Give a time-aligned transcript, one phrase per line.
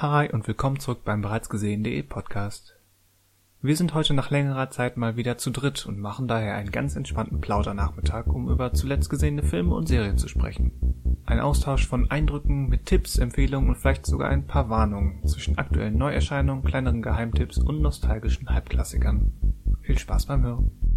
[0.00, 2.76] Hi und willkommen zurück beim bereits gesehen.de Podcast.
[3.60, 6.94] Wir sind heute nach längerer Zeit mal wieder zu dritt und machen daher einen ganz
[6.94, 10.70] entspannten Plaudernachmittag, um über zuletzt gesehene Filme und Serien zu sprechen.
[11.26, 15.98] Ein Austausch von Eindrücken mit Tipps, Empfehlungen und vielleicht sogar ein paar Warnungen zwischen aktuellen
[15.98, 19.32] Neuerscheinungen, kleineren Geheimtipps und nostalgischen Halbklassikern.
[19.80, 20.87] Viel Spaß beim Hören.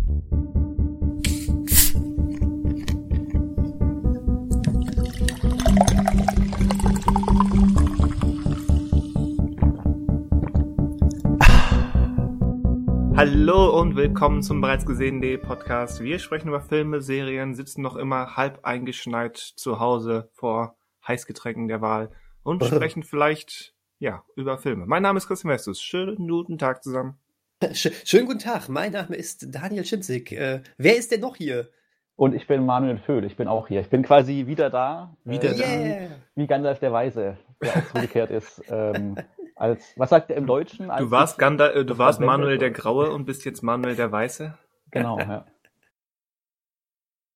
[13.23, 16.01] Hallo und willkommen zum bereits gesehenen Podcast.
[16.01, 20.75] Wir sprechen über Filme, Serien, sitzen noch immer halb eingeschneit zu Hause vor
[21.07, 22.09] Heißgetränken der Wahl
[22.41, 24.87] und sprechen vielleicht, ja, über Filme.
[24.87, 25.83] Mein Name ist Christian Westus.
[25.83, 27.19] Schönen guten Tag zusammen.
[27.73, 28.69] Schönen guten Tag.
[28.69, 30.31] Mein Name ist Daniel Schimzig.
[30.31, 31.69] Äh, wer ist denn noch hier?
[32.15, 33.23] Und ich bin Manuel Föhl.
[33.25, 33.81] Ich bin auch hier.
[33.81, 35.15] Ich bin quasi wieder da.
[35.25, 36.15] Wieder äh, da.
[36.33, 38.63] Wie Gandalf der Weise, der auch zurückgekehrt ist.
[38.71, 39.15] Ähm,
[39.61, 40.87] als, was sagt er im Deutschen?
[40.89, 42.71] Du warst, ich- Ganda, äh, du warst war Manuel der.
[42.71, 44.57] Graue und bist jetzt Manuel der Weiße.
[44.91, 45.45] Genau, ja.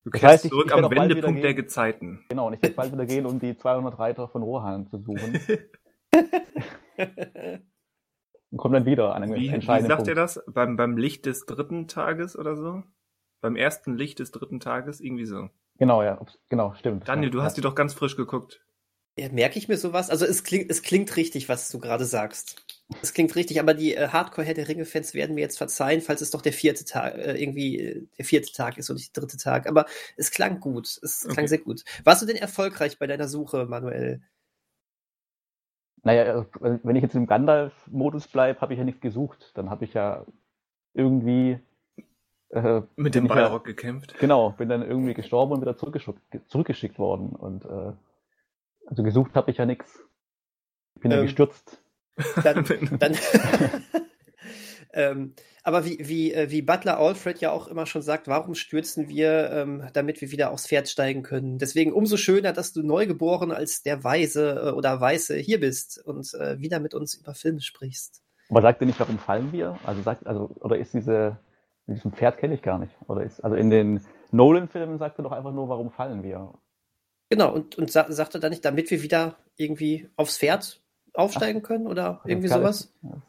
[0.04, 1.54] Du Das kehrst heißt, ich- zurück ich am Wendepunkt der.
[1.54, 2.24] Gezeiten.
[2.28, 5.40] Genau, und ich werde bald wieder gehen, um die 200 Reiter von Rohan zu suchen.
[8.50, 10.08] Und komme dann wieder an einem Wie, wie entscheidenden sagt Punkt.
[10.08, 10.42] ihr das?
[10.46, 12.82] Beim, beim Licht des dritten Tages oder so?
[13.40, 15.00] Beim ersten Licht des dritten Tages?
[15.00, 15.48] Irgendwie so.
[15.78, 16.18] Genau, ja,
[16.48, 17.08] genau, stimmt.
[17.08, 17.68] Daniel, ja, du hast die ja.
[17.68, 18.64] doch ganz frisch geguckt.
[19.18, 20.10] Ja, merke ich mir sowas?
[20.10, 22.62] Also es klingt, es klingt richtig, was du gerade sagst.
[23.02, 26.30] Es klingt richtig, aber die äh, Hardcore-Herr der Ringe-Fans werden mir jetzt verzeihen, falls es
[26.30, 29.38] doch der vierte Tag, äh, irgendwie äh, der vierte Tag ist und nicht der dritte
[29.38, 29.66] Tag.
[29.68, 29.86] Aber
[30.16, 30.98] es klang gut.
[31.02, 31.46] Es klang Okay.
[31.46, 31.82] sehr gut.
[32.04, 34.20] Warst du denn erfolgreich bei deiner Suche, Manuel?
[36.02, 39.50] Naja, äh, wenn ich jetzt im Gandalf-Modus bleibe, habe ich ja nichts gesucht.
[39.54, 40.24] Dann habe ich ja
[40.94, 41.58] irgendwie.
[42.50, 44.16] Äh, Mit dem ich ja- Balrog gekämpft.
[44.20, 47.30] Genau, bin dann irgendwie gestorben und wieder zurückgeschickt, zurückgeschickt worden.
[47.30, 47.92] Und äh,
[48.86, 50.00] also gesucht habe ich ja nichts.
[50.94, 51.82] Ich bin ja Ähm, gestürzt.
[52.42, 52.64] Dann,
[52.98, 53.16] dann
[54.92, 59.08] ähm, aber wie, wie, äh, wie Butler Alfred ja auch immer schon sagt, warum stürzen
[59.08, 61.58] wir, ähm, damit wir wieder aufs Pferd steigen können?
[61.58, 66.32] Deswegen umso schöner, dass du neugeboren als der Weise äh, oder Weiße hier bist und
[66.34, 68.22] äh, wieder mit uns über Filme sprichst.
[68.48, 69.76] Aber sagt ihr nicht, warum fallen wir?
[69.84, 71.38] Also sagt, also, oder ist diese,
[71.88, 72.94] diesen Pferd kenne ich gar nicht.
[73.08, 76.54] Oder ist, also in den Nolan-Filmen sagt er doch einfach nur, warum fallen wir?
[77.30, 80.80] Genau, und, und sa sagt er dann nicht, damit wir wieder irgendwie aufs Pferd
[81.14, 82.80] aufsteigen können oder irgendwie sowas?
[82.80, 83.22] ist- Im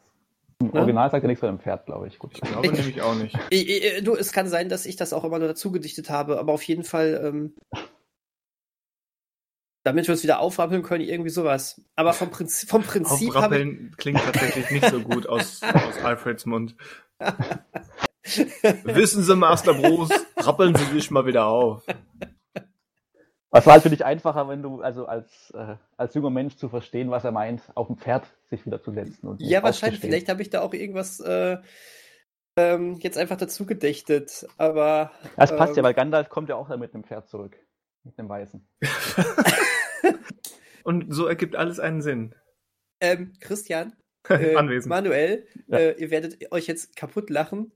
[0.60, 0.72] Ne?
[0.80, 2.18] Original sagt er nichts von dem Pferd, glaube ich.
[2.18, 2.32] Gut.
[2.34, 3.36] Ich glaube nämlich auch nicht.
[3.50, 6.38] Ich, ich, du, es kann sein, dass ich das auch immer nur dazu gedichtet habe,
[6.38, 7.54] aber auf jeden Fall, ähm,
[9.84, 11.80] damit wir uns wieder aufrappeln können, irgendwie sowas.
[11.94, 13.28] Aber vom Prinzip, vom Prinzip.
[13.30, 16.74] Aufrappeln klingt tatsächlich nicht so gut aus, aus Alfreds Mund.
[18.84, 21.84] Wissen Sie, Master Bruce, rappeln Sie sich mal wieder auf.
[23.50, 26.68] Was war halt für dich einfacher, wenn du, also als, äh, als junger Mensch zu
[26.68, 29.26] verstehen, was er meint, auf dem Pferd sich wieder zu setzen.
[29.26, 30.00] Und Ja, wahrscheinlich.
[30.00, 31.56] Vielleicht habe ich da auch irgendwas äh,
[32.58, 34.46] ähm, jetzt einfach dazu gedichtet.
[34.58, 35.12] Aber.
[35.36, 37.56] Das passt ja, ähm, weil Gandalf kommt ja auch da mit einem Pferd zurück.
[38.04, 38.68] Mit einem Weißen.
[40.84, 42.34] Und so ergibt alles einen Sinn.
[43.00, 43.94] Ähm, Christian,
[44.28, 44.90] äh, Anwesend.
[44.90, 45.78] Manuel, Ja.
[45.78, 47.72] äh, ihr werdet euch jetzt kaputt lachen.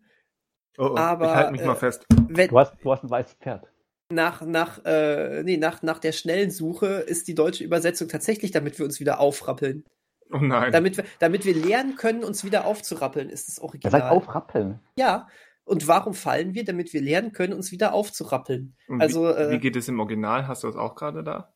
[0.79, 2.07] Oh, oh, aber, ich halte mich äh, mal fest.
[2.29, 3.72] Wenn, Du hast, du hast ein weißes Pferd.
[4.13, 8.79] Nach, nach, äh, nee, nach, nach der schnellen Suche ist die deutsche Übersetzung tatsächlich, damit
[8.79, 9.85] wir uns wieder aufrappeln.
[10.31, 10.73] Oh nein.
[10.73, 13.91] Damit wir, damit wir lernen können, uns wieder aufzurappeln, ist das Er Original.
[13.93, 14.81] sagt aufrappeln.
[14.97, 15.29] Ja.
[15.65, 16.65] Und warum fallen wir?
[16.65, 18.75] Damit wir lernen können, uns wieder aufzurappeln.
[18.89, 20.49] Und also, wie, äh, wie geht es im Original?
[20.49, 21.53] Hast du das auch gerade da?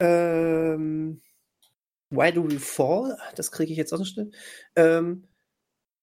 [0.00, 1.22] Ähm,
[2.10, 3.16] why do we fall?
[3.36, 4.30] Das kriege ich jetzt auch nicht schnell.
[4.76, 5.28] Ähm,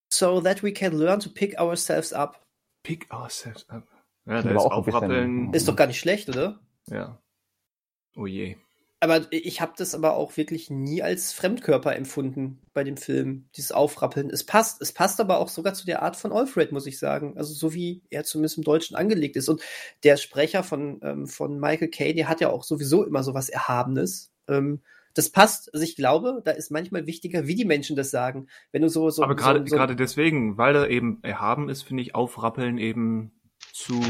[0.09, 2.45] so that we can learn to pick ourselves up.
[2.83, 3.83] Pick ourselves up.
[4.27, 5.53] Ja, da ist auch Aufrappeln.
[5.53, 6.59] Ist doch gar nicht schlecht, oder?
[6.89, 7.19] Ja.
[8.15, 8.57] Oh je.
[8.99, 13.71] Aber ich habe das aber auch wirklich nie als Fremdkörper empfunden bei dem Film, dieses
[13.71, 14.31] Aufrappeln.
[14.31, 17.37] Es passt, es passt aber auch sogar zu der Art von Alfred, muss ich sagen.
[17.37, 19.49] Also so wie er zumindest im Deutschen angelegt ist.
[19.49, 19.61] Und
[20.03, 23.49] der Sprecher von, ähm, von Michael Caine, der hat ja auch sowieso immer so was
[23.49, 24.31] Erhabenes.
[24.47, 24.81] Ähm,
[25.13, 25.71] das passt.
[25.73, 28.47] Also ich glaube, da ist manchmal wichtiger, wie die Menschen das sagen.
[28.72, 31.84] Wenn du so, so Aber gerade so, so, gerade deswegen, weil er eben erhaben ist,
[31.84, 33.31] finde ich Aufrappeln eben
[33.78, 34.02] zu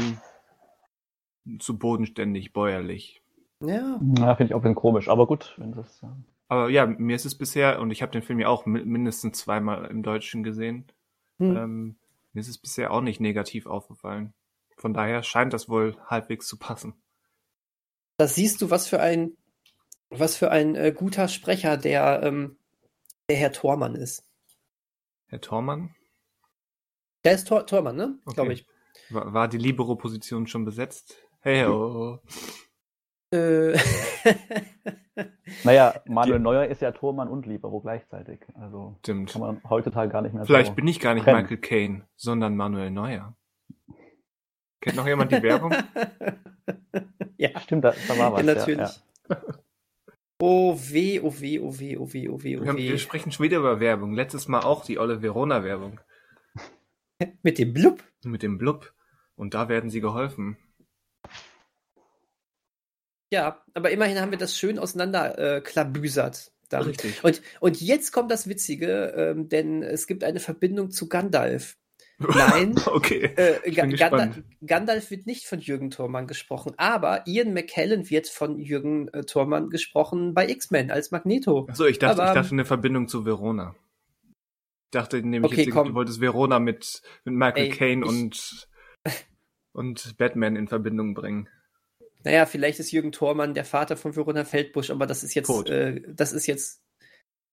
[1.58, 3.22] zu bodenständig, bäuerlich.
[3.62, 6.00] ja, Ja, finde ich auch ein bisschen komisch, aber gut, wenn das.
[6.02, 6.16] Ja.
[6.48, 9.38] Aber ja, mir ist es bisher, und ich habe den Film ja auch mi- mindestens
[9.38, 10.90] zweimal im Deutschen gesehen,
[11.38, 11.56] hm.
[11.56, 11.96] ähm,
[12.32, 14.34] mir ist es bisher auch nicht negativ aufgefallen.
[14.76, 16.94] Von daher scheint das wohl halbwegs zu passen.
[18.18, 19.36] da siehst du, was für ein,
[20.10, 22.56] was für ein äh, guter Sprecher der, ähm,
[23.30, 24.24] der Herr Thormann ist.
[25.28, 25.94] Herr Thormann,
[27.24, 28.18] Der ist Tor Tormann, ne?
[28.24, 28.34] Okay.
[28.34, 28.66] Glaube ich.
[29.10, 31.16] War, war die Libero-Position schon besetzt?
[31.40, 32.20] Hey, oh.
[33.30, 33.78] Äh,
[35.64, 38.40] Naja, Manuel Neuer ist ja Tormann und Libero gleichzeitig.
[38.54, 39.32] Also Stimmt.
[39.32, 41.42] kann man heutzutage gar nicht mehr Vielleicht so bin ich gar nicht trennen.
[41.42, 43.34] Michael Caine, sondern Manuel Neuer.
[44.80, 45.74] Kennt noch jemand die Werbung?
[47.36, 48.42] ja, Stimmt, da, da war was.
[48.42, 49.00] ja, ja, natürlich.
[49.28, 49.36] Ja.
[50.40, 52.76] Oh weh, oh weh, oh weh, oh weh, oh weh, oh weh.
[52.76, 54.12] wir sprechen schon wieder über Werbung.
[54.12, 56.00] Letztes Mal auch die Olle Verona-Werbung
[57.42, 58.04] Mit dem Blub.
[58.22, 58.92] mit dem Blub.
[59.38, 60.58] Und da werden sie geholfen.
[63.30, 66.50] Ja, aber immerhin haben wir das schön auseinander äh, klabüsert.
[66.68, 66.82] Dann.
[66.82, 67.24] Richtig.
[67.24, 71.76] Und, und jetzt kommt das Witzige, ähm, denn es gibt eine Verbindung zu Gandalf.
[72.18, 73.32] Nein, okay.
[73.36, 73.86] äh, Ga
[74.66, 79.70] Gandalf, wird nicht von Jürgen Thormann gesprochen, aber Ian McKellen wird von Jürgen äh, Thormann
[79.70, 81.66] gesprochen bei X-Men als Magneto.
[81.70, 83.76] Achso, ich dachte, Aber- ich dachte eine Verbindung zu Verona.
[84.24, 88.68] Ich dachte nämlich, Okay, jetzt, du wolltest Verona mit, mit Michael Caine und,
[89.72, 91.48] und Batman in Verbindung bringen.
[92.24, 96.02] Naja, vielleicht ist Jürgen Thormann der Vater von Verona Feldbusch, aber das ist jetzt, äh,
[96.08, 96.82] das ist jetzt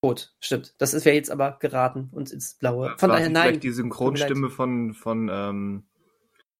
[0.01, 0.75] tot, stimmt.
[0.79, 2.95] Das ist wäre jetzt aber geraten und ins Blaue.
[2.97, 3.47] Von War daher nein.
[3.49, 5.83] Vielleicht die Synchronstimme von, von, ähm,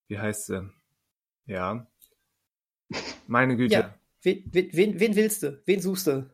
[0.08, 0.70] wie heißt sie?
[1.46, 1.88] Ja.
[3.28, 3.74] Meine Güte.
[3.74, 4.00] Ja.
[4.22, 5.62] Wen, wen, wen, willst du?
[5.66, 6.30] Wen suchst du?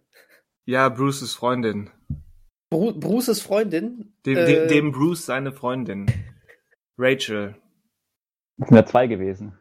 [0.65, 1.89] Ja, Bruces Freundin.
[2.69, 4.13] Bru Bruces Freundin?
[4.25, 6.05] Dem, Äh, dem Bruce seine Freundin.
[6.97, 7.55] Rachel.
[8.61, 9.57] Es sind ja zwei gewesen.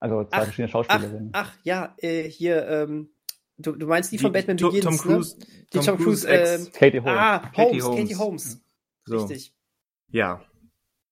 [0.00, 1.30] Also zwei Ach, verschiedene Ach, Schauspielerinnen.
[1.32, 3.14] ach ja, äh, hier, ähm,
[3.56, 5.38] du, du meinst die von Die- Batman To- Begins, Tom Cruise.
[5.38, 5.46] ne?
[5.72, 6.66] Die Tom, Cruise, Ex.
[6.66, 7.18] ähm, Katie Holmes.
[7.20, 8.00] ah, Katie Holmes, Holmes.
[8.00, 8.60] Katie Holmes.
[9.06, 9.16] So.
[9.18, 9.54] Richtig.
[10.08, 10.42] Ja.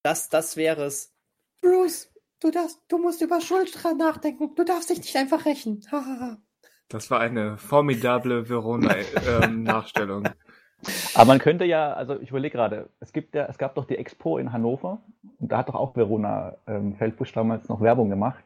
[0.03, 1.15] Das, das wäre es.
[1.61, 4.55] Bruce, du darfst, du musst über Schuld dran nachdenken.
[4.57, 5.87] Du darfst dich nicht einfach rächen.
[6.89, 10.29] Das war eine formidable Verona-Nachstellung.
[11.15, 13.97] Aber man könnte ja, also ich überlege gerade, es gibt ja, es gab doch die
[13.97, 15.01] Expo in Hannover
[15.39, 18.45] und da hat doch auch Verona ähm, Feldbusch damals noch Werbung gemacht,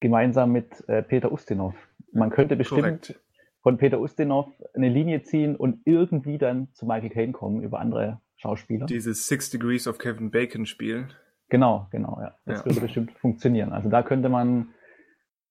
[0.00, 1.74] gemeinsam mit äh, Peter Ustinov.
[2.12, 3.20] Man könnte bestimmt Korrekt.
[3.62, 8.20] von Peter Ustinov eine Linie ziehen und irgendwie dann zu Michael Caine kommen über andere
[8.36, 8.86] Schauspieler.
[8.86, 11.06] Dieses Six Degrees of Kevin Bacon Spiel.
[11.48, 12.34] Genau, genau, ja.
[12.44, 12.66] Das Ja.
[12.66, 13.72] würde bestimmt funktionieren.
[13.72, 14.74] Also da könnte man,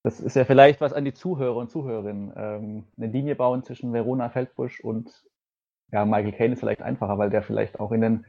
[0.04, 3.94] das ist ja vielleicht was an die Zuhörer und Zuhörerinnen, ähm, eine Linie bauen zwischen
[3.94, 5.10] Verona Feldbusch und
[5.91, 8.25] ja, Michael Caine ist vielleicht einfacher, weil der vielleicht auch in den,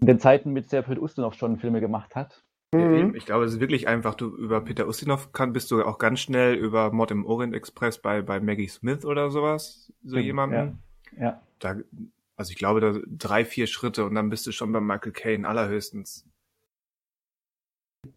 [0.00, 2.42] in den Zeiten mit Serpil Ustinov schon Filme gemacht hat.
[2.74, 2.94] Ja, Mhm.
[2.94, 3.14] eben.
[3.14, 4.14] Ich glaube, es ist wirklich einfach.
[4.14, 7.98] Du über Peter Ustinov kann, bist du auch ganz schnell über Mord im Orient Express
[7.98, 10.82] bei, bei Maggie Smith oder sowas, so Stimmt, jemanden.
[11.18, 11.76] Ja, Da,
[12.36, 15.46] also ich glaube, da drei, vier Schritte und dann bist du schon bei Michael Caine
[15.46, 16.26] allerhöchstens.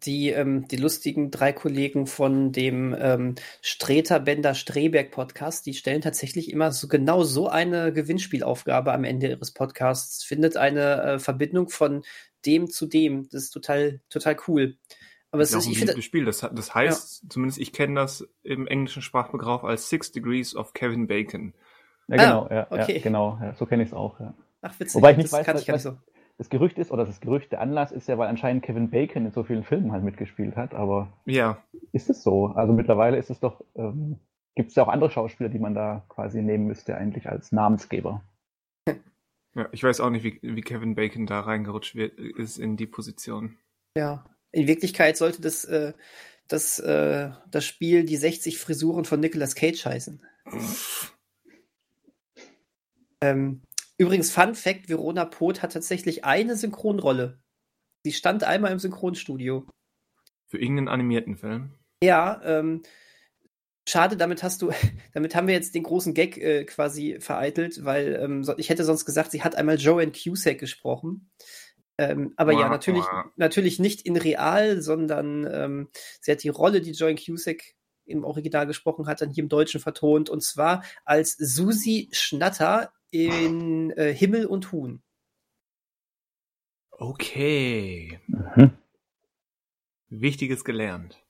[0.02, 6.00] Die, ähm, die lustigen drei Kollegen von dem ähm, Streter Bender Streberg Podcast, die stellen
[6.00, 10.24] tatsächlich immer so genau so eine Gewinnspielaufgabe am Ende ihres Podcasts.
[10.24, 12.02] Findet eine äh, Verbindung von
[12.44, 13.28] dem zu dem.
[13.30, 14.76] Das ist total, total cool.
[15.30, 16.24] Aber Das es ist ist, auch ein ich finde, Spiel.
[16.24, 21.06] Das, das heißt, zumindest ich kenne das im englischen Sprachgebrauch als Six Degrees of Kevin
[21.06, 21.54] Bacon.
[22.08, 22.96] ja Ah, genau, ja, okay.
[22.96, 24.18] ja, genau, ja, so kenne ich es auch.
[24.18, 24.34] Ja.
[24.62, 25.96] ach witzig, Wobei ich nicht das weiß, kann ich gar nicht so.
[26.38, 29.32] Das Gerücht ist, oder das Gerücht, der Anlass ist ja, weil anscheinend Kevin Bacon in
[29.32, 31.62] so vielen Filmen halt mitgespielt hat, aber Ja,
[31.92, 32.48] Ist es so?
[32.48, 34.18] Also mittlerweile ist es doch, ähm,
[34.54, 38.22] gibt es ja auch andere Schauspieler, die man da quasi nehmen müsste, eigentlich als Namensgeber.
[39.54, 42.86] ja, ich weiß auch nicht, wie, wie Kevin Bacon da reingerutscht wird, ist in die
[42.86, 43.56] Position.
[43.96, 45.94] Ja, in Wirklichkeit sollte das, äh,
[46.48, 50.20] das, äh, das Spiel die 60 Frisuren von Nicolas Cage heißen.
[53.22, 53.62] Ähm,
[53.98, 57.40] übrigens, Fun Fact: Verona Poth hat tatsächlich eine Synchronrolle.
[58.04, 59.66] Sie stand einmal im Synchronstudio.
[60.46, 61.74] Für irgendeinen animierten Film.
[62.02, 62.82] Ja, ähm,
[63.88, 64.70] schade, damit hast du,
[65.12, 69.04] damit haben wir jetzt den großen Gag äh, quasi vereitelt, weil ähm, ich hätte sonst
[69.04, 71.30] gesagt, sie hat einmal Joanne Cusack gesprochen.
[71.98, 73.04] Ähm, aber ja, Wah, natürlich,
[73.36, 75.88] natürlich nicht in real, sondern ähm,
[76.20, 77.62] sie hat die Rolle, die Joanne Cusack
[78.04, 83.90] im Original gesprochen hat, dann hier im Deutschen vertont, und zwar als Susi Schnatter in
[83.92, 85.02] äh, Himmel und Huhn.
[86.90, 88.20] Okay.
[88.26, 88.76] Mhm.
[90.08, 91.22] Wichtiges gelernt.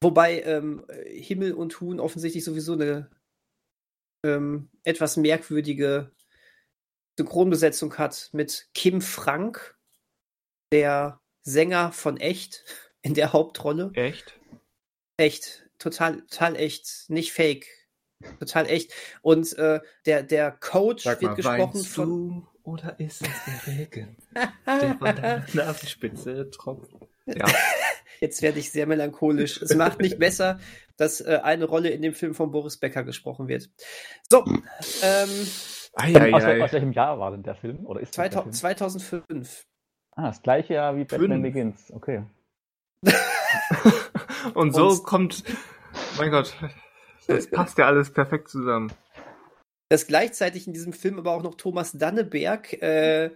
[0.00, 3.10] Wobei ähm, Himmel und Huhn offensichtlich sowieso eine
[4.24, 6.12] ähm, etwas merkwürdige
[7.18, 9.76] Synchronbesetzung hat mit Kim Frank,
[10.72, 12.64] der Sänger von Echt
[13.02, 13.90] in der Hauptrolle.
[13.94, 14.38] Echt?
[15.16, 17.66] Echt, total, total echt, nicht fake.
[18.38, 18.92] Total echt.
[19.22, 22.06] Und äh, der, der Coach Sag wird mal, gesprochen von.
[22.08, 23.28] du oder ist es
[23.66, 24.16] der Regen,
[24.66, 26.90] der von deiner Nasenspitze tropft?
[27.26, 27.46] Ja,
[28.20, 29.60] Jetzt werde ich sehr melancholisch.
[29.60, 30.60] Es macht nicht besser,
[30.96, 33.68] dass äh, eine Rolle in dem Film von Boris Becker gesprochen wird.
[34.30, 34.58] So, ähm,
[35.02, 36.62] Aus, Eieiei.
[36.62, 37.84] aus welchem Jahr war denn der Film?
[37.84, 39.22] Oder ist das der 2000, Film?
[39.26, 39.66] 2005.
[40.12, 41.42] Ah, das gleiche Jahr wie Batman Fünf.
[41.42, 41.90] Begins.
[41.92, 42.22] Okay.
[44.54, 45.44] Und so Und- kommt,
[46.18, 46.54] mein Gott,
[47.26, 48.92] Das passt ja alles perfekt zusammen.
[49.88, 53.30] Dass gleichzeitig in diesem Film aber auch noch Thomas Danneberg, äh,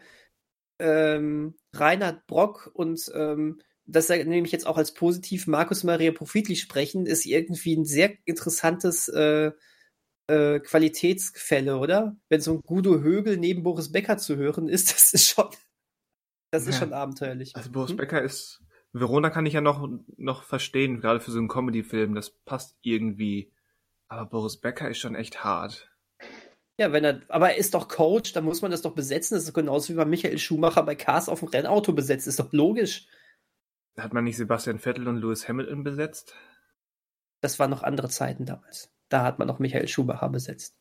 [0.78, 6.57] ähm, Reinhard Brock und ähm, das nehme ich jetzt auch als positiv Markus Maria Profitli
[6.57, 9.52] sprechen, ist irgendwie ein sehr interessantes äh,
[10.28, 12.16] äh, Qualitätsgefälle, oder?
[12.28, 15.47] Wenn so ein Guido Högel neben Boris Becker zu hören ist, das ist schon,
[16.50, 16.71] das ja.
[16.71, 17.55] ist schon abenteuerlich.
[17.55, 17.97] Also Boris hm?
[17.97, 18.61] Becker ist,
[18.93, 23.52] Verona kann ich ja noch, noch verstehen, gerade für so einen Comedy-Film, das passt irgendwie.
[24.08, 25.90] Aber Boris Becker ist schon echt hart.
[26.78, 29.34] Ja, wenn er, aber er ist doch Coach, dann muss man das doch besetzen.
[29.34, 32.26] Das ist genauso wie bei Michael Schumacher bei Cars auf dem Rennauto besetzt.
[32.26, 33.08] Ist doch logisch.
[33.98, 36.34] Hat man nicht Sebastian Vettel und Lewis Hamilton besetzt?
[37.40, 38.92] Das waren noch andere Zeiten damals.
[39.08, 40.76] Da hat man noch Michael Schumacher besetzt.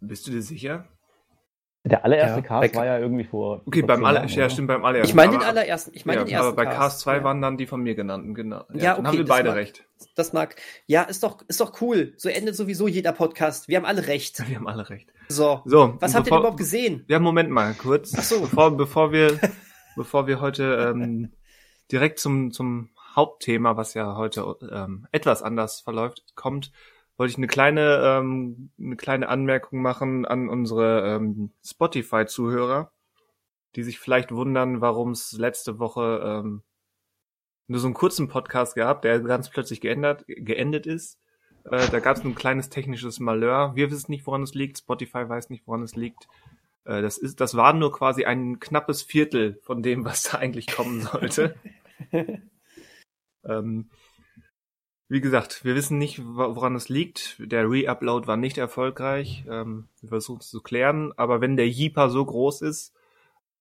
[0.00, 0.88] Bist du dir sicher?
[1.88, 3.62] Der allererste ja, Cast war ja irgendwie vor.
[3.66, 5.10] Okay, vor beim allerersten, ja, stimmt, beim allerersten.
[5.10, 6.46] Ich meine den allerersten, ich meine ja, den ersten.
[6.48, 7.24] Aber bei Cast 2 ja.
[7.24, 8.64] waren dann die von mir genannten, genau.
[8.74, 9.84] Ja, ja okay, haben wir beide mag, recht.
[10.14, 10.56] Das mag.
[10.86, 12.12] Ja, ist doch, ist doch cool.
[12.16, 13.68] So endet sowieso jeder Podcast.
[13.68, 14.38] Wir haben alle recht.
[14.48, 15.12] Wir haben alle recht.
[15.28, 15.62] So.
[15.64, 15.96] So.
[16.00, 17.04] Was habt ihr denn überhaupt gesehen?
[17.08, 18.14] Ja, Moment mal, kurz.
[18.16, 18.40] Ach so.
[18.40, 19.38] Bevor, bevor wir,
[19.96, 21.32] bevor wir heute ähm,
[21.90, 26.70] direkt zum, zum Hauptthema, was ja heute ähm, etwas anders verläuft, kommt,
[27.18, 32.92] wollte ich eine kleine, ähm, eine kleine Anmerkung machen an unsere ähm, Spotify-Zuhörer,
[33.76, 36.62] die sich vielleicht wundern, warum es letzte Woche ähm,
[37.66, 41.18] nur so einen kurzen Podcast gab, der ganz plötzlich geändert, geendet ist.
[41.64, 43.74] Äh, da gab es ein kleines technisches Malheur.
[43.74, 44.78] Wir wissen nicht, woran es liegt.
[44.78, 46.28] Spotify weiß nicht, woran es liegt.
[46.84, 50.68] Äh, das ist, das war nur quasi ein knappes Viertel von dem, was da eigentlich
[50.68, 51.56] kommen sollte.
[53.44, 53.90] ähm,
[55.08, 57.36] wie gesagt, wir wissen nicht, woran es liegt.
[57.38, 59.44] Der Re-Upload war nicht erfolgreich.
[59.48, 61.12] Ähm, wir versuchen es zu klären.
[61.16, 62.94] Aber wenn der Jeeper so groß ist,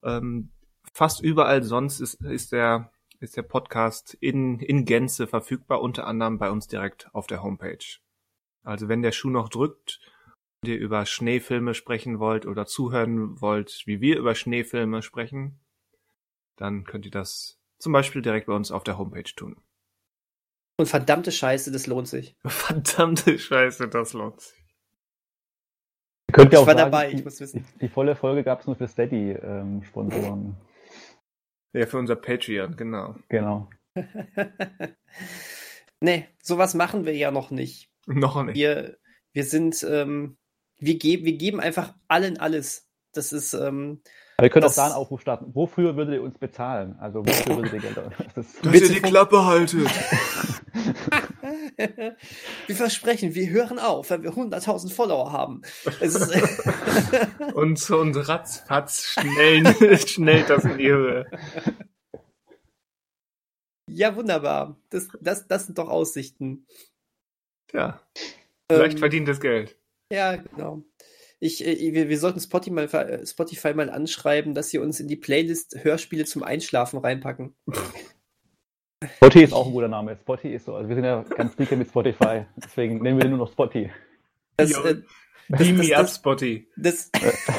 [0.04, 0.50] ähm,
[0.94, 6.38] fast überall sonst ist, ist der ist der Podcast in, in Gänze verfügbar, unter anderem
[6.38, 8.00] bei uns direkt auf der Homepage.
[8.63, 10.00] Also wenn der Schuh noch drückt
[10.62, 15.60] und ihr über Schneefilme sprechen wollt oder zuhören wollt, wie wir über Schneefilme sprechen,
[16.58, 19.56] dann könnt ihr das zum Beispiel direkt bei uns auf der Homepage tun.
[20.78, 22.36] Und verdammte Scheiße, das lohnt sich.
[22.46, 24.54] Verdammte Scheiße, das lohnt sich.
[26.32, 27.66] Könnt ihr auch ich war sagen, dabei, ich muss wissen.
[27.76, 30.46] Die, die volle Folge gab es nur für Steady-Sponsoren.
[30.46, 30.56] Ähm,
[31.74, 33.16] ja, für unser Patreon, genau.
[33.30, 33.70] Genau.
[36.02, 37.90] nee, sowas machen wir ja noch nicht.
[38.06, 38.56] Noch nicht.
[38.56, 38.98] Wir,
[39.34, 40.38] wir sind, ähm,
[40.78, 42.88] wir, geben, wir geben einfach allen alles.
[43.14, 44.02] Das ist, ähm,
[44.38, 45.56] aber wir können das, auch da einen Aufruf starten.
[45.56, 46.96] Wofür würdet ihr uns bezahlen?
[47.00, 47.98] Also wofür würdet ihr Geld
[48.36, 49.89] das Dass ihr die Klappe haltet.
[52.67, 55.63] wir versprechen, wir hören auf, wenn wir 100.000 Follower haben.
[57.56, 61.25] und, und ratzfatz schnell, schnell das in die Höhe.
[63.89, 64.77] Ja, wunderbar.
[64.91, 66.67] Das, das, das sind doch Aussichten.
[67.74, 68.00] Ja.
[68.72, 69.75] Vielleicht ähm, verdient das Geld.
[70.12, 70.84] Ja, genau.
[71.39, 75.08] Ich, äh, wir, wir sollten Spotify mal, äh, Spotify mal anschreiben, dass sie uns in
[75.08, 77.56] die Playlist Hörspiele zum Einschlafen reinpacken.
[79.17, 80.17] Spotty ist auch ein guter Name.
[80.20, 80.75] Spotty ist so.
[80.75, 82.46] Also wir sind ja ganz dicke mit Spotify.
[82.56, 83.91] Deswegen nennen wir den nur noch Spotty.
[84.58, 85.01] Das, äh,
[85.50, 86.67] Beam me up, Spotty.
[86.75, 87.10] Das,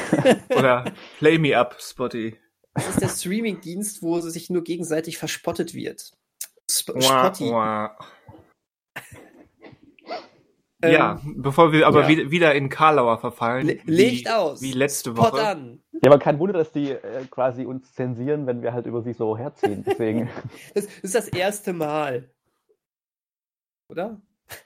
[0.55, 2.35] Oder Play me up, Spotty.
[2.73, 6.11] Das ist der Streaming-Dienst, wo sich nur gegenseitig verspottet wird.
[6.69, 7.49] Sp Spotty.
[7.49, 7.97] Ja,
[10.81, 12.31] ähm, bevor wir aber ja.
[12.31, 13.67] wieder in Karlauer verfallen.
[13.67, 14.61] Le legt wie, aus.
[14.61, 15.27] Wie letzte Woche.
[15.27, 15.83] Spot an.
[16.01, 19.13] Ja, aber kein Wunder, dass die äh, quasi uns zensieren, wenn wir halt über sie
[19.13, 19.83] so herziehen.
[19.85, 20.29] Deswegen.
[20.73, 22.29] das ist das erste Mal.
[23.89, 24.21] Oder?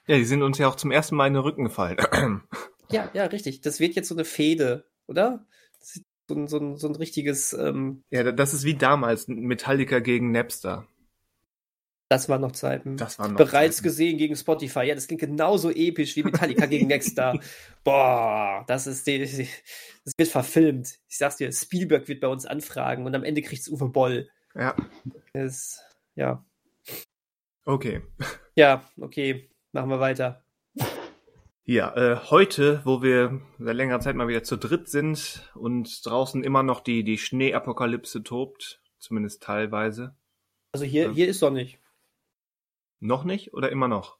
[0.05, 1.97] Ja, die sind uns ja auch zum ersten Mal in den Rücken gefallen.
[2.91, 3.61] ja, ja, richtig.
[3.61, 5.45] Das wird jetzt so eine Fehde, oder?
[6.27, 7.53] So ein, so ein, so ein richtiges.
[7.53, 10.87] Ähm ja, das ist wie damals Metallica gegen Napster.
[12.13, 12.95] Das waren noch Zeiten.
[12.95, 13.87] Das waren noch Bereits Zeiten.
[13.87, 14.83] gesehen gegen Spotify.
[14.83, 17.39] Ja, das klingt genauso episch wie Metallica gegen Nextstar.
[17.83, 20.99] Boah, das ist die, das wird verfilmt.
[21.09, 24.29] Ich sag's dir, Spielberg wird bei uns anfragen und am Ende kriegt's Uwe Boll.
[24.53, 24.75] Ja.
[25.33, 25.81] Das,
[26.13, 26.45] ja.
[27.65, 28.03] Okay.
[28.53, 29.49] Ja, okay.
[29.71, 30.43] Machen wir weiter.
[31.65, 36.43] Ja, äh, heute, wo wir seit längerer Zeit mal wieder zu dritt sind und draußen
[36.43, 40.15] immer noch die, die Schneeapokalypse tobt, zumindest teilweise.
[40.73, 41.79] Also hier, hier ist sonnig.
[43.03, 44.17] Noch nicht oder immer noch?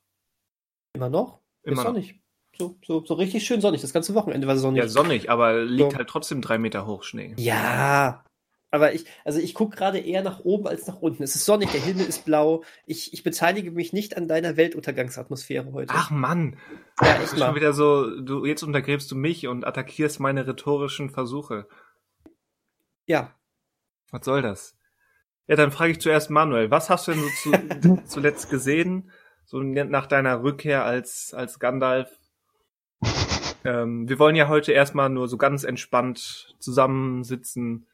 [0.94, 1.40] Immer noch?
[1.64, 2.22] Immer ist sonnig.
[2.58, 3.82] So, so, so richtig schön sonnig.
[3.82, 4.84] Das ganze Wochenende war sonnig.
[4.84, 5.98] Ja, sonnig, aber liegt so.
[5.98, 7.34] halt trotzdem drei Meter hoch Schnee.
[7.38, 8.26] Ja.
[8.72, 11.24] Aber ich, also ich gucke gerade eher nach oben als nach unten.
[11.24, 12.64] Es ist sonnig, der Himmel ist blau.
[12.86, 15.94] Ich, ich beteilige mich nicht an deiner Weltuntergangsatmosphäre heute.
[15.96, 16.58] Ach Mann.
[17.02, 17.48] Ja, echt mal.
[17.48, 21.68] schon wieder so, du, jetzt untergräbst du mich und attackierst meine rhetorischen Versuche.
[23.06, 23.34] Ja.
[24.12, 24.76] Was soll das?
[25.48, 29.12] Ja, dann frage ich zuerst Manuel, was hast du denn so zu, zuletzt gesehen?
[29.46, 32.20] so nach deiner Rückkehr als, als Gandalf.
[33.64, 37.88] ähm, wir wollen ja heute erstmal nur so ganz entspannt zusammensitzen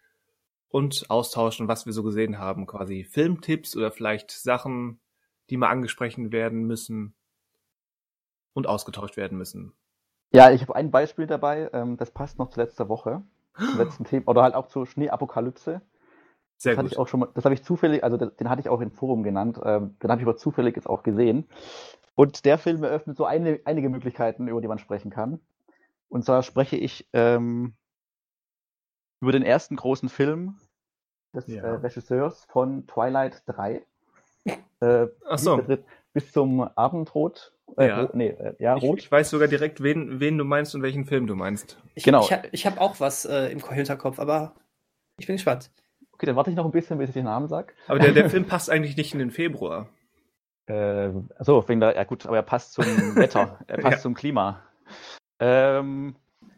[0.69, 4.99] und austauschen, was wir so gesehen haben, quasi Filmtipps oder vielleicht Sachen,
[5.49, 7.15] die mal angesprochen werden müssen
[8.53, 9.73] und ausgetauscht werden müssen.
[10.31, 13.23] Ja, ich habe ein Beispiel dabei, ähm, das passt noch zu letzter Woche,
[13.57, 15.81] zum letzten Thema, oder halt auch zur Schneeapokalypse.
[16.59, 16.85] Sehr das gut.
[16.85, 18.91] Hatte ich auch schon mal, das habe ich zufällig, also den hatte ich auch im
[18.91, 21.47] Forum genannt, ähm, den habe ich aber zufällig jetzt auch gesehen.
[22.15, 25.39] Und der Film eröffnet so eine, einige Möglichkeiten, über die man sprechen kann.
[26.09, 27.75] Und zwar spreche ich ähm,
[29.21, 30.57] über den ersten großen Film
[31.33, 31.63] des ja.
[31.63, 33.85] äh, Regisseurs von Twilight 3.
[34.81, 35.61] Äh, Ach so.
[36.13, 37.51] Bis zum Abendrot.
[37.75, 37.99] Äh, ja.
[37.99, 38.99] Rot, nee, äh, ja, rot.
[38.99, 41.77] Ich, ich, weiß sogar direkt, wen, wen du meinst und welchen Film du meinst.
[41.95, 42.21] Ich, genau.
[42.21, 44.55] Ich, ich habe auch was äh, im Hinterkopf, aber
[45.17, 45.69] ich bin gespannt.
[46.19, 47.71] Okay, dann warte ich noch ein bisschen, bis ich den Namen sage.
[47.87, 49.87] Aber der, der Film passt eigentlich nicht in den Februar.
[50.67, 52.85] Äh, achso, wegen der, ja gut, aber er passt zum
[53.15, 54.01] Wetter, er passt ja.
[54.01, 54.61] zum Klima.
[55.39, 56.15] Ähm,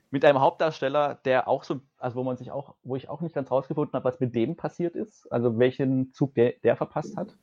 [0.09, 3.33] mit einem Hauptdarsteller, der auch so, also wo man sich auch, wo ich auch nicht
[3.33, 7.37] ganz rausgefunden habe, was mit dem passiert ist, also welchen Zug der, der verpasst hat.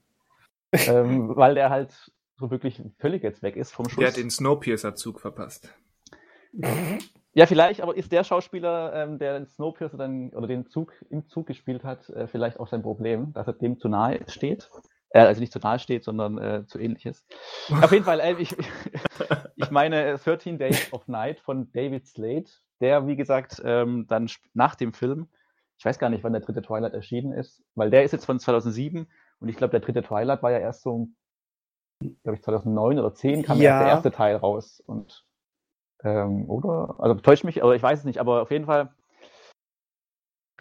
[0.73, 4.01] ähm, weil der halt so wirklich völlig jetzt weg ist vom Schuss.
[4.01, 5.73] Der hat den Snowpiercer-Zug verpasst.
[7.35, 11.29] Ja, vielleicht, aber ist der Schauspieler, ähm, der den Snowpiercer dann oder den Zug im
[11.29, 14.71] Zug gespielt hat, äh, vielleicht auch sein Problem, dass er dem zu nahe steht?
[15.11, 17.27] Äh, also nicht zu nahe steht, sondern äh, zu ähnliches.
[17.83, 18.57] Auf jeden Fall, äh, ich,
[19.57, 22.47] ich meine 13 äh, Days of Night von David Slade,
[22.81, 25.29] der, wie gesagt, ähm, dann nach dem Film,
[25.79, 28.41] ich weiß gar nicht, wann der dritte Twilight erschienen ist, weil der ist jetzt von
[28.41, 29.07] 2007
[29.41, 31.09] und ich glaube, der dritte Twilight war ja erst so,
[32.01, 33.79] glaube ich, 2009 oder 10 kam ja.
[33.79, 35.25] der erste Teil raus und
[36.05, 36.97] ähm, oder?
[36.99, 38.93] Also täuscht mich, aber ich weiß es nicht, aber auf jeden Fall,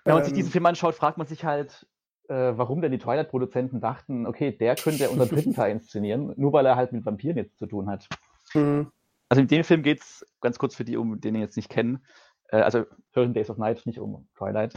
[0.04, 1.88] wenn man ähm, sich diesen Film anschaut, fragt man sich halt,
[2.30, 6.66] äh, warum denn die Twilight-Produzenten dachten, okay, der könnte unseren dritten Teil inszenieren, nur weil
[6.66, 8.08] er halt mit Vampiren jetzt zu tun hat.
[8.54, 8.92] Mhm.
[9.30, 11.70] Also in dem Film geht es, ganz kurz für die, um den ihr jetzt nicht
[11.70, 12.06] kennen,
[12.50, 14.74] äh, also Hören Days of Night, nicht um Twilight,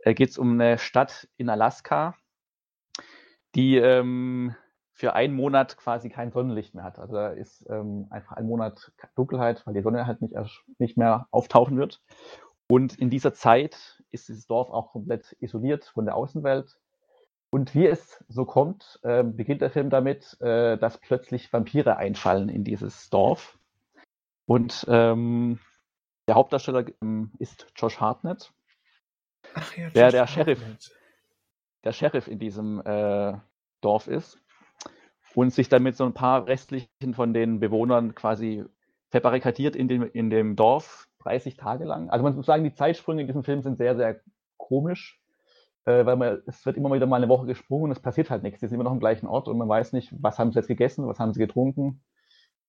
[0.00, 2.14] äh, geht es um eine Stadt in Alaska,
[3.54, 4.54] die ähm,
[5.00, 6.98] für einen Monat quasi kein Sonnenlicht mehr hat.
[6.98, 10.34] Also da ist ähm, einfach ein Monat Dunkelheit, weil die Sonne halt nicht,
[10.78, 12.02] nicht mehr auftauchen wird.
[12.68, 16.78] Und in dieser Zeit ist dieses Dorf auch komplett isoliert von der Außenwelt.
[17.48, 22.50] Und wie es so kommt, äh, beginnt der Film damit, äh, dass plötzlich Vampire einfallen
[22.50, 23.58] in dieses Dorf.
[24.44, 25.60] Und ähm,
[26.28, 28.52] der Hauptdarsteller ähm, ist Josh Hartnett.
[29.76, 30.62] Ja, der der Sheriff,
[31.84, 33.38] der Sheriff in diesem äh,
[33.80, 34.38] Dorf ist
[35.34, 38.64] und sich dann mit so ein paar restlichen von den Bewohnern quasi
[39.10, 42.10] verbarrikadiert in dem, in dem Dorf 30 Tage lang.
[42.10, 44.20] Also man muss sagen, die Zeitsprünge in diesem Film sind sehr, sehr
[44.56, 45.20] komisch
[45.84, 48.42] äh, weil man, es wird immer wieder mal eine Woche gesprungen und es passiert halt
[48.42, 48.60] nichts.
[48.60, 50.68] Die sind immer noch am gleichen Ort und man weiß nicht, was haben sie jetzt
[50.68, 52.02] gegessen, was haben sie getrunken,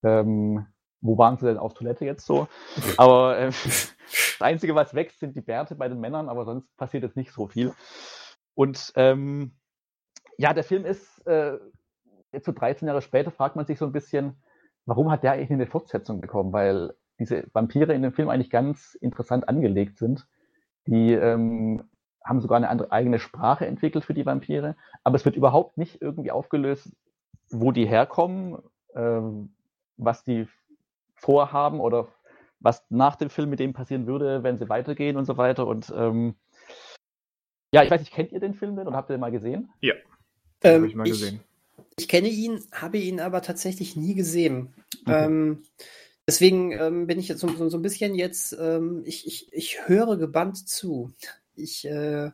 [0.04, 0.65] ähm,
[1.02, 2.47] wo waren sie denn auf Toilette jetzt so.
[2.97, 3.95] Aber äh, das
[4.39, 7.47] Einzige, was wächst, sind die Bärte bei den Männern, aber sonst passiert jetzt nicht so
[7.47, 7.74] viel.
[8.54, 9.54] Und ähm,
[10.38, 11.58] ja, der Film ist, äh,
[12.32, 14.41] jetzt so 13 Jahre später, fragt man sich so ein bisschen,
[14.86, 16.54] warum hat der eigentlich eine Fortsetzung bekommen?
[16.54, 20.28] Weil diese Vampire in dem Film eigentlich ganz interessant angelegt sind.
[20.88, 21.84] Die ähm,
[22.24, 26.02] haben sogar eine andere, eigene Sprache entwickelt für die Vampire, aber es wird überhaupt nicht
[26.02, 26.91] irgendwie aufgelöst,
[27.50, 28.58] wo die herkommen,
[28.96, 29.54] ähm,
[29.98, 30.48] was die
[31.15, 32.08] vorhaben oder
[32.60, 35.67] was nach dem Film mit dem passieren würde, wenn sie weitergehen und so weiter.
[35.67, 36.36] Und ähm,
[37.74, 39.72] ja, ich weiß nicht, kennt ihr den Film denn oder habt ihr den mal gesehen?
[39.82, 39.94] Ja,
[40.63, 41.41] ähm, habe ich mal gesehen.
[41.97, 44.73] Ich, kenne ihn, habe ihn aber tatsächlich nie gesehen.
[45.06, 45.25] Okay.
[45.25, 45.63] Ähm,
[46.27, 50.17] deswegen ähm, bin ich jetzt so, so, ein bisschen jetzt, ähm, ich, ich, ich höre
[50.17, 51.12] gebannt zu.
[51.56, 52.32] Ich äh,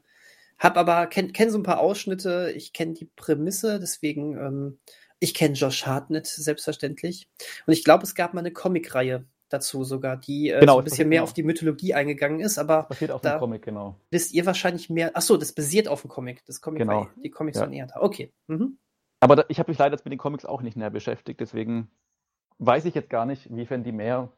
[0.57, 2.53] habe aber kenne kenn so ein paar Ausschnitte.
[2.55, 4.79] Ich kenne die Prämisse, deswegen ähm,
[5.19, 7.27] ich kenne Josh Hartnett selbstverständlich.
[7.65, 10.83] Und ich glaube, es gab mal eine Comicreihe dazu sogar, die äh, genau, so ein
[10.83, 11.23] bisschen mehr genau.
[11.23, 13.95] auf die Mythologie eingegangen ist, aber das basiert auf da dem Comic, genau.
[14.11, 15.11] Wisst ihr wahrscheinlich mehr?
[15.13, 16.43] Ach so, das basiert auf dem Comic.
[16.45, 17.07] Das Comic genau.
[17.23, 17.69] die Comics ja.
[17.69, 18.01] eher da.
[18.01, 18.33] Okay.
[18.47, 18.77] Mhm.
[19.19, 21.89] Aber da, ich habe mich leider jetzt mit den Comics auch nicht näher beschäftigt, deswegen
[22.59, 24.29] weiß ich jetzt gar nicht, wiefern die mehr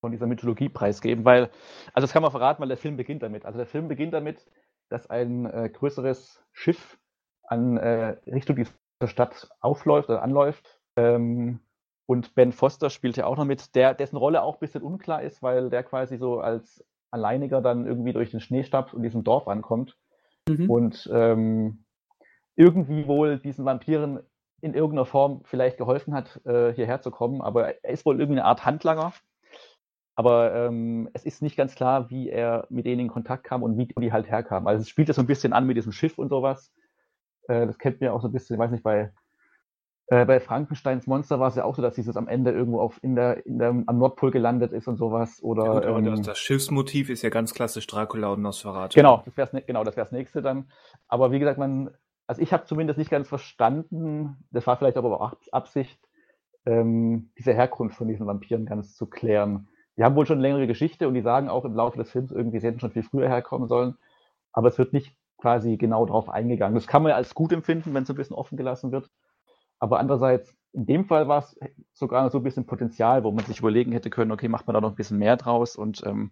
[0.00, 1.50] von dieser Mythologie preisgeben, weil,
[1.92, 3.44] also das kann man verraten, weil der Film beginnt damit.
[3.44, 4.46] Also der Film beginnt damit,
[4.88, 6.98] dass ein äh, größeres Schiff
[7.44, 8.72] an äh, Richtung dieser
[9.04, 10.80] Stadt aufläuft oder anläuft.
[10.96, 11.60] Ähm,
[12.06, 15.22] und Ben Foster spielt ja auch noch mit, der, dessen Rolle auch ein bisschen unklar
[15.22, 19.48] ist, weil der quasi so als Alleiniger dann irgendwie durch den Schneestab in diesem Dorf
[19.48, 19.96] ankommt
[20.48, 20.70] mhm.
[20.70, 21.84] und ähm,
[22.60, 24.20] irgendwie wohl diesen Vampiren
[24.60, 27.40] in irgendeiner Form vielleicht geholfen hat, äh, hierher zu kommen.
[27.40, 29.12] Aber er ist wohl irgendeine Art Handlanger
[30.20, 33.78] aber ähm, es ist nicht ganz klar, wie er mit denen in Kontakt kam und
[33.78, 34.68] wie die halt herkamen.
[34.68, 36.70] Also es spielt ja so ein bisschen an mit diesem Schiff und sowas.
[37.48, 39.12] Äh, das kennt man ja auch so ein bisschen, ich weiß nicht, bei
[40.08, 42.98] Äh, bei Frankensteins Monster war es ja auch so, dass dieses am Ende irgendwo auf
[43.02, 45.42] in der, in der, am Nordpol gelandet ist und sowas.
[45.42, 48.96] Oder, Ja, gut, aber ähm, das, das Schiffsmotiv ist ja ganz klassisch Dracula und Nosferatu.
[48.96, 50.70] Genau, das wäre genau, das wär's nächste dann.
[51.08, 51.96] Aber wie gesagt, man,
[52.30, 55.98] also ich habe zumindest nicht ganz verstanden, das war vielleicht aber auch Absicht,
[56.64, 59.68] ähm, diese Herkunft von diesen Vampiren ganz zu klären.
[59.96, 62.30] Die haben wohl schon eine längere Geschichte und die sagen auch im Laufe des Films
[62.30, 63.96] irgendwie, sie hätten schon viel früher herkommen sollen,
[64.52, 66.76] aber es wird nicht quasi genau darauf eingegangen.
[66.76, 69.10] Das kann man ja als gut empfinden, wenn es ein bisschen offen gelassen wird.
[69.80, 71.58] Aber andererseits, in dem Fall war es
[71.94, 74.80] sogar so ein bisschen Potenzial, wo man sich überlegen hätte können, okay, macht man da
[74.80, 75.74] noch ein bisschen mehr draus.
[75.74, 76.30] Und ähm,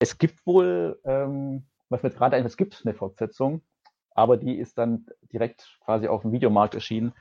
[0.00, 3.62] es gibt wohl, ähm, was mir gerade ein, es gibt eine Fortsetzung,
[4.18, 7.14] aber die ist dann direkt quasi auf dem Videomarkt erschienen.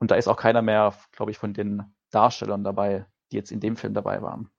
[0.00, 3.60] Und da ist auch keiner mehr, glaube ich, von den Darstellern dabei, die jetzt in
[3.60, 4.50] dem Film dabei waren.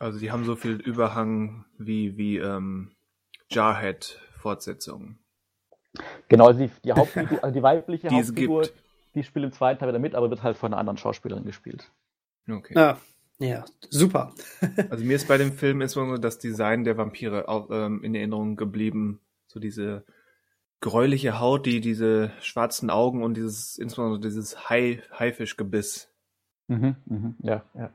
[0.00, 2.96] Also die haben so viel Überhang wie, wie ähm,
[3.48, 5.20] Jarhead-Fortsetzungen.
[6.28, 8.74] Genau, also die, die Hauptfigur, also die weibliche Die Hauptfigur, gibt.
[9.14, 11.92] die spielt im zweiten Teil wieder mit, aber wird halt von einer anderen Schauspielerin gespielt.
[12.50, 12.76] Okay.
[12.76, 12.98] Ah,
[13.38, 14.34] ja, super.
[14.90, 18.56] Also mir ist bei dem Film insbesondere das Design der Vampire auch, ähm, in Erinnerung
[18.56, 19.20] geblieben.
[19.46, 20.04] So diese
[20.80, 26.10] gräuliche Haut, die diese schwarzen Augen und dieses insbesondere dieses Hai, Haifischgebiss,
[26.68, 27.90] Mhm, mhm, ja, ja.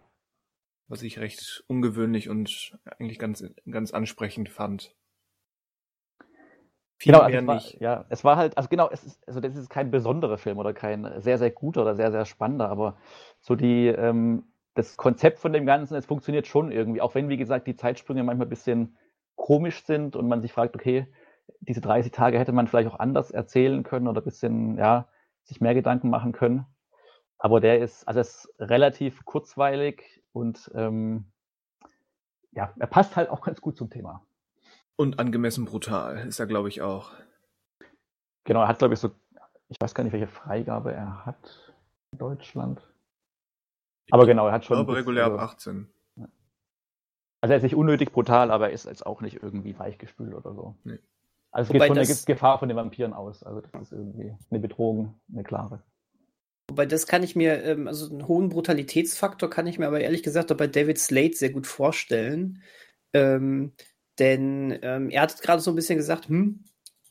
[0.89, 4.94] was ich recht ungewöhnlich und eigentlich ganz ganz ansprechend fand.
[6.98, 7.80] Viel Genau, also mehr es war, nicht.
[7.80, 10.74] ja, es war halt, also genau, es ist, also das ist kein besonderer Film oder
[10.74, 12.98] kein sehr, sehr guter oder sehr, sehr spannender, aber
[13.39, 14.44] so die, ähm,
[14.76, 18.24] das Konzept von dem Ganzen, es funktioniert schon irgendwie, auch wenn, wie gesagt, die Zeitsprünge
[18.24, 18.98] manchmal ein bisschen
[19.36, 21.08] komisch sind und man sich fragt, okay,
[21.62, 25.07] diese 30 Tage hätte man vielleicht auch anders erzählen können oder ein bisschen, ja,
[25.43, 26.65] sich mehr Gedanken machen können.
[27.38, 31.25] Aber der ist, also ist relativ kurzweilig und ähm,
[32.51, 34.25] ja, er passt halt auch ganz gut zum Thema.
[34.95, 37.12] Und angemessen brutal ist er, glaube ich, auch.
[38.43, 39.12] Genau, er hat, glaube ich, so,
[39.69, 41.73] ich weiß gar nicht, welche Freigabe er hat
[42.12, 42.81] in Deutschland.
[44.12, 44.75] Aber genau, er hat Ich schon.
[44.77, 45.89] glaube bis- regulär ab also, 18.
[47.41, 50.53] also er ist nicht unnötig brutal, aber er ist jetzt auch nicht irgendwie weichgespült oder
[50.53, 50.75] so.
[50.83, 50.99] Nee.
[51.51, 53.43] Also es Wobei geht schon eine das- Gefahr von den Vampiren aus.
[53.43, 55.83] Also das ist irgendwie eine Bedrohung, eine klare.
[56.69, 60.21] Wobei das kann ich mir, ähm, also einen hohen Brutalitätsfaktor kann ich mir aber ehrlich
[60.21, 62.62] gesagt auch bei David Slade sehr gut vorstellen.
[63.13, 63.73] Ähm,
[64.19, 66.63] denn ähm, er hat gerade so ein bisschen gesagt, hm,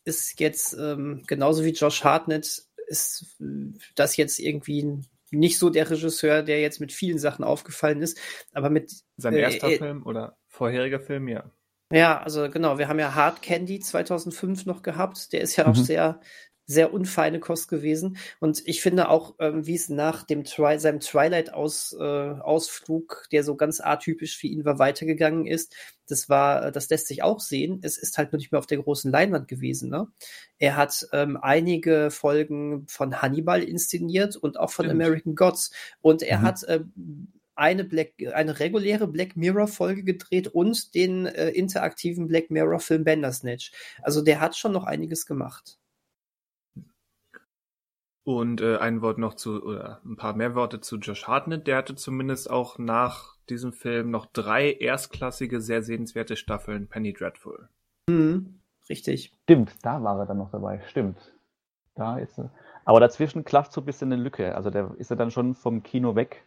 [0.04, 5.90] ist jetzt ähm, genauso wie Josh Hartnett, ist äh, das jetzt irgendwie nicht so der
[5.90, 8.18] Regisseur, der jetzt mit vielen Sachen aufgefallen ist,
[8.52, 11.50] aber mit Sein Äh, erster äh, Film oder vorheriger Film, ja.
[11.92, 15.32] Ja, also genau, wir haben ja Hard Candy 2005 noch gehabt.
[15.32, 15.76] Der ist ja auch Mhm.
[15.76, 16.20] sehr,
[16.66, 18.18] sehr unfeine Kost gewesen.
[18.40, 23.80] Und ich finde auch, ähm, wie es nach dem Twi seinem Twilight-Ausflug, der so ganz
[23.80, 25.74] atypisch für ihn war, weitergegangen ist,
[26.08, 27.78] das war, äh, das lässt sich auch sehen.
[27.82, 29.88] Es ist halt nur nicht mehr auf der großen Leinwand gewesen.
[29.88, 30.08] Ne?
[30.58, 35.02] Er hat ähm, einige Folgen von Hannibal inszeniert und auch von Stimmt.
[35.02, 35.70] American Gods.
[36.02, 36.42] Und er Mhm.
[36.42, 36.80] hat äh,
[37.58, 43.04] eine Black, eine reguläre Black Mirror Folge gedreht und den äh, interaktiven Black Mirror Film
[43.04, 43.72] Bandersnatch.
[44.02, 45.78] Also der hat schon noch einiges gemacht.
[48.24, 51.66] Und äh, ein Wort noch zu, oder ein paar mehr Worte zu Josh Hartnett.
[51.66, 57.68] Der hatte zumindest auch nach diesem Film noch drei erstklassige, sehr sehenswerte Staffeln Penny Dreadful.
[58.08, 59.32] Mhm, richtig.
[59.44, 60.82] Stimmt, da war er dann noch dabei.
[60.88, 61.32] Stimmt.
[61.94, 62.52] Da ist er.
[62.84, 64.54] Aber dazwischen klafft so ein bisschen eine Lücke.
[64.54, 66.44] Also der ist er dann schon vom Kino weg.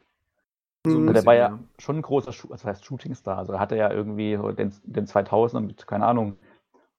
[0.86, 1.08] So Mhm.
[1.08, 1.60] der bisschen, war ja ja.
[1.80, 3.38] schon ein großer, das heißt Shootingstar.
[3.38, 6.38] Also er hatte ja irgendwie den, den 2000er mit, keine Ahnung,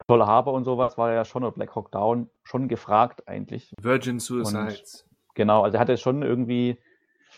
[0.06, 3.74] Pearl Harbor und sowas, war er ja schon, oder Black Hawk Down, schon gefragt eigentlich.
[3.80, 5.06] Virgin Suicides.
[5.34, 6.78] Genau, also er hatte schon irgendwie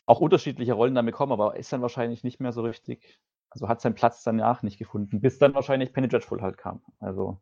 [0.07, 3.19] auch unterschiedliche Rollen dann bekommen, aber ist dann wahrscheinlich nicht mehr so richtig,
[3.51, 6.83] also hat seinen Platz danach nicht gefunden, bis dann wahrscheinlich Penny Dreadful halt kam.
[7.01, 7.39] Also,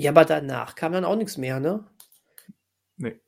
[0.00, 1.84] Ja, aber danach kam dann auch nichts mehr, ne?
[2.96, 3.20] Nee.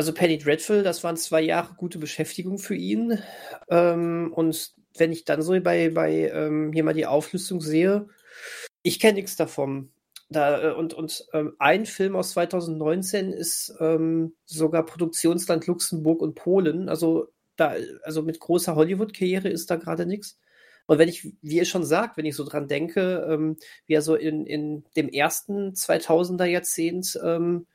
[0.00, 3.22] Also Penny Dreadful, das waren zwei Jahre gute Beschäftigung für ihn.
[3.68, 8.08] Ähm, und wenn ich dann so bei, bei ähm, hier mal die Auflistung sehe,
[8.80, 9.90] ich kenne nichts davon.
[10.30, 16.34] Da, äh, und und ähm, ein Film aus 2019 ist ähm, sogar Produktionsland Luxemburg und
[16.34, 16.88] Polen.
[16.88, 20.38] Also da, also mit großer Hollywood-Karriere ist da gerade nichts.
[20.86, 24.02] Und wenn ich, wie ihr schon sagt, wenn ich so dran denke, ähm, wie er
[24.02, 27.66] so in, in dem ersten 2000er Jahrzehnt ähm,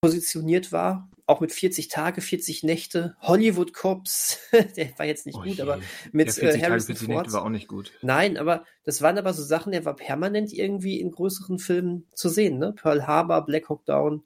[0.00, 4.38] positioniert war, auch mit 40 Tage, 40 Nächte, Hollywood Cops,
[4.76, 5.62] der war jetzt nicht Oh gut, je.
[5.62, 5.78] aber
[6.10, 7.32] mit ja, 40 äh, Tage, Harrison 40 Nächte Ford.
[7.32, 7.92] war auch nicht gut.
[8.02, 12.28] Nein, aber das waren aber so Sachen, der war permanent irgendwie in größeren Filmen zu
[12.28, 12.72] sehen, ne?
[12.72, 14.24] Pearl Harbor, Black Hawk Down,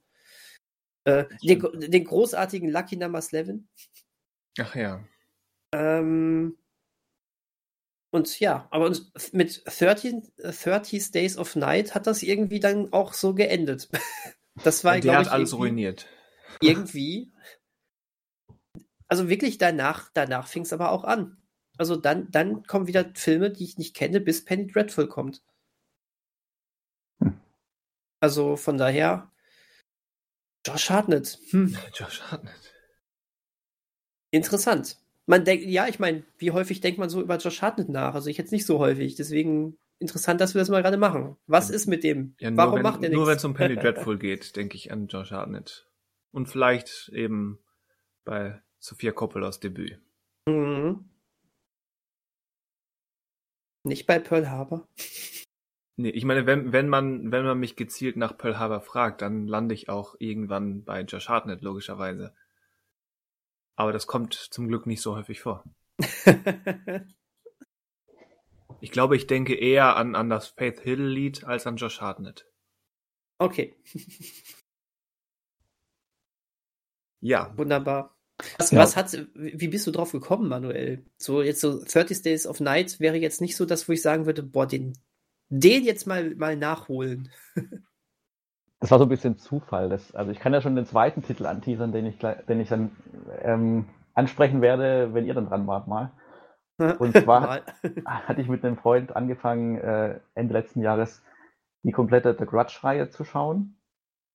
[1.03, 3.59] äh, den, den großartigen Lucky Number 11.
[4.59, 5.03] Ach ja.
[5.73, 6.57] Ähm,
[8.11, 8.95] und ja, aber
[9.31, 13.89] mit 13, 30 Days of Night hat das irgendwie dann auch so geendet.
[14.63, 16.07] Das war, Und der glaube hat alles irgendwie, ruiniert.
[16.61, 17.31] Irgendwie.
[19.07, 21.37] also wirklich danach, danach fing es aber auch an.
[21.77, 25.43] Also dann, dann kommen wieder Filme, die ich nicht kenne, bis Penny Dreadful kommt.
[27.21, 27.39] Hm.
[28.21, 29.31] Also von daher,
[30.65, 31.39] Josh Hartnett.
[31.49, 31.77] Hm.
[31.93, 32.73] Josh Hartnett.
[34.31, 34.97] Interessant.
[35.25, 38.13] Man denkt, ja, ich meine, wie häufig denkt man so über Josh Hartnett nach?
[38.15, 39.15] Also ich jetzt nicht so häufig.
[39.15, 41.37] Deswegen interessant, dass wir das mal gerade machen.
[41.47, 42.35] Was ist mit dem?
[42.39, 43.43] Ja, Warum wenn, macht er Nur wenn nichts?
[43.43, 45.87] es um Penny Dreadful geht, denke ich an Josh Hartnett.
[46.33, 47.59] Und vielleicht eben
[48.25, 50.01] bei Sophia Coppolas Debüt.
[50.47, 51.09] Mhm.
[53.83, 54.87] Nicht bei Pearl Harbor.
[55.95, 59.47] Nee, ich meine, wenn, wenn man, wenn man mich gezielt nach Pearl Harbor fragt, dann
[59.47, 62.35] lande ich auch irgendwann bei Josh Hartnett, logischerweise.
[63.75, 65.63] Aber das kommt zum Glück nicht so häufig vor.
[68.83, 72.45] Ich glaube, ich denke eher an, an das Faith Hill Lied als an Josh Hartnett.
[73.39, 73.77] okay,
[77.23, 78.15] Ja, wunderbar.
[78.57, 78.79] Was, Ja.
[78.79, 81.05] was hat, wie bist du drauf gekommen, Manuel?
[81.17, 84.25] So jetzt so 30 Days of Night wäre jetzt nicht so das, wo ich sagen
[84.25, 84.93] würde, boah, den,
[85.49, 87.29] den jetzt mal, mal nachholen.
[88.79, 89.87] Das war so ein bisschen Zufall.
[89.87, 92.91] Das, also ich kann ja schon den zweiten Titel anteasern, den ich, den ich dann
[93.41, 96.11] ähm, ansprechen werde, wenn ihr dann dran wart mal.
[96.99, 97.61] Und zwar
[98.05, 101.23] hatte ich mit einem Freund angefangen, äh, Ende letzten Jahres
[101.83, 103.77] die komplette The Grudge-Reihe zu schauen.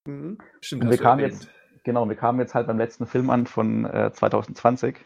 [0.07, 0.39] Mhm.
[0.63, 0.85] stimmt.
[0.85, 1.43] Und wir kamen erwähnt.
[1.43, 1.51] jetzt,
[1.85, 4.97] genau, wir kamen jetzt halt beim letzten Film an von äh, 2020.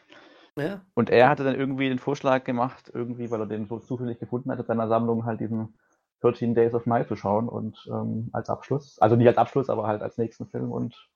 [0.57, 0.83] Ja.
[0.95, 4.51] Und er hatte dann irgendwie den Vorschlag gemacht, irgendwie, weil er den so zufällig gefunden
[4.51, 5.75] hat, in seiner Sammlung halt diesen
[6.21, 9.87] 13 Days of Night zu schauen und ähm, als Abschluss, also nicht als Abschluss, aber
[9.87, 11.11] halt als nächsten Film und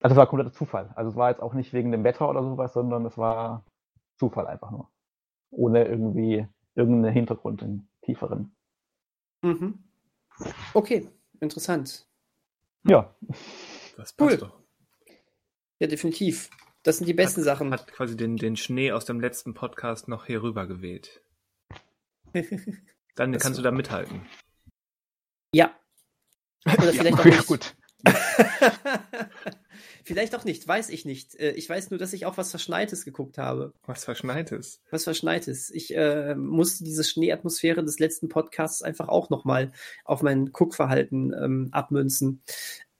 [0.00, 0.90] also es war kompletter Zufall.
[0.94, 3.64] Also es war jetzt auch nicht wegen dem Wetter oder sowas, sondern es war
[4.18, 4.90] Zufall einfach nur.
[5.50, 8.54] Ohne irgendwie irgendeinen Hintergrund, einen tieferen.
[9.42, 9.78] Mhm.
[10.74, 11.08] Okay,
[11.40, 12.06] interessant.
[12.84, 13.14] Ja,
[13.96, 14.36] Das passt Cool.
[14.38, 14.60] doch.
[15.80, 16.50] Ja, definitiv.
[16.82, 17.72] Das sind die besten Sachen.
[17.72, 21.20] Hat quasi den, den Schnee aus dem letzten Podcast noch hier rüber geweht.
[23.16, 24.26] Dann Das kannst du da mithalten.
[25.54, 25.74] ja.
[26.66, 27.46] Oder vielleicht auch ja, nicht.
[27.46, 27.74] gut.
[30.04, 31.34] vielleicht auch nicht, weiß ich nicht.
[31.36, 33.72] Äh, Ich weiß nur, dass ich auch was Verschneites geguckt habe.
[33.86, 34.80] Was Verschneites.
[34.90, 35.70] Was Verschneites.
[35.70, 39.72] Ich äh, musste diese Schneeatmosphäre des letzten Podcasts einfach auch nochmal
[40.04, 42.42] auf mein Guckverhalten ähm, abmünzen.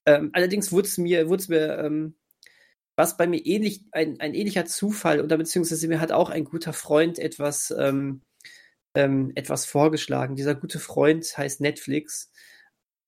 [0.07, 2.17] Ähm, allerdings wurde es mir, wurde es mir, ähm,
[2.97, 6.73] was bei mir ähnlich, ein, ein ähnlicher Zufall oder beziehungsweise mir hat auch ein guter
[6.73, 8.23] Freund etwas, ähm,
[8.97, 10.37] ähm, etwas vorgeschlagen.
[10.37, 12.31] Dieser gute Freund heißt Netflix.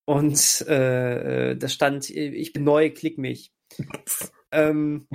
[0.06, 3.52] Und äh, äh, da stand, äh, ich bin neu, klick mich.
[4.52, 5.06] ähm,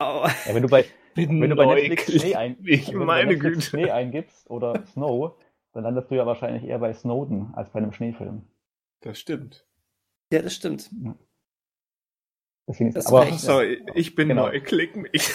[0.00, 2.98] oh, Ja, wenn du bei, Bin wenn du bei Netflix, Schnee, ein, mich, wenn du
[3.00, 3.66] bei meine Netflix Güte.
[3.66, 5.34] Schnee eingibst oder Snow,
[5.72, 8.46] dann landest du ja wahrscheinlich eher bei Snowden als bei einem Schneefilm.
[9.00, 9.67] Das stimmt.
[10.32, 10.90] Ja, das stimmt.
[12.68, 13.60] Deswegen ist Das aber war echt- So,
[13.94, 14.46] ich bin Genau.
[14.48, 15.22] neu, klick mich.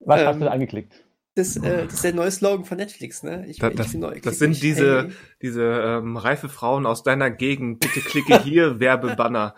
[0.00, 1.04] was hast ähm, du da angeklickt?
[1.34, 3.46] Das, äh, das ist der neue Slogan von Netflix, ne?
[3.46, 4.20] Ich, Das, ich das, bin neu.
[4.20, 4.60] das sind mich.
[4.60, 5.12] diese, Hey.
[5.42, 7.80] diese ähm, reife Frauen aus deiner Gegend.
[7.80, 9.54] Bitte klicke hier, Werbebanner.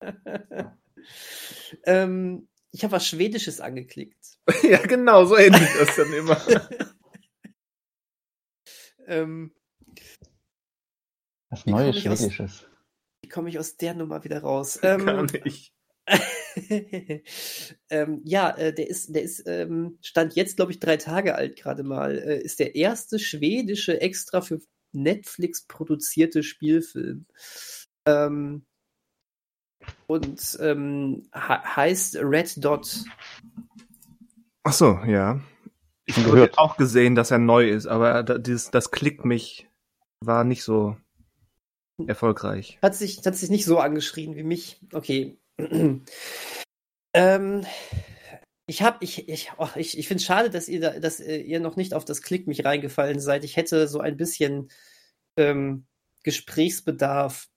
[1.84, 4.38] ähm, ich habe was Schwedisches angeklickt.
[4.62, 6.40] ja, genau, so endet das dann immer.
[9.06, 9.52] ähm,
[11.50, 12.66] Was wie Neues Schwedisches.
[13.22, 14.80] wie komme ich aus der Nummer wieder raus?
[14.80, 15.74] Gar Ähm, nicht.
[17.90, 21.56] ähm, ja, äh, der ist, der ist, ähm, stand jetzt, glaube ich, drei Tage alt
[21.56, 22.18] gerade mal.
[22.18, 24.60] Äh, ist der erste schwedische extra für
[24.92, 27.26] Netflix produzierte Spielfilm.
[28.06, 28.64] Ähm,
[30.06, 33.04] und ähm, he heißt Red Dot.
[34.62, 35.40] Ach so, ja.
[36.06, 39.68] Ich habe auch gesehen, dass er neu ist, aber da- dieses, das klickt mich
[40.22, 40.96] war nicht so
[42.08, 42.78] erfolgreich.
[42.82, 44.80] Hat sich, hat sich nicht so angeschrien wie mich.
[44.92, 45.38] Okay.
[47.14, 47.66] ähm,
[48.66, 51.38] ich habe, ich, ich, oh, ich, ich finde es schade, dass ihr, da, dass äh,
[51.38, 53.44] ihr noch nicht auf das Klick mich reingefallen seid.
[53.44, 54.70] Ich hätte so ein bisschen
[55.36, 55.86] ähm,
[56.22, 57.48] Gesprächsbedarf,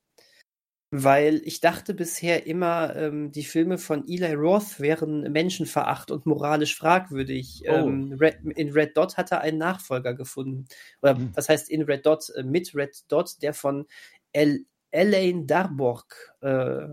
[0.90, 6.76] weil ich dachte bisher immer, ähm, die Filme von Eli Roth wären menschenveracht und moralisch
[6.76, 7.64] fragwürdig.
[7.68, 7.74] Oh.
[7.74, 10.66] Ähm, Red, in Red Dot hat er einen Nachfolger gefunden.
[11.02, 11.32] Oder Hm.
[11.36, 12.30] was heißt in Red Dot?
[12.36, 13.86] Äh, mit Red Dot, der von
[14.34, 16.88] El Elaine Darborg äh,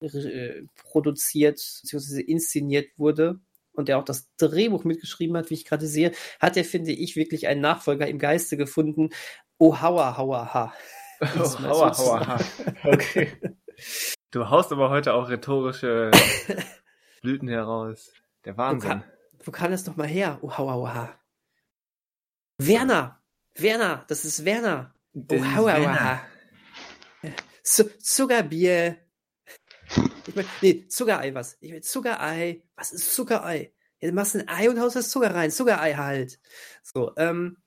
[0.00, 2.20] äh, produziert bzw.
[2.20, 3.38] inszeniert wurde
[3.72, 7.14] und der auch das Drehbuch mitgeschrieben hat, wie ich gerade sehe, hat er, finde ich,
[7.16, 9.10] wirklich einen Nachfolger im Geiste gefunden.
[9.58, 10.74] Oh, hauer, hauer, ha.
[11.20, 12.40] Oh, Das mal hauer, so hauer, ha.
[12.84, 13.28] Okay.
[14.32, 16.10] Du haust aber heute auch rhetorische
[17.22, 18.12] Blüten heraus.
[18.44, 18.90] Der Wahnsinn.
[18.90, 19.04] kann-
[19.44, 20.38] Wo kam das noch mal her?
[20.42, 21.20] Oh, hauer, hauer, ha.
[22.58, 23.20] Werner!
[23.54, 24.04] Werner!
[24.08, 24.94] Das ist Werner!
[25.14, 25.40] Oh, Das
[27.62, 27.90] Werner.
[27.90, 28.96] Zu- Zuckerbier!
[30.26, 31.56] Ich mein, nee, Zuckerei was.
[31.60, 32.62] Ich mein, Zuckerei.
[32.76, 33.72] Was ist Zuckerei?
[34.00, 35.50] Ja, du machst ein Ei und haust das Zucker rein.
[35.50, 36.40] Zuckerei halt.
[36.82, 37.58] So, ähm.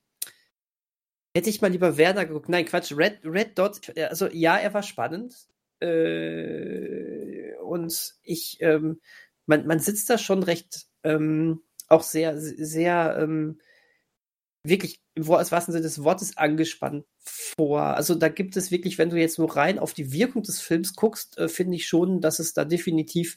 [1.34, 2.48] Hätte ich mal lieber Werder geguckt.
[2.48, 2.92] Nein, Quatsch.
[2.96, 3.96] Red, Red Dot.
[3.98, 5.34] Also, ja, er war spannend.
[5.80, 9.00] Äh, und ich, ähm,
[9.44, 13.60] man, man sitzt da schon recht, ähm, auch sehr, sehr, ähm,
[14.68, 17.82] wirklich im wahrsten Sinne des Wortes angespannt vor.
[17.82, 20.94] Also da gibt es wirklich, wenn du jetzt nur rein auf die Wirkung des Films
[20.94, 23.36] guckst, äh, finde ich schon, dass es da definitiv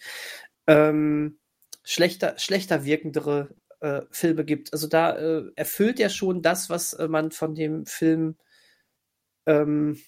[0.68, 1.40] ähm,
[1.84, 4.74] schlechter, schlechter wirkendere äh, Filme gibt.
[4.74, 8.38] Also da äh, erfüllt er schon das, was äh, man von dem Film
[9.46, 10.00] ähm,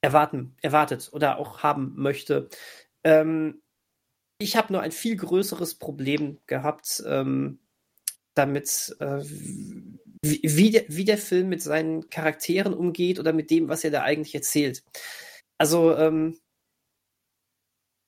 [0.00, 2.48] erwarten, erwartet oder auch haben möchte.
[3.04, 3.62] Ähm,
[4.38, 7.60] ich habe nur ein viel größeres Problem gehabt ähm,
[8.34, 9.22] damit, äh,
[10.24, 13.90] wie, wie, der, wie der Film mit seinen Charakteren umgeht oder mit dem, was er
[13.90, 14.82] da eigentlich erzählt.
[15.58, 16.38] Also, ähm,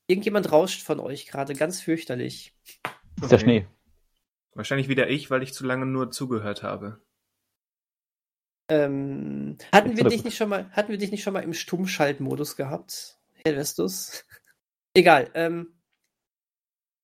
[0.09, 2.55] irgendjemand rauscht von euch gerade ganz fürchterlich.
[3.21, 3.29] Okay.
[3.29, 3.67] Der Schnee.
[4.55, 7.01] Wahrscheinlich wieder ich, weil ich zu lange nur zugehört habe.
[8.69, 12.57] Ähm, hatten wir dich nicht schon mal, hatten wir dich nicht schon mal im Stummschaltmodus
[12.57, 14.25] gehabt, Herr Vestus?
[14.95, 15.31] Egal.
[15.35, 15.76] Ähm,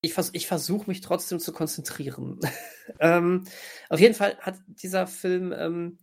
[0.02, 2.38] ich, vers ich versuche mich trotzdem zu konzentrieren.
[3.00, 3.44] ähm,
[3.88, 5.98] auf jeden Fall hat dieser Film, ähm,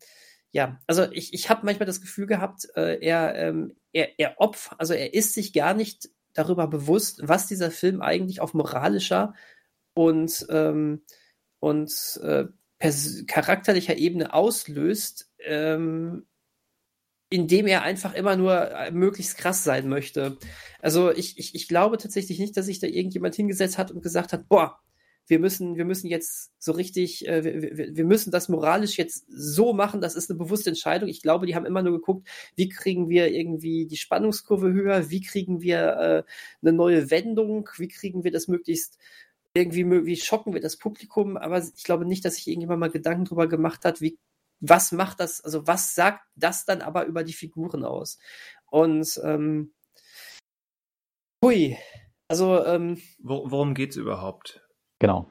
[0.51, 4.73] ja, also ich, ich habe manchmal das Gefühl gehabt, äh, er, ähm, er, er opf,
[4.77, 9.33] also er ist sich gar nicht darüber bewusst, was dieser Film eigentlich auf moralischer
[9.93, 11.03] und, ähm,
[11.59, 12.45] und äh,
[13.27, 16.25] charakterlicher Ebene auslöst, ähm,
[17.29, 20.37] indem er einfach immer nur äh, möglichst krass sein möchte.
[20.81, 24.33] Also ich, ich, ich glaube tatsächlich nicht, dass sich da irgendjemand hingesetzt hat und gesagt
[24.33, 24.79] hat, boah,
[25.27, 29.73] wir müssen, wir müssen jetzt so richtig, äh, wir, wir müssen das moralisch jetzt so
[29.73, 31.07] machen, das ist eine bewusste Entscheidung.
[31.07, 35.21] Ich glaube, die haben immer nur geguckt, wie kriegen wir irgendwie die Spannungskurve höher, wie
[35.21, 36.23] kriegen wir äh,
[36.61, 38.97] eine neue Wendung, wie kriegen wir das möglichst
[39.53, 43.25] irgendwie, wie schocken wir das Publikum, aber ich glaube nicht, dass sich irgendjemand mal Gedanken
[43.25, 44.17] darüber gemacht hat, wie
[44.59, 48.17] was macht das, also was sagt das dann aber über die Figuren aus?
[48.65, 49.73] Und ähm,
[51.43, 51.77] hui,
[52.27, 54.61] also ähm, Wo, worum geht's überhaupt?
[54.99, 55.27] Genau.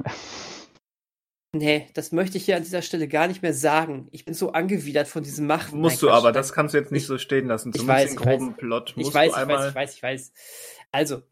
[1.55, 4.09] Nee, das möchte ich hier an dieser Stelle gar nicht mehr sagen.
[4.11, 5.73] Ich bin so angewidert von diesem Macht.
[5.73, 7.73] Musst du aber, das kannst du jetzt nicht ich, so stehen lassen.
[7.73, 9.69] Zumindest ich weiß, den groben ich weiß, Plot musst ich weiß, du einmal...
[9.69, 10.87] ich weiß, ich weiß, ich weiß.
[10.93, 11.23] Also,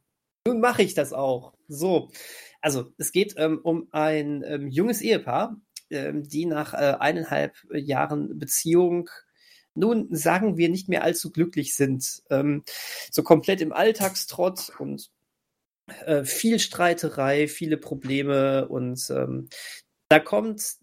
[0.46, 1.52] nun mache ich das auch.
[1.68, 2.10] So,
[2.62, 9.08] also es geht ähm, um ein ähm, junges Ehepaar, die nach äh, eineinhalb Jahren Beziehung
[9.76, 12.22] nun sagen wir nicht mehr allzu glücklich sind.
[12.30, 12.64] Ähm,
[13.10, 15.10] so komplett im Alltagstrott und
[16.06, 19.48] äh, viel Streiterei, viele Probleme und ähm,
[20.08, 20.76] da kommt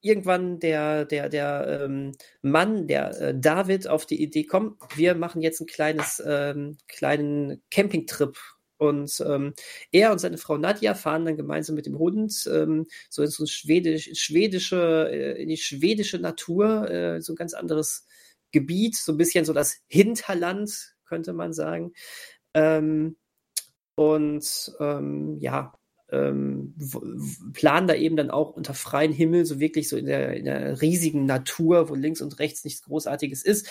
[0.00, 5.42] irgendwann der, der, der ähm, Mann, der äh, David, auf die Idee, komm, wir machen
[5.42, 8.38] jetzt ein kleines, ähm, kleinen Campingtrip
[8.80, 9.52] und ähm,
[9.92, 13.44] er und seine Frau Nadja fahren dann gemeinsam mit dem Hund ähm, so in so
[13.44, 18.06] schwedisch, schwedische, äh, in die schwedische Natur, äh, so ein ganz anderes
[18.52, 21.92] Gebiet, so ein bisschen so das Hinterland, könnte man sagen.
[22.54, 23.16] Ähm,
[23.96, 25.74] und ähm, ja,
[26.08, 26.74] ähm,
[27.52, 30.80] planen da eben dann auch unter freiem Himmel, so wirklich so in der, in der
[30.80, 33.68] riesigen Natur, wo links und rechts nichts Großartiges ist,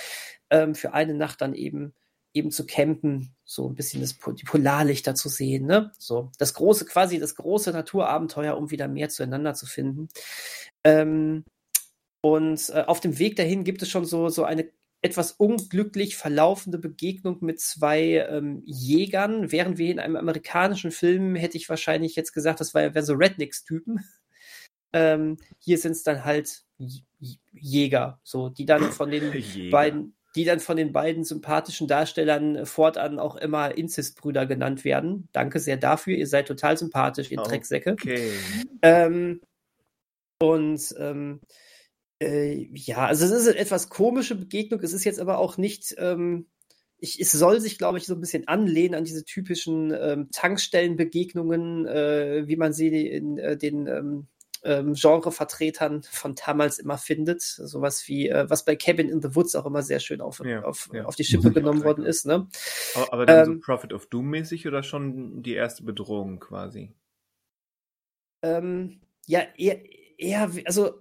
[0.52, 1.95] ähm, für eine Nacht dann eben
[2.33, 5.91] eben zu campen, so ein bisschen das, die Polarlichter zu sehen, ne?
[5.97, 10.09] So, das große, quasi das große Naturabenteuer, um wieder mehr zueinander zu finden.
[10.83, 11.43] Ähm,
[12.21, 14.69] und äh, auf dem Weg dahin gibt es schon so, so eine
[15.01, 19.51] etwas unglücklich verlaufende Begegnung mit zwei ähm, Jägern.
[19.51, 24.03] Während wir in einem amerikanischen Film hätte ich wahrscheinlich jetzt gesagt, das wären so Rednecks-Typen.
[24.91, 26.65] Ähm, hier sind es dann halt
[27.51, 29.71] Jäger, so die dann von den Jäger.
[29.71, 35.27] beiden die dann von den beiden sympathischen Darstellern fortan auch immer Inzestbrüder genannt werden.
[35.31, 36.15] Danke sehr dafür.
[36.15, 37.49] Ihr seid total sympathisch, ihr okay.
[37.49, 37.95] Drecksäcke.
[38.81, 39.41] Ähm,
[40.41, 41.41] und ähm,
[42.21, 44.81] äh, ja, also es ist eine etwas komische Begegnung.
[44.81, 45.95] Es ist jetzt aber auch nicht.
[45.97, 46.47] Ähm,
[46.97, 51.88] ich, es soll sich, glaube ich, so ein bisschen anlehnen an diese typischen ähm, Tankstellenbegegnungen,
[51.88, 54.27] äh, wie man sie in äh, den ähm,
[54.64, 57.41] ähm, Genrevertretern von damals immer findet.
[57.41, 60.64] Sowas wie, äh, was bei Cabin in the Woods auch immer sehr schön auf, ja,
[60.64, 61.05] auf, ja.
[61.05, 62.26] auf die Schippe genommen worden ist.
[62.26, 62.47] Ne?
[62.95, 66.93] Aber, aber dann ähm, so Prophet of Doom mäßig oder schon die erste Bedrohung quasi?
[68.41, 69.82] Ähm, ja, eher,
[70.18, 70.99] eher, also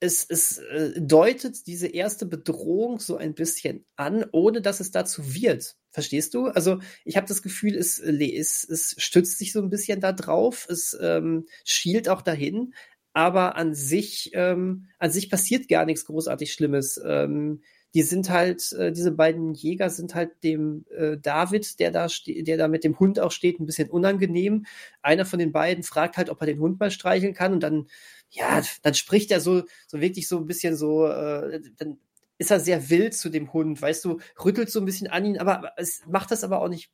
[0.00, 5.34] es, es äh, deutet diese erste Bedrohung so ein bisschen an, ohne dass es dazu
[5.34, 5.76] wird.
[5.90, 6.48] Verstehst du?
[6.48, 10.66] Also ich habe das Gefühl, es, es, es stützt sich so ein bisschen da drauf,
[10.68, 12.74] es ähm, schielt auch dahin,
[13.16, 17.00] aber an sich, ähm, an sich passiert gar nichts großartig Schlimmes.
[17.02, 17.62] Ähm,
[17.94, 22.58] die sind halt, äh, diese beiden Jäger sind halt dem äh, David, der da der
[22.58, 24.66] da mit dem Hund auch steht, ein bisschen unangenehm.
[25.00, 27.86] Einer von den beiden fragt halt, ob er den Hund mal streicheln kann und dann,
[28.28, 31.98] ja, dann spricht er so, so wirklich so ein bisschen so, äh, dann
[32.36, 35.38] ist er sehr wild zu dem Hund, weißt du, rüttelt so ein bisschen an ihn,
[35.38, 36.90] aber es macht das aber auch nicht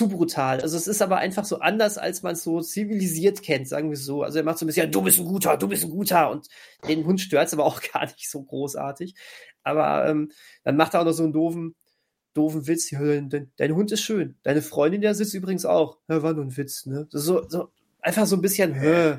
[0.00, 0.62] zu brutal.
[0.62, 3.98] Also es ist aber einfach so anders, als man es so zivilisiert kennt, sagen wir
[3.98, 4.22] so.
[4.22, 6.48] Also er macht so ein bisschen, du bist ein guter, du bist ein guter und
[6.88, 9.14] den Hund stört es aber auch gar nicht so großartig.
[9.62, 10.30] Aber ähm,
[10.64, 11.74] dann macht er auch noch so einen doofen,
[12.32, 12.90] doofen Witz.
[12.90, 14.36] Ja, dein, dein, Hund ist schön.
[14.42, 15.98] Deine Freundin, der sitzt übrigens auch.
[16.08, 17.06] Ja, war nur ein Witz, ne?
[17.10, 17.68] So, so
[18.00, 19.18] einfach so ein bisschen, hä.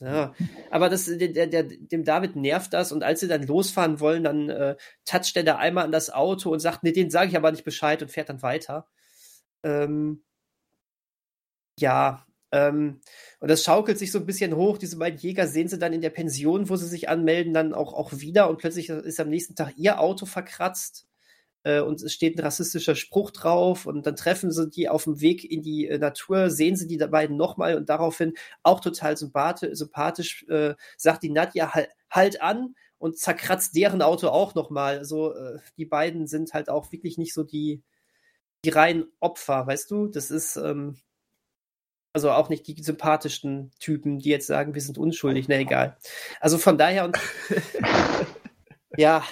[0.00, 0.34] Ja,
[0.70, 4.50] aber das, der, der, dem David nervt das und als sie dann losfahren wollen, dann
[4.50, 7.50] äh, toucht er da einmal an das Auto und sagt, nee, den sage ich aber
[7.52, 8.86] nicht Bescheid und fährt dann weiter.
[9.62, 10.22] Ähm,
[11.78, 13.00] ja, ähm,
[13.40, 14.78] und das schaukelt sich so ein bisschen hoch.
[14.78, 17.92] Diese beiden Jäger sehen sie dann in der Pension, wo sie sich anmelden, dann auch,
[17.94, 21.06] auch wieder und plötzlich ist am nächsten Tag ihr Auto verkratzt
[21.64, 25.20] äh, und es steht ein rassistischer Spruch drauf und dann treffen sie die auf dem
[25.20, 30.44] Weg in die äh, Natur, sehen sie die beiden nochmal und daraufhin auch total sympathisch,
[30.48, 34.98] äh, sagt die Nadja halt, halt an und zerkratzt deren Auto auch nochmal.
[34.98, 37.82] Also äh, die beiden sind halt auch wirklich nicht so die,
[38.64, 40.06] die reinen Opfer, weißt du?
[40.08, 40.96] Das ist ähm,
[42.12, 45.46] also auch nicht die sympathischsten Typen, die jetzt sagen, wir sind unschuldig.
[45.48, 45.96] Na egal.
[46.40, 47.18] Also von daher und
[48.96, 49.24] ja,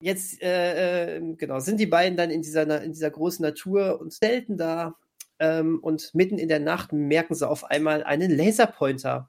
[0.00, 4.12] jetzt äh, äh, genau sind die beiden dann in dieser in dieser großen Natur und
[4.12, 4.96] selten da
[5.38, 9.28] ähm, und mitten in der Nacht merken sie auf einmal einen Laserpointer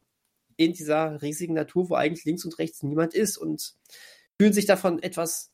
[0.58, 3.76] in dieser riesigen Natur, wo eigentlich links und rechts niemand ist und
[4.40, 5.52] fühlen sich davon etwas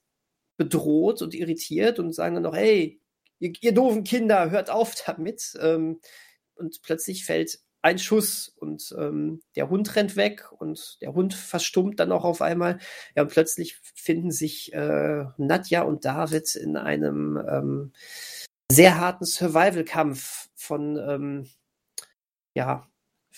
[0.58, 3.00] bedroht und irritiert und sagen dann noch, hey,
[3.40, 5.58] ihr, ihr doofen Kinder, hört auf damit.
[5.62, 6.00] Ähm,
[6.56, 12.00] und plötzlich fällt ein Schuss und ähm, der Hund rennt weg und der Hund verstummt
[12.00, 12.80] dann auch auf einmal.
[13.16, 17.94] Ja, und plötzlich finden sich äh, Nadja und David in einem ähm,
[18.70, 21.50] sehr harten Survival-Kampf von, ähm,
[22.54, 22.89] ja,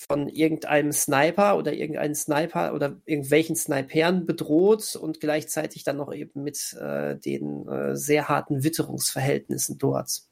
[0.07, 6.43] von irgendeinem Sniper oder irgendeinen Sniper oder irgendwelchen Snipern bedroht und gleichzeitig dann noch eben
[6.43, 10.23] mit äh, den äh, sehr harten Witterungsverhältnissen dort.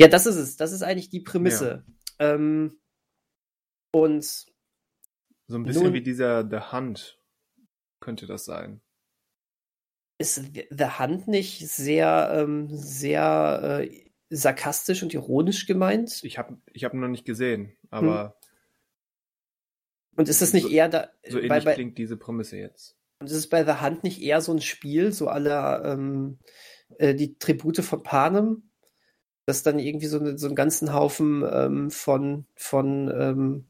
[0.00, 0.56] Ja, das ist es.
[0.56, 1.84] Das ist eigentlich die Prämisse.
[2.18, 2.34] Ja.
[2.34, 2.78] Ähm,
[3.92, 7.20] und so ein bisschen nun, wie dieser The Hunt
[8.00, 8.80] könnte das sein.
[10.18, 16.24] Ist The Hunt nicht sehr, ähm, sehr äh, sarkastisch und ironisch gemeint?
[16.24, 18.35] Ich habe ich hab ihn noch nicht gesehen, aber.
[20.16, 21.10] Und ist das nicht so, eher da.
[21.28, 22.96] So ähnlich bei, bei, klingt diese Prämisse jetzt.
[23.20, 26.38] Und ist es bei The Hunt nicht eher so ein Spiel, so aller ähm,
[26.98, 28.62] äh, die Tribute von Panem?
[29.46, 33.64] dass dann irgendwie so, so einen ganzen Haufen ähm, von, von ähm,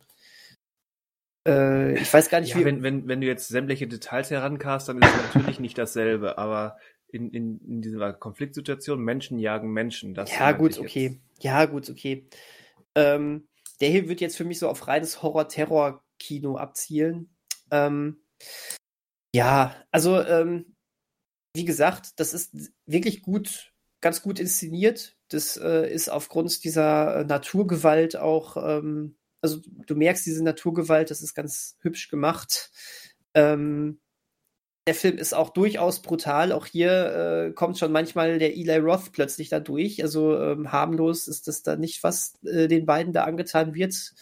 [1.47, 2.65] äh, ich weiß gar nicht, ja, wie.
[2.65, 6.79] Wenn, wenn, wenn du jetzt sämtliche Details herankast, dann ist es natürlich nicht dasselbe, aber
[7.09, 10.15] in, in, in dieser Konfliktsituation, Menschen jagen Menschen.
[10.15, 11.21] Das ja, gut, okay.
[11.35, 11.45] Jetzt.
[11.45, 12.27] Ja, gut, okay.
[12.95, 13.47] Ähm,
[13.81, 15.23] der hier wird jetzt für mich so auf reines
[16.17, 17.31] Horror-Terror-Kino abzielen.
[17.71, 18.19] Ähm,
[19.35, 20.77] ja, also, ähm,
[21.55, 22.55] wie gesagt, das ist
[22.87, 25.17] wirklich gut, ganz gut inszeniert.
[25.29, 31.23] Das äh, ist aufgrund dieser äh, Naturgewalt auch, ähm, also du merkst diese Naturgewalt, das
[31.23, 32.71] ist ganz hübsch gemacht.
[33.35, 34.01] Ähm,
[34.87, 36.53] der Film ist auch durchaus brutal.
[36.53, 40.03] Auch hier äh, kommt schon manchmal der Eli Roth plötzlich da durch.
[40.03, 44.15] Also ähm, harmlos ist das da nicht, was äh, den beiden da angetan wird.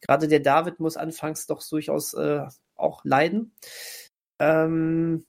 [0.00, 2.46] Gerade der David muss anfangs doch durchaus äh,
[2.76, 3.52] auch leiden.
[4.38, 5.26] Ähm,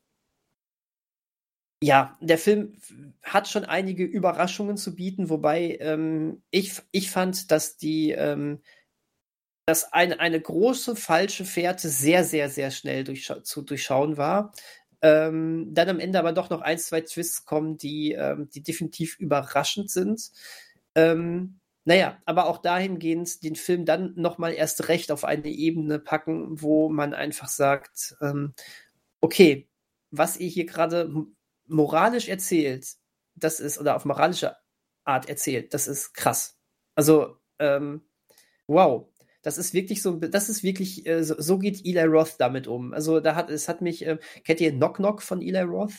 [1.83, 2.77] ja, der Film
[3.23, 8.61] hat schon einige Überraschungen zu bieten, wobei ähm, ich, ich fand, dass die ähm,
[9.65, 14.51] dass eine, eine große falsche Fährte sehr, sehr, sehr schnell durch, zu durchschauen war.
[15.03, 19.19] Ähm, dann am Ende aber doch noch ein, zwei Twists kommen, die, ähm, die definitiv
[19.19, 20.31] überraschend sind.
[20.95, 26.61] Ähm, naja, aber auch dahingehend den Film dann nochmal erst recht auf eine Ebene packen,
[26.61, 28.53] wo man einfach sagt, ähm,
[29.19, 29.67] okay,
[30.09, 31.13] was ihr hier gerade
[31.67, 32.87] moralisch erzählt,
[33.35, 34.55] das ist, oder auf moralische
[35.03, 36.57] Art erzählt, das ist krass.
[36.95, 38.07] Also, ähm,
[38.67, 39.09] wow.
[39.43, 42.93] Das ist wirklich so, das ist wirklich, äh, so, so, geht Eli Roth damit um.
[42.93, 45.93] Also, da hat, es hat mich, äh, kennt ihr Knock Knock von Eli Roth?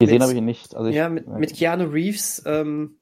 [0.00, 0.74] Gesehen habe ich ihn nicht.
[0.74, 2.42] Also ich, ja, mit, mit Keanu Reeves.
[2.46, 2.98] Ähm,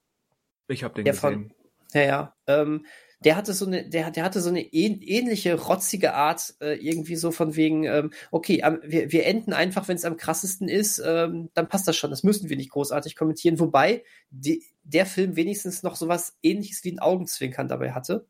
[0.67, 1.19] ich habe den gesehen.
[1.19, 1.53] Von,
[1.93, 2.35] ja, ja.
[2.47, 2.85] Ähm,
[3.23, 7.31] der hatte so eine, der, der hatte so eine ähnliche rotzige Art, äh, irgendwie so
[7.31, 11.49] von wegen, ähm, okay, ähm, wir, wir enden einfach, wenn es am krassesten ist, ähm,
[11.53, 12.09] dann passt das schon.
[12.09, 13.59] Das müssen wir nicht großartig kommentieren.
[13.59, 18.27] Wobei die, der Film wenigstens noch sowas ähnliches wie ein Augenzwinkern dabei hatte.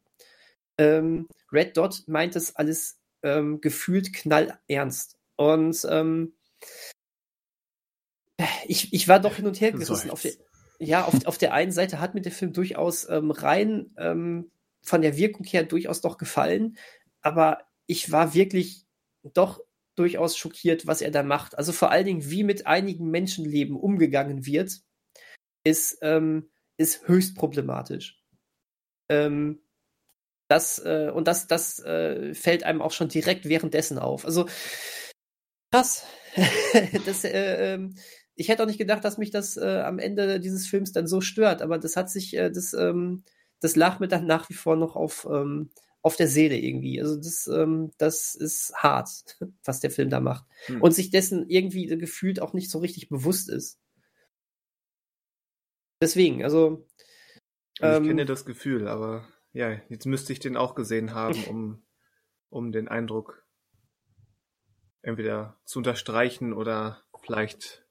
[0.78, 5.18] Ähm, Red Dot meint es alles ähm, gefühlt knallernst.
[5.36, 6.34] Und ähm,
[8.68, 10.10] ich, ich war doch hin und her gerissen.
[10.10, 10.34] Auf der,
[10.80, 14.52] ja, auf, auf der einen Seite hat mir der Film durchaus ähm, rein ähm,
[14.82, 16.78] von der Wirkung her durchaus doch gefallen,
[17.22, 18.86] aber ich war wirklich
[19.24, 19.62] doch
[19.96, 21.58] durchaus schockiert, was er da macht.
[21.58, 24.82] Also vor allen Dingen, wie mit einigen Menschenleben umgegangen wird,
[25.64, 28.22] ist, ähm, ist höchst problematisch.
[29.10, 29.62] Ähm,
[30.54, 34.24] das, äh, und das, das äh, fällt einem auch schon direkt währenddessen auf.
[34.24, 34.46] Also
[35.72, 36.06] krass.
[37.06, 37.96] das, äh, ähm,
[38.36, 41.22] ich hätte auch nicht gedacht, dass mich das äh, am Ende dieses Films dann so
[41.22, 43.24] stört, aber das hat sich, äh, das, ähm,
[43.62, 45.72] das lag mir dann nach wie vor noch auf, ähm,
[46.04, 47.02] auf der Seele irgendwie.
[47.02, 49.10] Also das, ähm, das ist hart,
[49.64, 50.46] was der Film da macht.
[50.68, 50.82] Hm.
[50.82, 53.80] Und sich dessen irgendwie gefühlt auch nicht so richtig bewusst ist.
[56.00, 56.88] Deswegen, also.
[57.82, 61.84] Ähm, ich kenne das Gefühl, aber ja, jetzt müsste ich den auch gesehen haben, um,
[62.50, 63.46] um den Eindruck
[65.02, 67.86] entweder zu unterstreichen oder vielleicht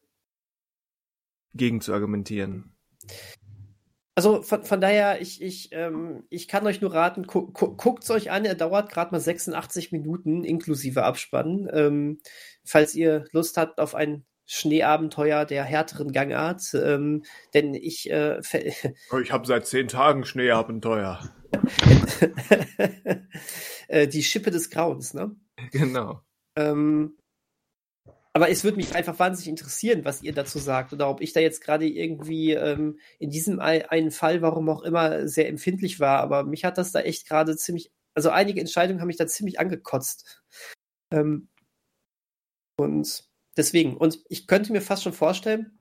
[1.55, 2.77] gegen zu argumentieren.
[4.15, 8.05] Also von, von daher, ich, ich, ähm, ich kann euch nur raten, gu gu guckt
[8.05, 11.71] es euch an, er dauert gerade mal 86 Minuten inklusive Abspann.
[11.73, 12.21] Ähm,
[12.65, 17.25] falls ihr Lust habt auf ein Schneeabenteuer der härteren Gangart, ähm,
[17.55, 18.39] denn ich äh,
[19.11, 21.21] oh, Ich habe seit zehn Tagen Schneeabenteuer.
[23.89, 25.37] Äh, die Schippe des Grauens, ne?
[25.71, 26.23] Genau.
[26.57, 27.19] Ähm,
[28.33, 31.41] aber es würde mich einfach wahnsinnig interessieren, was ihr dazu sagt oder ob ich da
[31.41, 36.21] jetzt gerade irgendwie ähm, in diesem einen Fall, warum auch immer, sehr empfindlich war.
[36.21, 39.61] Aber mich hat das da echt gerade ziemlich, also einige Entscheidungen haben mich da ziemlich
[39.61, 40.43] angekotzt.
[41.13, 41.49] Ähm,
[42.79, 45.79] und deswegen, und ich könnte mir fast schon vorstellen,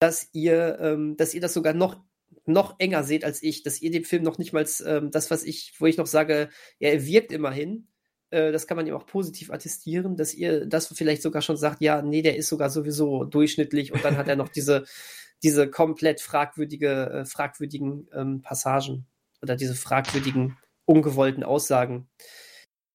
[0.00, 2.00] dass ihr, ähm, dass ihr das sogar noch
[2.44, 5.44] noch enger seht als ich, dass ihr den Film noch nicht mal ähm, das, was
[5.44, 6.48] ich, wo ich noch sage,
[6.78, 7.88] ja, er wirkt immerhin,
[8.30, 11.80] äh, das kann man ihm auch positiv attestieren, dass ihr das vielleicht sogar schon sagt,
[11.80, 14.84] ja, nee, der ist sogar sowieso durchschnittlich und dann hat er noch diese,
[15.42, 19.06] diese komplett fragwürdige, äh, fragwürdigen ähm, Passagen
[19.42, 22.08] oder diese fragwürdigen, ungewollten Aussagen.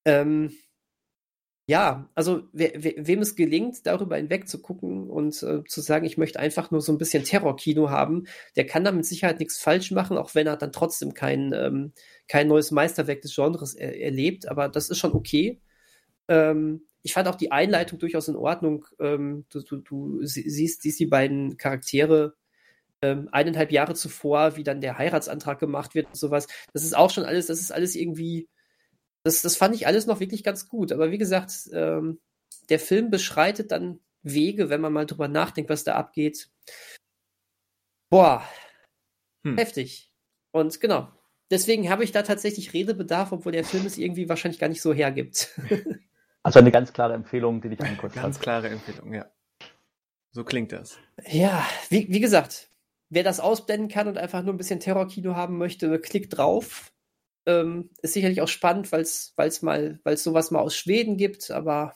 [0.04, 0.52] Ähm,
[1.66, 6.04] ja, also we we wem es gelingt, darüber hinweg zu gucken und äh, zu sagen,
[6.04, 9.58] ich möchte einfach nur so ein bisschen Terrorkino haben, der kann da mit Sicherheit nichts
[9.58, 11.92] falsch machen, auch wenn er dann trotzdem kein, ähm,
[12.28, 15.62] kein neues Meisterwerk des Genres er erlebt, aber das ist schon okay.
[16.28, 18.86] Ähm, ich fand auch die Einleitung durchaus in Ordnung.
[18.98, 22.34] Ähm, du, du, du siehst, siehst die beiden Charaktere
[23.02, 26.46] ähm, eineinhalb Jahre zuvor, wie dann der Heiratsantrag gemacht wird und sowas.
[26.72, 28.48] Das ist auch schon alles, das ist alles irgendwie
[29.24, 30.92] das, das fand ich alles noch wirklich ganz gut.
[30.92, 32.20] Aber wie gesagt, ähm,
[32.68, 36.50] der Film beschreitet dann Wege, wenn man mal drüber nachdenkt, was da abgeht.
[38.10, 38.46] Boah,
[39.44, 39.58] hm.
[39.58, 40.12] heftig.
[40.52, 41.10] Und genau,
[41.50, 44.92] deswegen habe ich da tatsächlich Redebedarf, obwohl der Film es irgendwie wahrscheinlich gar nicht so
[44.94, 45.50] hergibt.
[46.46, 48.16] Also eine ganz klare Empfehlung, die dich anguckst.
[48.16, 49.30] Ganz klare Empfehlung, ja.
[50.30, 50.98] So klingt das.
[51.26, 52.68] Ja, wie, wie gesagt,
[53.08, 56.92] wer das ausblenden kann und einfach nur ein bisschen Terrorkino haben möchte, klickt drauf.
[57.46, 61.50] Ähm, ist sicherlich auch spannend, weil es mal, weil es sowas mal aus Schweden gibt,
[61.50, 61.94] aber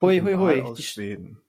[0.00, 0.62] hui hui hui.
[0.62, 1.40] Aus Die, Schweden.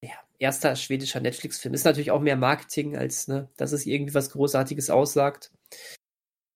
[0.00, 1.74] Ja, erster schwedischer Netflix-Film.
[1.74, 5.52] Ist natürlich auch mehr Marketing, als ne, dass es irgendwie was Großartiges aussagt.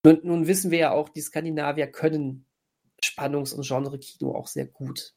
[0.05, 2.47] Nun, nun wissen wir ja auch, die Skandinavier können
[3.03, 5.15] Spannungs- und Genre-Kino auch sehr gut.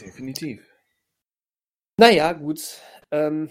[0.00, 0.62] Definitiv.
[1.98, 2.80] Naja, gut.
[3.10, 3.48] Ähm,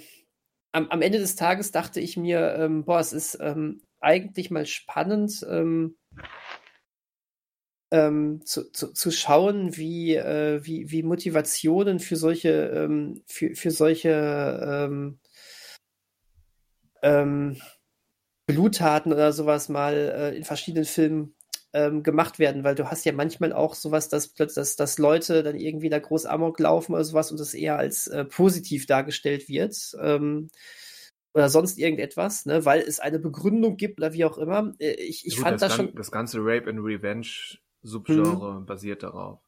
[0.71, 4.65] am, am, Ende des Tages dachte ich mir, ähm, boah, es ist ähm, eigentlich mal
[4.65, 5.97] spannend ähm,
[7.91, 13.71] ähm, zu, zu, zu schauen, wie, äh, wie, wie Motivationen für solche, ähm, für, für
[13.71, 15.19] solche ähm,
[17.01, 17.61] ähm,
[18.47, 21.35] Bluttaten oder sowas mal äh, in verschiedenen Filmen
[21.73, 25.55] ähm, gemacht werden, weil du hast ja manchmal auch sowas, dass, dass, dass Leute dann
[25.55, 29.75] irgendwie da groß Amok laufen oder sowas und das eher als äh, positiv dargestellt wird.
[30.01, 30.49] Ähm,
[31.35, 34.73] oder sonst irgendetwas, ne, weil es eine Begründung gibt oder wie auch immer.
[34.79, 35.93] Äh, ich, ich Gut, fand das, das schon.
[35.93, 37.27] Das ganze Rape and Revenge
[37.81, 38.65] Subgenre mhm.
[38.65, 39.41] basiert darauf.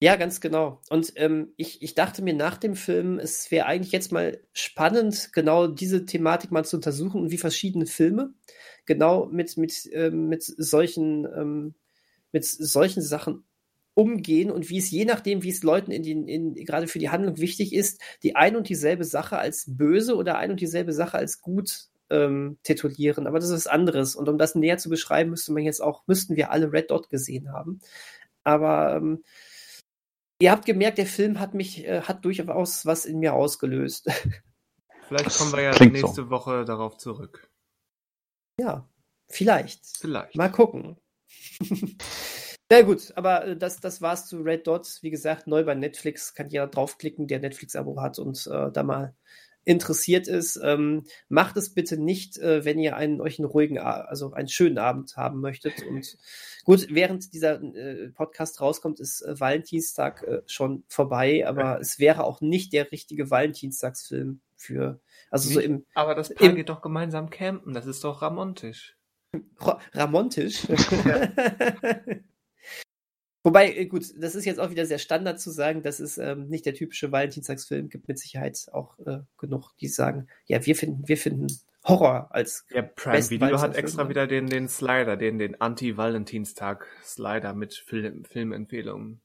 [0.00, 0.82] Ja, ganz genau.
[0.90, 5.30] Und ähm, ich, ich dachte mir nach dem Film, es wäre eigentlich jetzt mal spannend,
[5.32, 8.34] genau diese Thematik mal zu untersuchen und wie verschiedene Filme
[8.84, 11.74] genau mit, mit, ähm, mit solchen, ähm,
[12.30, 13.45] mit solchen Sachen
[13.96, 17.08] umgehen und wie es je nachdem, wie es Leuten in den, in, gerade für die
[17.08, 21.16] Handlung wichtig ist, die ein und dieselbe Sache als böse oder ein und dieselbe Sache
[21.16, 23.26] als gut ähm, titulieren.
[23.26, 24.14] Aber das ist was anderes.
[24.14, 27.08] Und um das näher zu beschreiben, müsste man jetzt auch, müssten wir alle Red Dot
[27.08, 27.80] gesehen haben.
[28.44, 29.24] Aber ähm,
[30.40, 34.10] ihr habt gemerkt, der Film hat mich, äh, hat durchaus was in mir ausgelöst.
[35.08, 36.30] Vielleicht kommen wir ja nächste so.
[36.30, 37.48] Woche darauf zurück.
[38.58, 38.88] Ja,
[39.28, 39.86] vielleicht.
[39.98, 40.34] Vielleicht.
[40.34, 40.96] Mal gucken.
[42.68, 45.02] Na gut, aber äh, das, das war's zu Red Dots.
[45.02, 46.34] Wie gesagt, neu bei Netflix.
[46.34, 49.14] Kann jeder draufklicken, der Netflix-Abo hat und äh, da mal
[49.64, 50.58] interessiert ist.
[50.62, 54.78] Ähm, macht es bitte nicht, äh, wenn ihr einen, euch einen ruhigen, also einen schönen
[54.78, 55.82] Abend haben möchtet.
[55.82, 56.16] Und
[56.64, 62.24] gut, während dieser äh, Podcast rauskommt, ist äh, Valentinstag äh, schon vorbei, aber es wäre
[62.24, 65.00] auch nicht der richtige Valentinstagsfilm für,
[65.30, 65.84] also so im.
[65.94, 68.96] Aber das Paar geht doch gemeinsam campen, das ist doch ramontisch.
[69.92, 70.66] Ramontisch?
[70.68, 71.28] Ja.
[73.46, 76.48] Wobei, äh, gut, das ist jetzt auch wieder sehr Standard zu sagen, das ist ähm,
[76.48, 81.06] nicht der typische Valentinstagsfilm, gibt mit Sicherheit auch äh, genug, die sagen, ja, wir finden,
[81.06, 81.46] wir finden
[81.84, 87.74] Horror als Ja, Prime Video hat extra wieder den, den Slider, den, den Anti-Valentinstag-Slider mit
[87.74, 89.20] Film, Filmempfehlungen.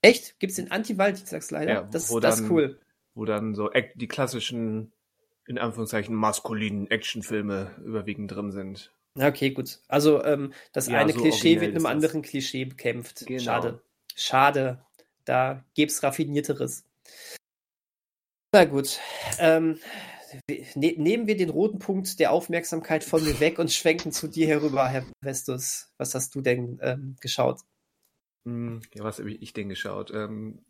[0.00, 0.40] Echt?
[0.40, 1.70] Gibt's den Anti-Valentinstag-Slider?
[1.70, 2.80] Ja, das, das ist cool.
[3.12, 4.90] Wo dann so die klassischen,
[5.46, 8.95] in Anführungszeichen, maskulinen Actionfilme überwiegend drin sind.
[9.18, 9.80] Okay, gut.
[9.88, 13.26] Also ähm, das ja, eine so Klischee wird einem anderen Klischee bekämpft.
[13.26, 13.42] Genau.
[13.42, 13.82] Schade.
[14.14, 14.84] Schade.
[15.24, 16.84] Da gäb's raffinierteres.
[18.52, 18.98] Na gut.
[19.38, 19.78] Ähm,
[20.48, 24.46] ne nehmen wir den roten Punkt der Aufmerksamkeit von mir weg und schwenken zu dir
[24.46, 25.92] herüber, Herr Vestus.
[25.98, 27.60] Was hast du denn ähm, geschaut?
[28.44, 30.12] Hm, ja, was habe ich denn geschaut?
[30.12, 30.64] Ähm,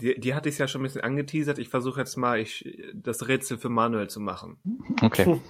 [0.00, 1.58] die, die hatte ich ja schon ein bisschen angeteasert.
[1.58, 2.64] Ich versuche jetzt mal ich,
[2.94, 4.58] das Rätsel für Manuel zu machen.
[5.02, 5.40] Okay.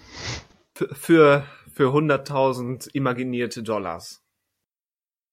[0.75, 1.47] für, für
[1.85, 4.25] 100.000 imaginierte Dollars.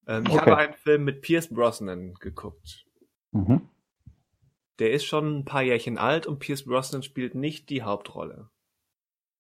[0.08, 0.36] Ähm, okay.
[0.36, 2.86] Ich habe einen Film mit Pierce Brosnan geguckt.
[3.32, 3.70] Mhm.
[4.80, 8.50] Der ist schon ein paar Jährchen alt und Pierce Brosnan spielt nicht die Hauptrolle.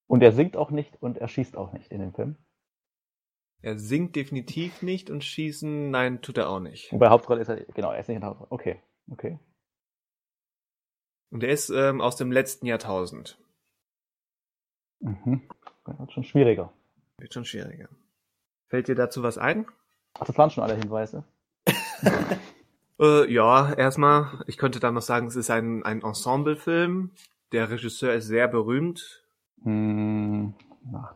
[0.07, 2.37] Und er singt auch nicht und er schießt auch nicht in dem Film.
[3.61, 6.91] Er singt definitiv nicht und schießen, nein, tut er auch nicht.
[6.93, 8.51] Und bei Hauptrolle ist er, genau, er ist nicht in der Hauptrolle.
[8.51, 9.39] Okay, okay.
[11.31, 13.39] Und er ist ähm, aus dem letzten Jahrtausend.
[14.99, 15.49] Mhm.
[15.85, 16.71] Wird schon schwieriger.
[17.18, 17.89] Wird schon schwieriger.
[18.68, 19.66] Fällt dir dazu was ein?
[20.20, 21.24] Ach, das waren schon alle Hinweise.
[22.99, 27.11] äh, ja, erstmal, ich könnte da noch sagen, es ist ein, ein Ensemblefilm.
[27.51, 29.24] Der Regisseur ist sehr berühmt.
[29.63, 30.53] Hm,
[30.93, 31.16] ach.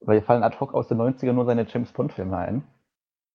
[0.00, 2.64] Weil fallen ad hoc aus den 90ern nur seine James Bond-Filme ein.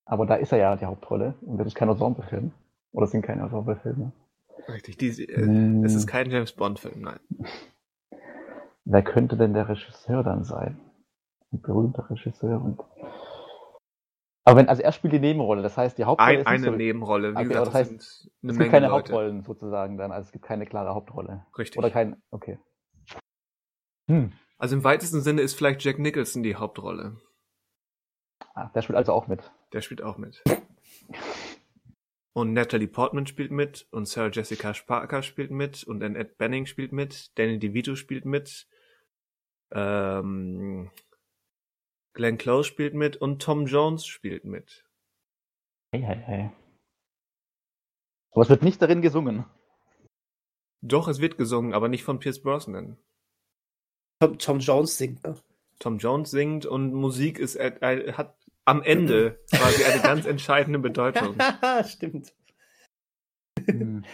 [0.05, 2.51] Aber da ist er ja die Hauptrolle und das ist kein Ensemblefilm.
[2.91, 4.11] Oder sind keine Ensemblefilme.
[4.67, 5.83] Richtig, die, äh, hm.
[5.83, 7.19] es ist kein James Bond-Film, nein.
[8.85, 10.79] Wer könnte denn der Regisseur dann sein?
[11.51, 12.81] Ein berühmter Regisseur und.
[14.45, 16.71] Aber wenn, also er spielt die Nebenrolle, das heißt die Hauptrolle Ein, ist eine so,
[16.71, 19.13] Nebenrolle, wie okay, gesagt, das heißt, es gibt Menge keine Leute.
[19.13, 21.45] Hauptrollen sozusagen dann, also es gibt keine klare Hauptrolle.
[21.57, 21.77] Richtig.
[21.79, 22.59] Oder kein, okay.
[24.09, 24.33] Hm.
[24.57, 27.17] Also im weitesten Sinne ist vielleicht Jack Nicholson die Hauptrolle.
[28.53, 29.51] Ah, der spielt also auch mit.
[29.71, 30.43] Der spielt auch mit.
[32.33, 36.91] Und Natalie Portman spielt mit und Sarah Jessica Parker spielt mit und Annette Benning spielt
[36.91, 38.67] mit, Danny DeVito spielt mit,
[39.73, 40.91] ähm,
[42.13, 44.85] Glenn Close spielt mit und Tom Jones spielt mit.
[45.91, 46.51] Hey, hey, hey.
[48.31, 49.45] Aber es wird nicht darin gesungen.
[50.81, 52.97] Doch, es wird gesungen, aber nicht von Pierce Brosnan.
[54.19, 55.35] Tom, Tom Jones singt, ne?
[55.79, 60.79] Tom Jones singt und Musik ist, er, er hat am Ende quasi eine ganz entscheidende
[60.79, 61.35] Bedeutung.
[61.85, 62.33] Stimmt.
[63.65, 64.05] Hm.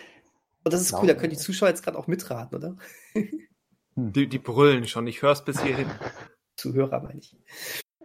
[0.64, 2.78] Und das ist cool, da können die Zuschauer jetzt gerade auch mitraten, oder?
[3.99, 4.13] Hm.
[4.13, 5.89] Die, die brüllen schon, ich höre es bis hierhin.
[6.55, 7.35] Zuhörer meine ich.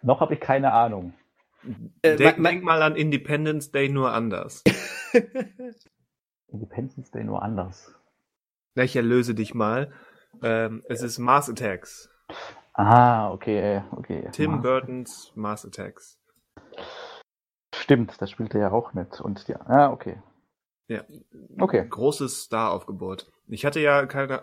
[0.02, 1.14] Noch habe ich keine Ahnung.
[2.02, 4.62] Äh, denk, denk mal an Independence Day nur anders.
[6.48, 7.94] Independence Day nur anders.
[8.74, 9.92] Ich erlöse dich mal.
[10.42, 12.10] Ähm, es ist Mars Attacks.
[12.74, 14.28] Ah, okay, okay.
[14.32, 14.62] Tim Mars.
[14.62, 16.18] Burtons Mars Attacks.
[17.74, 19.20] Stimmt, das spielt er ja auch mit.
[19.20, 20.18] Und ja, ah, okay.
[20.88, 21.02] Ja.
[21.58, 21.86] Okay.
[21.88, 23.30] Großes Star-Aufgebot.
[23.46, 24.42] Ich hatte ja keine,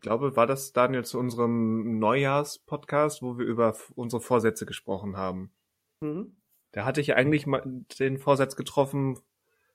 [0.00, 5.52] glaube, war das Daniel zu unserem Neujahrs-Podcast, wo wir über unsere Vorsätze gesprochen haben.
[6.00, 6.36] Mhm.
[6.72, 7.62] Da hatte ich eigentlich mal
[7.98, 9.18] den Vorsatz getroffen,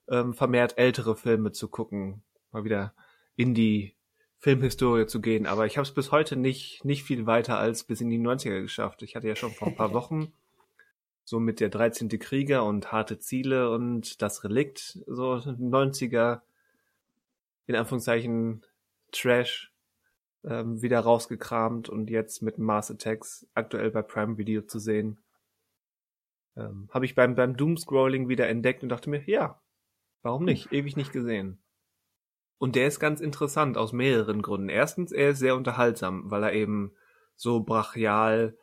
[0.07, 2.93] ähm, vermehrt ältere Filme zu gucken, mal wieder
[3.35, 3.95] in die
[4.37, 5.45] Filmhistorie zu gehen.
[5.45, 8.61] Aber ich habe es bis heute nicht nicht viel weiter als bis in die 90er
[8.61, 9.01] geschafft.
[9.01, 10.31] Ich hatte ja schon vor ein paar Wochen
[11.25, 12.07] so mit der 13.
[12.19, 16.41] Krieger und harte Ziele und das Relikt, so 90er,
[17.65, 18.63] in Anführungszeichen
[19.11, 19.73] Trash
[20.47, 25.17] ähm, wieder rausgekramt und jetzt mit Mars Attacks aktuell bei Prime Video zu sehen.
[26.55, 29.61] Ähm, Habe ich beim, beim Doomscrolling wieder entdeckt und dachte mir, ja,
[30.21, 30.71] warum nicht?
[30.71, 31.61] Ewig nicht gesehen.
[32.57, 34.69] Und der ist ganz interessant aus mehreren Gründen.
[34.69, 36.93] Erstens, er ist sehr unterhaltsam, weil er eben
[37.35, 38.57] so brachial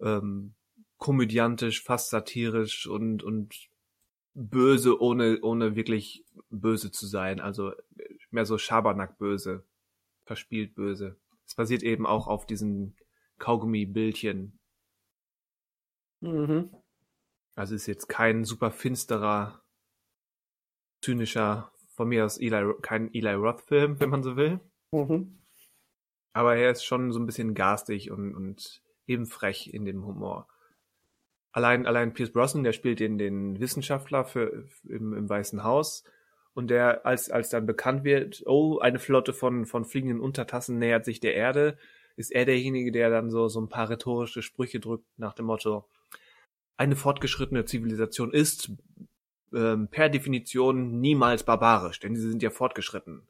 [0.00, 0.54] ähm,
[0.98, 3.54] komödiantisch, fast satirisch und, und
[4.34, 7.40] böse, ohne, ohne wirklich böse zu sein.
[7.40, 7.72] Also
[8.30, 9.64] mehr so Schabernack böse,
[10.26, 11.16] verspielt böse.
[11.46, 12.96] Es basiert eben auch auf diesen
[13.38, 14.58] Kaugummi-Bildchen.
[16.20, 16.70] Mhm.
[17.54, 19.62] Also ist jetzt kein super finsterer,
[21.00, 24.60] zynischer, von mir aus Eli, kein Eli Roth-Film, wenn man so will.
[24.92, 25.38] Mhm.
[26.34, 30.48] Aber er ist schon so ein bisschen garstig und, und eben frech in dem Humor.
[31.52, 36.04] Allein, allein Pierce Brosnan, der spielt den, den Wissenschaftler für, im, im Weißen Haus.
[36.56, 41.04] Und der, als, als dann bekannt wird, oh, eine Flotte von, von fliegenden Untertassen nähert
[41.04, 41.76] sich der Erde,
[42.16, 45.84] ist er derjenige, der dann so, so ein paar rhetorische Sprüche drückt nach dem Motto,
[46.78, 48.70] eine fortgeschrittene Zivilisation ist
[49.54, 53.20] ähm, per Definition niemals barbarisch, denn sie sind ja fortgeschritten.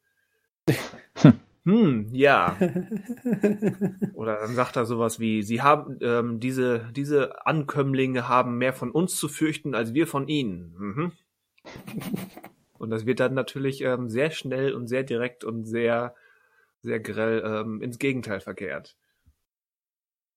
[1.65, 2.57] hm, ja.
[4.15, 8.93] Oder dann sagt er sowas wie, sie haben, ähm, diese, diese Ankömmlinge haben mehr von
[8.93, 10.77] uns zu fürchten als wir von ihnen.
[10.79, 11.13] Mhm.
[12.79, 16.15] Und das wird dann natürlich ähm, sehr schnell und sehr direkt und sehr,
[16.83, 18.97] sehr grell ähm, ins Gegenteil verkehrt.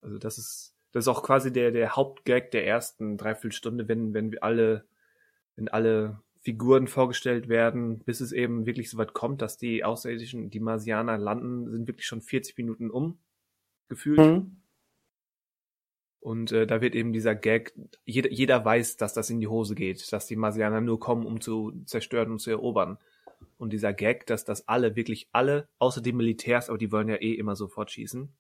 [0.01, 4.31] Also das ist, das ist auch quasi der, der Hauptgag der ersten Dreiviertelstunde, wenn, wenn
[4.31, 4.85] wir alle,
[5.55, 10.49] wenn alle Figuren vorgestellt werden, bis es eben wirklich so weit kommt, dass die Außerirdischen,
[10.49, 13.19] die Marsianer landen, sind wirklich schon 40 Minuten um,
[13.89, 14.19] gefühlt.
[14.19, 14.59] Mhm.
[16.20, 19.76] Und äh, da wird eben dieser Gag, jeder, jeder weiß, dass das in die Hose
[19.76, 22.97] geht, dass die Marsianer nur kommen, um zu zerstören und zu erobern.
[23.57, 27.15] Und dieser Gag, dass das alle, wirklich alle, außer die Militärs, aber die wollen ja
[27.15, 28.34] eh immer sofort schießen,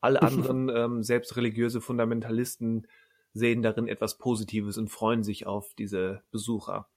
[0.00, 2.86] alle anderen, ähm, selbst religiöse Fundamentalisten,
[3.32, 6.88] sehen darin etwas Positives und freuen sich auf diese Besucher.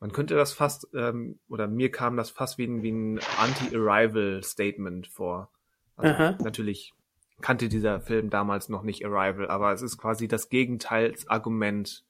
[0.00, 5.06] Man könnte das fast, ähm, oder mir kam das fast wie ein, wie ein Anti-Arrival-Statement
[5.08, 5.50] vor.
[5.96, 6.38] Also Aha.
[6.42, 6.92] natürlich
[7.40, 12.04] kannte dieser Film damals noch nicht Arrival, aber es ist quasi das Gegenteilsargument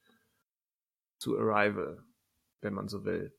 [1.19, 2.05] zu Arrival,
[2.61, 3.35] wenn man so will.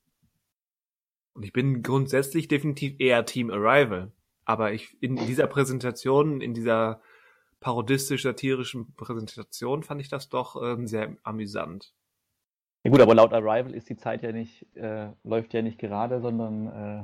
[1.34, 4.12] Und ich bin grundsätzlich definitiv eher Team Arrival.
[4.46, 7.02] Aber ich, in dieser Präsentation, in dieser
[7.60, 11.94] parodistisch-satirischen Präsentation fand ich das doch ähm, sehr amüsant.
[12.84, 16.22] Ja gut, aber laut Arrival ist die Zeit ja nicht, äh, läuft ja nicht gerade,
[16.22, 17.04] sondern äh,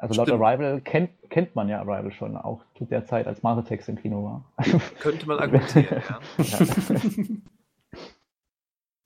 [0.00, 0.42] also laut Stimmt.
[0.42, 4.24] Arrival kennt, kennt man ja Arrival schon, auch zu der Zeit, als Maratex im Kino
[4.24, 4.44] war.
[5.00, 6.18] Könnte man argumentieren, ja.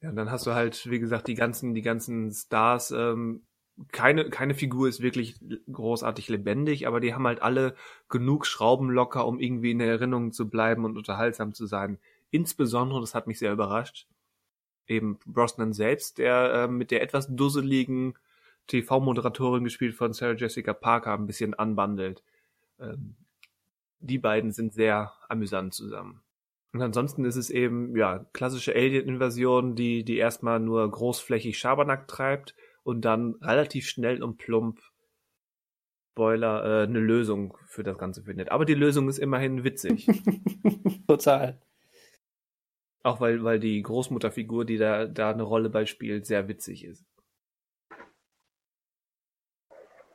[0.01, 0.13] ja.
[0.13, 3.43] Dann hast du halt, wie gesagt, die ganzen, die ganzen Stars, ähm,
[3.91, 5.41] keine, keine Figur ist wirklich
[5.73, 7.75] großartig lebendig, aber die haben halt alle
[8.09, 11.99] genug Schrauben locker, um irgendwie in der Erinnerung zu bleiben und unterhaltsam zu sein.
[12.31, 14.07] Insbesondere, das hat mich sehr überrascht,
[14.87, 18.15] eben Brosnan selbst, der äh, mit der etwas dusseligen
[18.67, 22.23] TV-Moderatorin gespielt von Sarah Jessica Parker ein bisschen anbandelt.
[22.79, 23.17] Ähm,
[24.01, 26.23] die beiden sind sehr amüsant zusammen.
[26.73, 32.55] Und ansonsten ist es eben, ja, klassische Alien-Invasion, die, die erstmal nur großflächig Schabernack treibt
[32.83, 34.81] und dann relativ schnell und plump
[36.15, 38.53] Spoiler äh, eine Lösung für das Ganze findet.
[38.53, 40.07] Aber die Lösung ist immerhin witzig.
[41.09, 41.61] Total.
[43.03, 47.05] Auch weil, weil die Großmutterfigur, die da, da eine Rolle bei spielt, sehr witzig ist.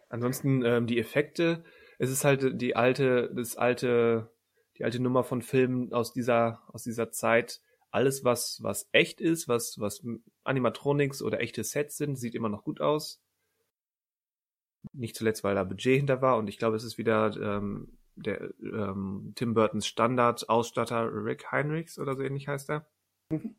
[0.09, 1.63] Ansonsten ähm, die Effekte,
[1.99, 4.31] es ist halt die alte, das alte,
[4.77, 7.61] die alte Nummer von Filmen aus dieser, aus dieser Zeit.
[7.91, 10.03] Alles, was, was echt ist, was, was
[10.43, 13.21] Animatronics oder echte Sets sind, sieht immer noch gut aus.
[14.93, 18.53] Nicht zuletzt, weil da Budget hinter war und ich glaube, es ist wieder ähm, der
[18.61, 22.87] ähm, Tim Burtons Standard-Ausstatter Rick Heinrichs oder so ähnlich heißt er.
[23.29, 23.55] Mhm.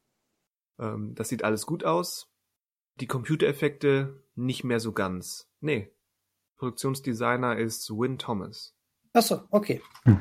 [0.79, 2.33] Ähm, das sieht alles gut aus.
[2.97, 5.51] Die Computereffekte nicht mehr so ganz.
[5.61, 5.93] Nee.
[6.61, 8.77] Produktionsdesigner ist Win Thomas.
[9.15, 9.83] Achso, okay.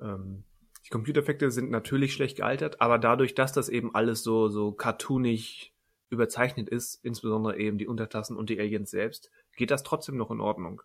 [0.00, 0.42] Ähm,
[0.84, 5.72] die Computereffekte sind natürlich schlecht gealtert, aber dadurch, dass das eben alles so, so cartoonig
[6.10, 10.40] überzeichnet ist, insbesondere eben die Untertassen und die Aliens selbst, geht das trotzdem noch in
[10.40, 10.82] Ordnung.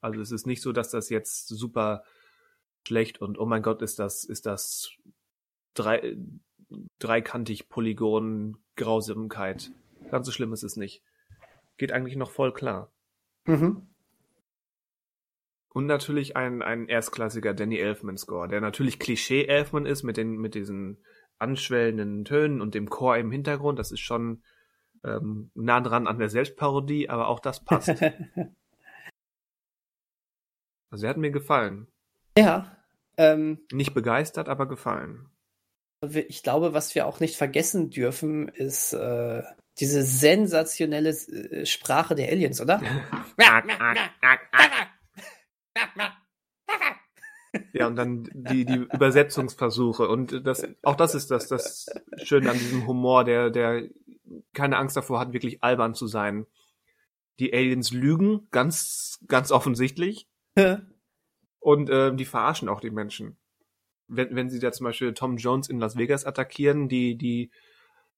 [0.00, 2.04] Also es ist nicht so, dass das jetzt super
[2.86, 4.92] schlecht und oh mein Gott, ist das, ist das
[5.74, 6.16] drei,
[7.00, 9.72] dreikantig Polygon Grausamkeit.
[10.10, 11.02] Ganz so schlimm ist es nicht.
[11.78, 12.92] Geht eigentlich noch voll klar.
[13.50, 13.86] Mhm.
[15.72, 20.98] Und natürlich ein, ein erstklassiger Danny Elfman-Score, der natürlich Klischee-Elfman ist mit, den, mit diesen
[21.38, 23.78] anschwellenden Tönen und dem Chor im Hintergrund.
[23.78, 24.42] Das ist schon
[25.04, 27.88] ähm, nah dran an der Selbstparodie, aber auch das passt.
[30.90, 31.86] also er hat mir gefallen.
[32.36, 32.76] ja.
[33.16, 35.28] Ähm, Nicht begeistert, aber gefallen.
[36.10, 39.42] ich glaube, was wir auch nicht vergessen dürfen, ist äh,
[39.80, 42.80] diese sensationelle äh, Sprache der Aliens, oder?
[47.72, 50.08] Ja, und dann die, die Übersetzungsversuche.
[50.08, 51.86] Und das, auch das ist das, das
[52.22, 53.88] Schöne an diesem Humor, der, der
[54.52, 56.46] keine Angst davor hat, wirklich albern zu sein.
[57.40, 60.28] Die Aliens lügen, ganz, ganz offensichtlich.
[61.58, 63.36] Und ähm, die verarschen auch die Menschen.
[64.06, 67.50] wenn, wenn sie da zum Beispiel Tom Jones in Las Vegas attackieren, die, die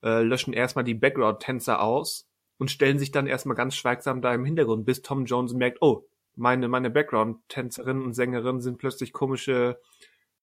[0.03, 2.29] äh, löschen erstmal die Background-Tänzer aus
[2.59, 6.07] und stellen sich dann erstmal ganz schweigsam da im Hintergrund, bis Tom Jones merkt, oh,
[6.35, 9.81] meine, meine Background-Tänzerinnen und Sängerinnen sind plötzlich komische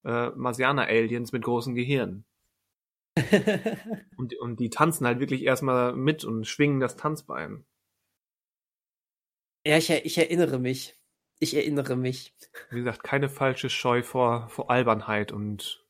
[0.04, 2.26] äh, Marsianer-Aliens mit großen Gehirnen.
[4.18, 7.66] und, und die tanzen halt wirklich erstmal mit und schwingen das Tanzbein.
[9.66, 10.96] Ja, ich, ich erinnere mich.
[11.40, 12.36] Ich erinnere mich.
[12.70, 15.86] Wie gesagt, keine falsche Scheu vor, vor Albernheit und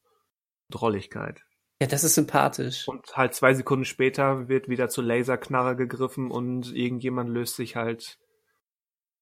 [0.69, 1.43] Drolligkeit.
[1.81, 2.87] Ja, das ist sympathisch.
[2.87, 8.19] Und halt zwei Sekunden später wird wieder zur Laserknarre gegriffen und irgendjemand löst sich halt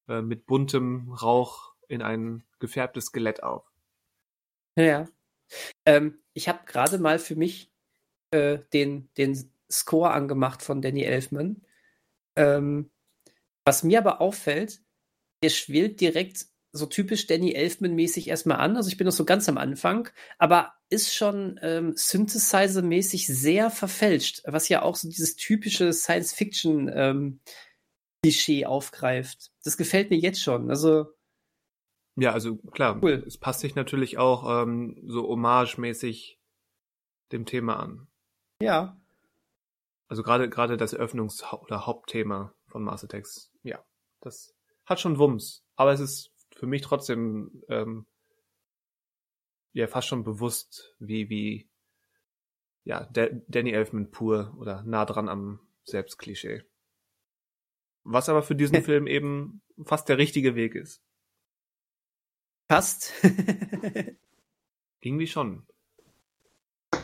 [0.08, 3.64] äh, mit buntem Rauch in ein gefärbtes Skelett auf.
[4.76, 5.08] Ja.
[5.86, 7.70] Ähm, ich habe gerade mal für mich
[8.32, 11.62] äh, den, den Score angemacht von Danny Elfman.
[12.36, 12.90] Ähm,
[13.64, 14.80] was mir aber auffällt,
[15.42, 18.76] der schwillt direkt so typisch Danny Elfman-mäßig erstmal an.
[18.76, 20.08] Also ich bin noch so ganz am Anfang,
[20.38, 28.66] aber ist schon ähm, Synthesizer-mäßig sehr verfälscht, was ja auch so dieses typische Science-Fiction-Klischee ähm,
[28.66, 29.52] aufgreift.
[29.64, 30.70] Das gefällt mir jetzt schon.
[30.70, 31.06] Also
[32.16, 33.22] ja, also klar, cool.
[33.26, 36.40] es passt sich natürlich auch ähm, so hommage-mäßig
[37.30, 38.08] dem Thema an.
[38.60, 39.00] Ja.
[40.08, 43.84] Also gerade gerade das Eröffnungs- oder Hauptthema von Mars Attacks, ja,
[44.20, 45.64] das hat schon Wumms.
[45.76, 48.04] Aber es ist für mich trotzdem ähm,
[49.72, 51.70] ja fast schon bewusst, wie, wie
[52.84, 56.64] ja, D Danny Elfman pur oder nah dran am Selbstklischee.
[58.02, 61.00] Was aber für diesen Film eben fast der richtige Weg ist.
[62.66, 63.12] Passt.
[65.00, 65.64] Irgendwie schon.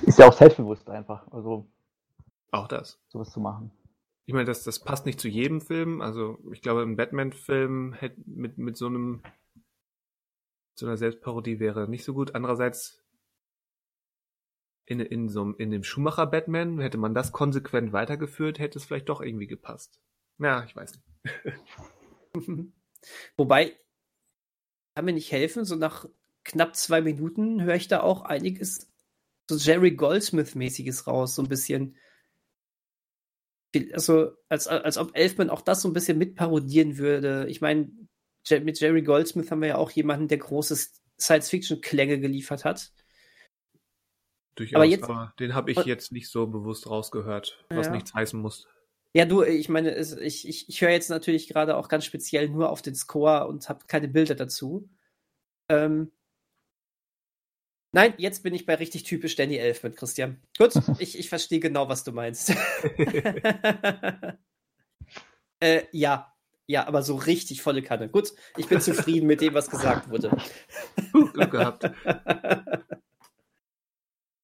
[0.03, 1.71] Ist ja auch selbstbewusst einfach, also
[2.51, 3.01] auch das.
[3.09, 3.71] Sowas zu machen
[4.27, 6.01] ich meine, das, das passt nicht zu jedem Film.
[6.01, 9.23] Also ich glaube, ein Batman-Film mit, mit so einem
[10.75, 12.35] so einer Selbstparodie wäre nicht so gut.
[12.35, 13.05] Andererseits
[14.87, 19.21] in, in so in dem Schumacher-Batman hätte man das konsequent weitergeführt, hätte es vielleicht doch
[19.21, 20.01] irgendwie gepasst.
[20.39, 21.05] Ja, ich weiß nicht.
[23.37, 23.77] Wobei,
[24.95, 26.07] kann mir nicht helfen, so nach
[26.45, 28.91] knapp zwei Minuten höre ich da auch einiges
[29.49, 31.97] so Jerry Goldsmith-mäßiges raus, so ein bisschen
[33.93, 37.47] also als, als ob Elfman auch das so ein bisschen mitparodieren würde.
[37.49, 37.91] Ich meine,
[38.51, 40.77] mit Jerry Goldsmith haben wir ja auch jemanden, der große
[41.19, 42.93] Science-Fiction-Klänge geliefert hat.
[44.55, 47.93] Durchaus, aber, jetzt, aber den habe ich jetzt nicht so bewusst rausgehört, was ja.
[47.93, 48.69] nichts heißen muss.
[49.13, 52.71] Ja, du, ich meine, ich, ich, ich höre jetzt natürlich gerade auch ganz speziell nur
[52.71, 54.89] auf den Score und habe keine Bilder dazu.
[55.69, 56.13] Ähm,
[57.95, 60.43] Nein, jetzt bin ich bei richtig typisch Danny Elf mit Christian.
[60.59, 62.51] Gut, ich, ich verstehe genau, was du meinst.
[65.61, 66.34] äh, ja,
[66.67, 68.09] ja, aber so richtig volle Kanne.
[68.09, 70.37] Gut, ich bin zufrieden mit dem, was gesagt wurde.
[71.13, 71.91] Glück gehabt.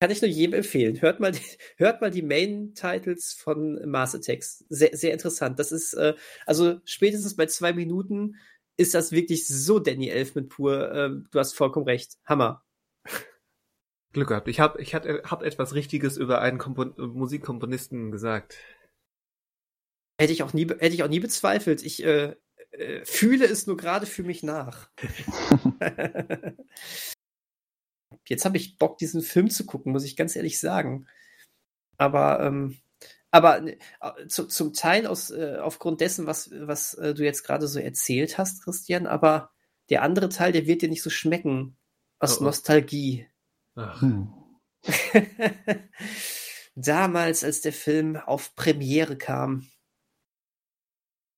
[0.00, 1.00] Kann ich nur jedem empfehlen.
[1.02, 1.40] Hört mal die,
[1.76, 4.64] hört mal die Main-Titles von Mars Attacks.
[4.70, 5.58] Sehr, sehr interessant.
[5.58, 6.14] Das ist, äh,
[6.46, 8.36] also spätestens bei zwei Minuten
[8.78, 10.90] ist das wirklich so Danny Elfman pur.
[10.90, 12.16] Äh, du hast vollkommen recht.
[12.24, 12.64] Hammer.
[14.12, 14.48] Glück gehabt.
[14.48, 18.56] Ich habe ich hab, hab etwas Richtiges über einen Kompon Musikkomponisten gesagt.
[20.20, 21.82] Hätte ich auch nie, hätte ich auch nie bezweifelt.
[21.82, 22.34] Ich äh,
[22.72, 24.90] äh, fühle es nur gerade für mich nach.
[28.28, 31.06] Jetzt habe ich Bock, diesen Film zu gucken, muss ich ganz ehrlich sagen.
[31.96, 32.82] Aber, ähm,
[33.30, 33.78] aber äh,
[34.28, 38.36] zu, zum Teil aus, äh, aufgrund dessen, was, was äh, du jetzt gerade so erzählt
[38.36, 39.52] hast, Christian, aber
[39.88, 41.78] der andere Teil, der wird dir nicht so schmecken.
[42.18, 42.44] Aus oh, oh.
[42.44, 43.26] Nostalgie.
[43.74, 44.34] Hm.
[46.74, 49.66] Damals, als der Film auf Premiere kam.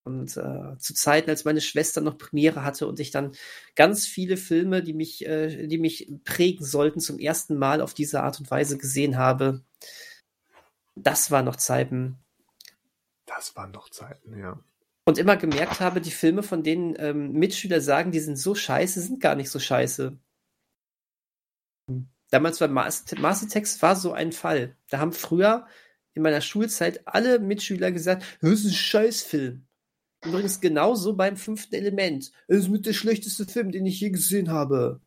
[0.04, 3.32] Und äh, zu Zeiten, als meine Schwester noch Premiere hatte und ich dann
[3.76, 8.22] ganz viele Filme, die mich, äh, die mich prägen sollten, zum ersten Mal auf diese
[8.22, 9.62] Art und Weise gesehen habe.
[10.96, 12.18] Das waren noch Zeiten.
[13.26, 14.58] Das waren noch Zeiten, ja.
[15.04, 19.00] Und immer gemerkt habe, die Filme, von denen ähm, Mitschüler sagen, die sind so scheiße,
[19.00, 20.16] sind gar nicht so scheiße.
[22.30, 24.76] Damals war Mastertext war so ein Fall.
[24.88, 25.66] Da haben früher
[26.14, 29.66] in meiner Schulzeit alle Mitschüler gesagt, das ist ein Scheißfilm.
[30.24, 32.30] Übrigens genauso beim fünften Element.
[32.48, 35.00] Das ist mit der schlechteste Film, den ich je gesehen habe.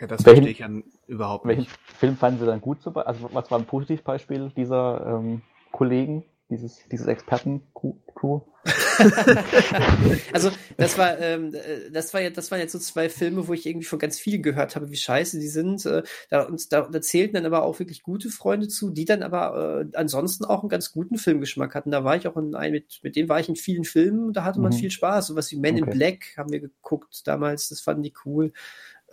[0.00, 0.70] Ja, das verstehe ich ja
[1.06, 1.58] überhaupt nicht.
[1.58, 2.78] Welchen Film fanden Sie dann gut?
[2.86, 5.42] Also was war ein Positivbeispiel dieser ähm,
[5.72, 6.24] Kollegen?
[6.50, 8.40] Dieses, dieses Experten-Crew.
[10.32, 11.54] also das war, ähm,
[11.92, 14.42] das war ja, das waren jetzt so zwei Filme, wo ich irgendwie von ganz vielen
[14.42, 15.84] gehört habe, wie scheiße die sind.
[15.86, 19.22] Äh, da, und da, da zählten dann aber auch wirklich gute Freunde zu, die dann
[19.22, 21.90] aber äh, ansonsten auch einen ganz guten Filmgeschmack hatten.
[21.90, 24.44] Da war ich auch in ein, mit, mit denen war ich in vielen Filmen, da
[24.44, 24.76] hatte man mhm.
[24.76, 25.28] viel Spaß.
[25.28, 25.84] Sowas wie Men okay.
[25.84, 28.52] in Black haben wir geguckt damals, das fanden die cool.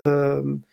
[0.05, 0.63] Ähm,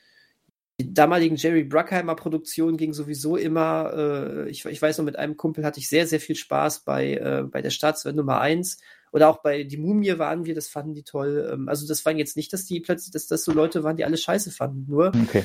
[0.80, 5.36] die damaligen Jerry Bruckheimer Produktionen ging sowieso immer, äh, ich, ich weiß noch, mit einem
[5.36, 8.78] Kumpel hatte ich sehr, sehr viel Spaß bei, äh, bei der Staatswehr Nummer 1
[9.12, 11.50] oder auch bei Die Mumie waren wir, das fanden die toll.
[11.52, 14.04] Ähm, also das waren jetzt nicht, dass die plötzlich, dass das so Leute waren, die
[14.04, 15.08] alle scheiße fanden, nur.
[15.08, 15.44] Okay.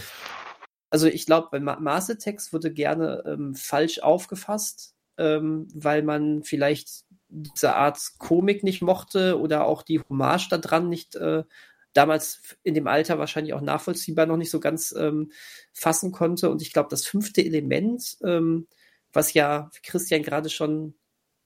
[0.89, 6.43] Also ich glaube, bei Ma Mars Attacks wurde gerne ähm, falsch aufgefasst, ähm, weil man
[6.43, 11.43] vielleicht diese Art Komik nicht mochte oder auch die Hommage da dran nicht äh,
[11.98, 15.32] damals in dem Alter wahrscheinlich auch nachvollziehbar noch nicht so ganz ähm,
[15.74, 16.50] fassen konnte.
[16.52, 18.68] Und ich glaube, das fünfte Element, ähm,
[19.12, 20.93] was ja Christian gerade schon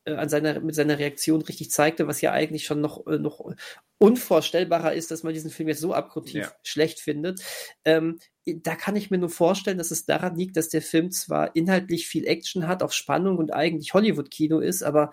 [0.03, 3.53] äh, an seiner, mit seiner Reaktion richtig zeigte, was ja eigentlich schon noch, äh, noch
[3.97, 6.51] unvorstellbarer ist, dass man diesen Film jetzt so abgrundtief ja.
[6.63, 7.41] schlecht findet.
[7.85, 11.55] Ähm, da kann ich mir nur vorstellen, dass es daran liegt, dass der Film zwar
[11.55, 15.11] inhaltlich viel Action hat, auch Spannung und eigentlich Hollywood-Kino ist, aber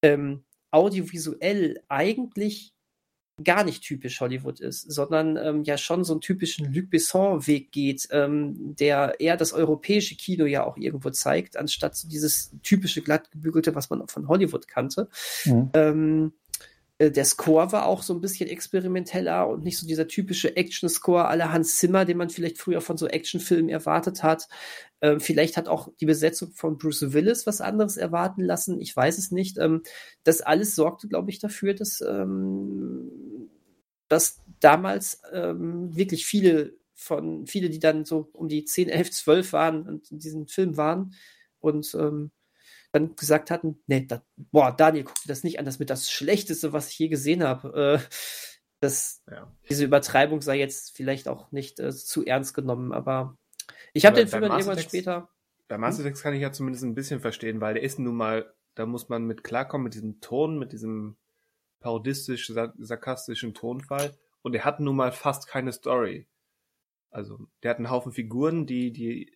[0.00, 2.73] ähm, audiovisuell eigentlich
[3.42, 8.06] gar nicht typisch Hollywood ist, sondern ähm, ja schon so einen typischen Luc Besson-Weg geht,
[8.12, 13.74] ähm, der eher das europäische Kino ja auch irgendwo zeigt, anstatt so dieses typische glattgebügelte,
[13.74, 15.08] was man von Hollywood kannte.
[15.44, 15.70] Mhm.
[15.74, 16.32] Ähm,
[16.98, 21.26] äh, der Score war auch so ein bisschen experimenteller und nicht so dieser typische Action-Score
[21.26, 24.48] aller Hans Zimmer, den man vielleicht früher von so Actionfilmen erwartet hat.
[25.04, 28.80] Ähm, vielleicht hat auch die Besetzung von Bruce Willis was anderes erwarten lassen.
[28.80, 29.58] Ich weiß es nicht.
[29.58, 29.82] Ähm,
[30.22, 33.50] das alles sorgte, glaube ich, dafür, dass, ähm,
[34.08, 39.52] dass damals ähm, wirklich viele von, viele, die dann so um die 10, 11, 12
[39.52, 41.14] waren und in diesem Film waren
[41.60, 42.30] und ähm,
[42.92, 46.10] dann gesagt hatten, nee, das, boah, Daniel, guck dir das nicht an, das wird das
[46.10, 48.00] Schlechteste, was ich je gesehen habe.
[48.00, 48.16] Äh,
[48.80, 49.52] das, ja.
[49.68, 53.36] Diese Übertreibung sei jetzt vielleicht auch nicht äh, zu ernst genommen, aber
[53.94, 55.30] ich habe den Film dann irgendwann später.
[55.68, 58.54] Bei Master Text kann ich ja zumindest ein bisschen verstehen, weil der ist nun mal,
[58.74, 61.16] da muss man mit klarkommen, mit diesem Ton, mit diesem
[61.80, 64.14] parodistisch, sarkastischen Tonfall.
[64.42, 66.26] Und er hat nun mal fast keine Story.
[67.10, 69.32] Also, der hat einen Haufen Figuren, die, die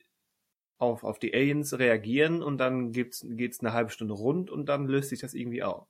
[0.79, 4.87] auf, auf die Aliens reagieren und dann geht's, geht's eine halbe Stunde rund und dann
[4.87, 5.89] löst sich das irgendwie auf.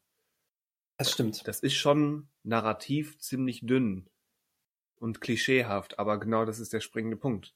[0.99, 1.47] Das stimmt.
[1.47, 4.09] Das ist schon narrativ ziemlich dünn
[4.97, 7.55] und klischeehaft, aber genau das ist der springende Punkt.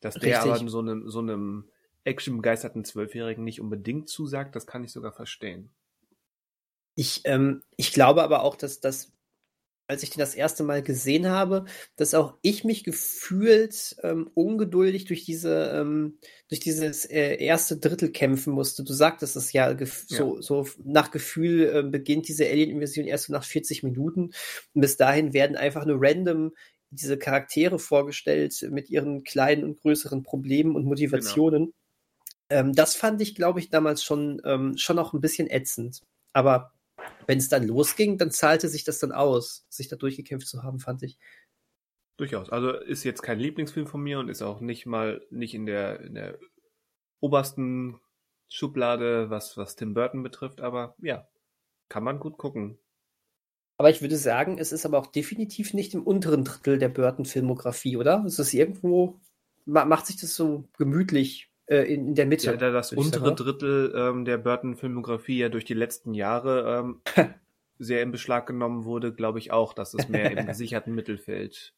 [0.00, 0.32] Dass Richtig.
[0.32, 1.70] der aber so einem, so einem
[2.04, 5.70] actionbegeisterten Zwölfjährigen nicht unbedingt zusagt, das kann ich sogar verstehen.
[6.94, 9.12] Ich, ähm, ich glaube aber auch, dass das
[9.88, 11.64] als ich den das erste Mal gesehen habe,
[11.96, 16.18] dass auch ich mich gefühlt ähm, ungeduldig durch diese ähm,
[16.48, 18.84] durch dieses äh, erste Drittel kämpfen musste.
[18.84, 19.86] Du sagtest es ja, ja.
[20.06, 24.32] so so nach Gefühl äh, beginnt diese Alien-Invasion erst so nach 40 Minuten
[24.74, 26.52] und bis dahin werden einfach nur random
[26.90, 31.66] diese Charaktere vorgestellt mit ihren kleinen und größeren Problemen und Motivationen.
[31.66, 32.60] Genau.
[32.60, 36.02] Ähm, das fand ich, glaube ich, damals schon ähm, schon auch ein bisschen ätzend.
[36.32, 36.72] Aber
[37.26, 40.78] wenn es dann losging, dann zahlte sich das dann aus, sich da durchgekämpft zu haben,
[40.78, 41.18] fand ich.
[42.16, 42.50] Durchaus.
[42.50, 46.00] Also ist jetzt kein Lieblingsfilm von mir und ist auch nicht mal nicht in der,
[46.00, 46.38] in der
[47.20, 48.00] obersten
[48.48, 51.28] Schublade, was, was Tim Burton betrifft, aber ja,
[51.88, 52.78] kann man gut gucken.
[53.78, 57.96] Aber ich würde sagen, es ist aber auch definitiv nicht im unteren Drittel der Burton-Filmografie,
[57.96, 58.24] oder?
[58.26, 59.20] Es ist irgendwo,
[59.64, 62.46] macht sich das so gemütlich äh, in, in, der Mitte.
[62.46, 67.34] Ja, da das untere Drittel ähm, der Burton-Filmografie ja durch die letzten Jahre ähm,
[67.78, 71.72] sehr in Beschlag genommen wurde, glaube ich auch, dass es mehr im gesicherten Mittelfeld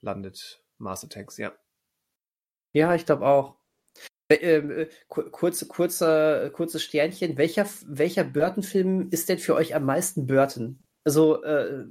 [0.00, 0.62] landet.
[0.76, 1.52] Mars Attacks, ja.
[2.72, 3.57] Ja, ich glaube auch.
[4.30, 7.38] Ähm, äh, kurze, kurze, kurze Sternchen.
[7.38, 10.78] Welcher, welcher Burton-Film ist denn für euch am meisten Burton?
[11.04, 11.86] Also, äh,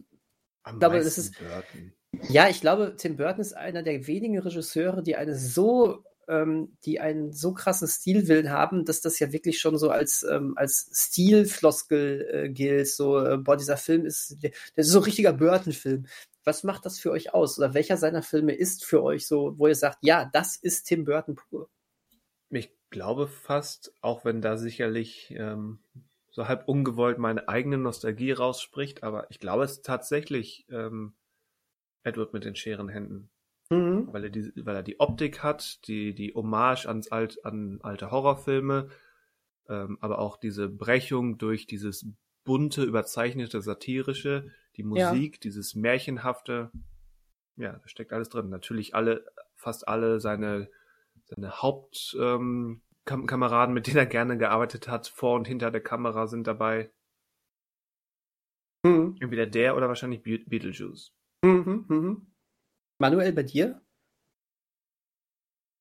[0.64, 1.94] am glaube, meisten ist, Burton.
[2.30, 7.00] Ja, ich glaube, Tim Burton ist einer der wenigen Regisseure, die eine so ähm, die
[7.00, 12.28] einen so krassen Stilwillen haben, dass das ja wirklich schon so als, ähm, als Stilfloskel
[12.32, 12.90] äh, gilt.
[12.90, 16.06] So, äh, boah, dieser Film ist, der, der ist so ein richtiger Burton-Film.
[16.44, 17.58] Was macht das für euch aus?
[17.58, 21.06] Oder welcher seiner Filme ist für euch so, wo ihr sagt, ja, das ist Tim
[21.06, 21.70] Burton pur?
[22.98, 25.78] Ich glaube fast, auch wenn da sicherlich ähm,
[26.32, 31.14] so halb ungewollt meine eigene Nostalgie rausspricht, aber ich glaube es ist tatsächlich ähm,
[32.02, 33.30] Edward mit den scheren Händen.
[33.70, 34.12] Mhm.
[34.12, 38.10] Weil, er die, weil er die Optik hat, die, die Hommage ans alt, an alte
[38.10, 38.90] Horrorfilme,
[39.70, 42.08] ähm, aber auch diese Brechung durch dieses
[42.46, 45.40] bunte, überzeichnete, satirische, die Musik, ja.
[45.44, 46.72] dieses märchenhafte,
[47.58, 48.50] ja, da steckt alles drin.
[48.50, 49.24] Natürlich alle,
[49.54, 50.68] fast alle seine,
[51.26, 52.82] seine Hauptkameraden, ähm,
[53.74, 56.92] mit denen er gerne gearbeitet hat, vor und hinter der Kamera sind dabei.
[58.86, 59.16] Mhm.
[59.20, 61.14] Entweder der oder wahrscheinlich Be Beetlejuice.
[61.44, 62.28] Mhm, mhm.
[63.00, 63.82] Manuel, bei dir?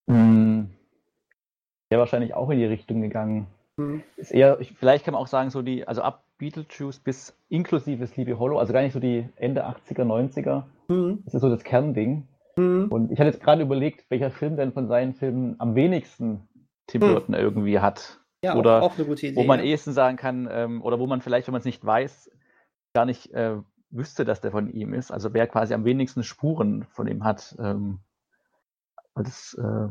[0.08, 0.70] Hm,
[1.88, 3.46] wäre wahrscheinlich auch in die Richtung gegangen.
[3.78, 4.02] Hm.
[4.16, 8.32] Ist eher, vielleicht kann man auch sagen, so die, also ab Beetlejuice bis inklusive Sleepy
[8.32, 10.64] Hollow, also gar nicht so die Ende 80er, 90er.
[10.88, 11.22] Hm.
[11.24, 12.28] Das ist so das Kernding.
[12.56, 12.88] Mhm.
[12.88, 16.48] Und ich hatte jetzt gerade überlegt, welcher Film denn von seinen Filmen am wenigsten
[16.86, 17.12] Tim mhm.
[17.12, 18.20] Burton irgendwie hat.
[18.42, 19.36] Ja, oder auch, auch eine gute Idee.
[19.36, 19.66] Wo man ja.
[19.66, 22.30] ehesten sagen kann, ähm, oder wo man vielleicht, wenn man es nicht weiß,
[22.94, 23.56] gar nicht äh,
[23.90, 25.10] wüsste, dass der von ihm ist.
[25.10, 27.56] Also wer quasi am wenigsten Spuren von ihm hat.
[27.58, 28.00] Ähm,
[29.14, 29.88] das, äh,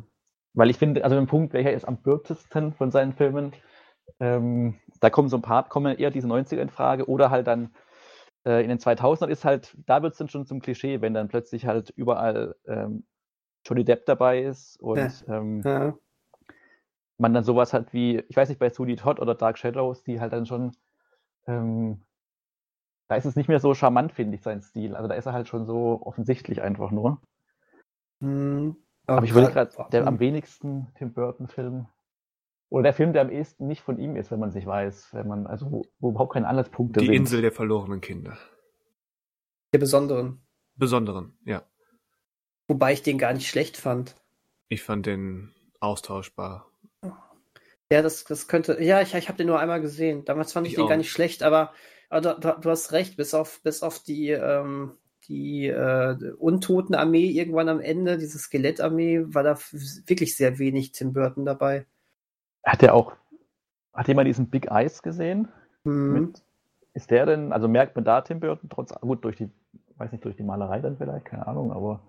[0.53, 3.53] weil ich finde, also ein Punkt, welcher ist am bürtesten von seinen Filmen,
[4.19, 7.73] ähm, da kommen so ein paar, kommen eher diese 90er in Frage oder halt dann
[8.45, 11.27] äh, in den 2000ern ist halt, da wird es dann schon zum Klischee, wenn dann
[11.27, 13.05] plötzlich halt überall ähm,
[13.65, 15.09] Johnny Depp dabei ist und ja.
[15.27, 15.97] Ähm, ja.
[17.17, 20.19] Man dann sowas hat wie, ich weiß nicht, bei Sweetie Todd oder Dark Shadows, die
[20.19, 20.71] halt dann schon,
[21.47, 22.01] ähm,
[23.07, 24.95] da ist es nicht mehr so charmant, finde ich, sein Stil.
[24.95, 27.21] Also da ist er halt schon so offensichtlich einfach nur.
[28.21, 28.75] Hm.
[29.07, 31.87] Aber ich würde gerade, der am wenigsten Tim Burton-Film
[32.69, 35.27] oder der Film, der am ehesten nicht von ihm ist, wenn man sich weiß, wenn
[35.27, 37.15] man, also wo, wo überhaupt keine Anhaltspunkte Die sind.
[37.15, 38.37] Insel der verlorenen Kinder.
[39.73, 40.41] Der besonderen.
[40.75, 41.63] Besonderen, ja.
[42.67, 44.15] Wobei ich den gar nicht schlecht fand.
[44.67, 46.65] Ich fand den austauschbar.
[47.91, 48.81] Ja, das, das könnte.
[48.81, 50.25] Ja, ich, ich habe den nur einmal gesehen.
[50.25, 50.89] Damals fand ich, ich den auch.
[50.89, 51.71] gar nicht schlecht, aber,
[52.09, 54.93] aber du, du, hast recht, bis auf, bis auf die, ähm,
[55.27, 59.57] die äh, Untotenarmee irgendwann am Ende, diese Skelettarmee, war da
[60.07, 61.85] wirklich sehr wenig Tim Burton dabei.
[62.63, 63.13] Hat er auch,
[63.93, 65.47] hat jemand diesen Big Eyes gesehen?
[65.83, 66.13] Mhm.
[66.13, 66.43] Mit,
[66.95, 69.49] ist der denn, also merkt man da Tim Burton trotz, gut, durch die,
[69.97, 72.01] weiß nicht, durch die Malerei dann vielleicht, keine Ahnung, aber.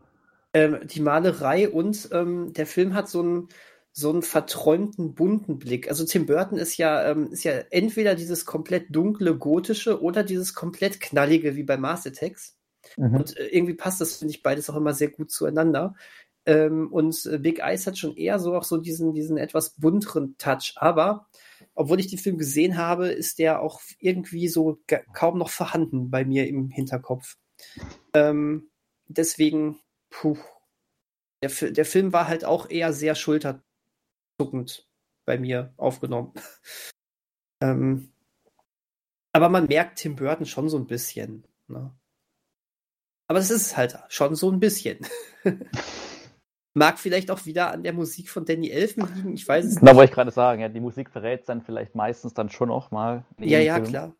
[0.54, 3.48] Ähm, die Malerei und ähm, der Film hat so einen,
[3.98, 5.88] so einen verträumten, bunten Blick.
[5.88, 10.52] Also Tim Burton ist ja, ähm, ist ja entweder dieses komplett dunkle, gotische oder dieses
[10.52, 12.58] komplett knallige wie bei Mars Attacks.
[12.98, 13.14] Mhm.
[13.14, 15.94] Und äh, irgendwie passt das, finde ich, beides auch immer sehr gut zueinander.
[16.44, 20.36] Ähm, und äh, Big Eyes hat schon eher so auch so diesen, diesen etwas bunteren
[20.36, 20.74] Touch.
[20.76, 21.26] Aber
[21.74, 24.78] obwohl ich den Film gesehen habe, ist der auch irgendwie so
[25.14, 27.38] kaum noch vorhanden bei mir im Hinterkopf.
[28.12, 28.68] Ähm,
[29.08, 29.78] deswegen,
[30.10, 30.36] puh,
[31.42, 33.14] der, der Film war halt auch eher sehr
[34.36, 34.86] schulterzuckend
[35.24, 36.32] bei mir aufgenommen.
[37.60, 38.12] ähm,
[39.32, 41.46] aber man merkt Tim Burton schon so ein bisschen.
[41.68, 41.94] Ne?
[43.28, 45.00] Aber es ist halt schon so ein bisschen.
[46.74, 49.86] Mag vielleicht auch wieder an der Musik von Danny Elfman liegen, ich weiß es nicht.
[49.86, 52.90] Da wollte ich gerade sagen, ja, die Musik verrät dann vielleicht meistens dann schon auch
[52.90, 53.24] mal.
[53.38, 53.86] Ja, ja, Film.
[53.86, 54.16] klar.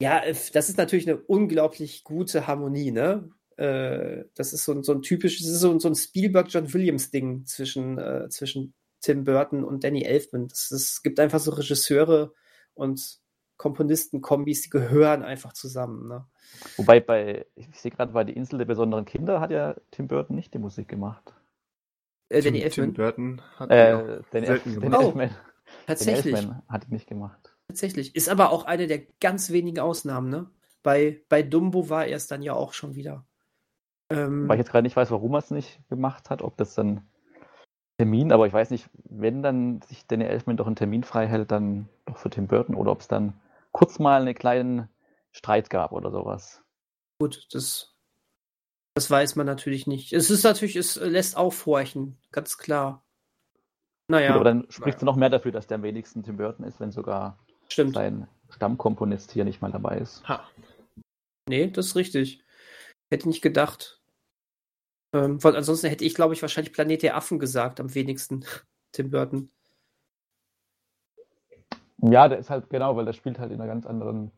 [0.00, 3.30] Ja, äh, das ist natürlich eine unglaublich gute Harmonie, ne?
[3.56, 7.98] Äh, das ist so ein, so ein typisches, so, ein, so ein Spielberg-John Williams-Ding zwischen,
[7.98, 10.46] äh, zwischen Tim Burton und Danny Elfman.
[10.46, 12.32] Es gibt einfach so Regisseure
[12.74, 13.20] und
[13.56, 16.08] Komponisten-Kombis, die gehören einfach zusammen.
[16.08, 16.26] Ne?
[16.76, 20.36] Wobei bei, ich sehe gerade, bei Die Insel der besonderen Kinder hat ja Tim Burton
[20.36, 21.34] nicht die Musik gemacht.
[22.28, 22.86] Äh, Danny Elfman?
[22.86, 25.30] Tim Burton hat äh, Danny, Elf Danny oh, Elfman.
[25.86, 26.34] Tatsächlich.
[26.34, 27.56] Danny Elfman hat nicht gemacht.
[27.68, 28.14] Tatsächlich.
[28.14, 30.50] Ist aber auch eine der ganz wenigen Ausnahmen, ne?
[30.82, 33.26] Bei, bei Dumbo war er es dann ja auch schon wieder.
[34.10, 36.74] Ähm, Weil ich jetzt gerade nicht weiß, warum er es nicht gemacht hat, ob das
[36.74, 37.08] dann
[37.98, 41.50] Termin, aber ich weiß nicht, wenn dann sich Danny Elfman doch einen Termin frei hält,
[41.50, 43.32] dann doch für Tim Burton oder ob es dann
[43.72, 44.88] kurz mal einen kleinen
[45.32, 46.62] Streit gab oder sowas.
[47.18, 47.96] Gut, das
[48.96, 50.14] das weiß man natürlich nicht.
[50.14, 53.04] Es ist natürlich, es lässt aufhorchen, ganz klar.
[54.08, 54.28] Naja.
[54.28, 55.04] Gut, aber dann spricht naja.
[55.04, 57.38] noch mehr dafür, dass der am wenigsten Tim Burton ist, wenn sogar
[57.68, 57.94] Stimmt.
[57.94, 60.26] sein Stammkomponist hier nicht mal dabei ist.
[60.26, 60.48] Ha.
[61.46, 62.42] Nee, das ist richtig.
[63.10, 64.00] Hätte nicht gedacht.
[65.12, 68.44] Ähm, weil ansonsten hätte ich, glaube ich, wahrscheinlich Planet der Affen gesagt, am wenigsten.
[68.92, 69.50] Tim Burton.
[71.98, 74.30] Ja, der ist halt, genau, weil der spielt halt in einer ganz anderen.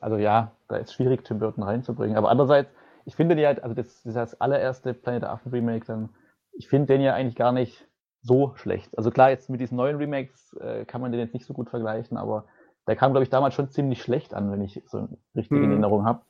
[0.00, 2.16] Also ja, da ist schwierig, Tim Burton reinzubringen.
[2.16, 2.70] Aber andererseits,
[3.04, 6.10] ich finde die halt, also das, das, das allererste Planet Affen Remake, dann,
[6.52, 7.86] ich finde den ja eigentlich gar nicht
[8.22, 8.96] so schlecht.
[8.96, 11.68] Also klar, jetzt mit diesen neuen Remakes äh, kann man den jetzt nicht so gut
[11.68, 12.46] vergleichen, aber
[12.86, 15.64] der kam, glaube ich, damals schon ziemlich schlecht an, wenn ich so richtig hm.
[15.64, 16.22] in Erinnerung habe.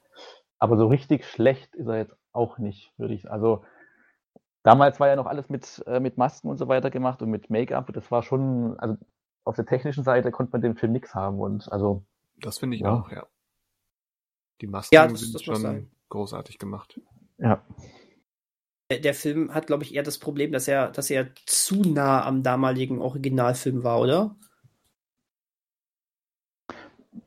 [0.59, 3.31] Aber so richtig schlecht ist er jetzt auch nicht, würde ich.
[3.31, 3.65] Also
[4.63, 7.51] damals war ja noch alles mit, äh, mit Masken und so weiter gemacht und mit
[7.51, 7.93] Make-up.
[7.93, 8.97] Das war schon, also
[9.45, 12.05] auf der technischen Seite konnte man den Film nichts haben und also.
[12.37, 12.93] Das finde ich ja.
[12.93, 13.27] auch, ja.
[14.61, 17.01] Die Masken ja, das, sind das schon großartig gemacht.
[17.39, 17.65] Ja.
[18.91, 22.25] Der, der Film hat, glaube ich, eher das Problem, dass er, dass er zu nah
[22.25, 24.37] am damaligen Originalfilm war, oder?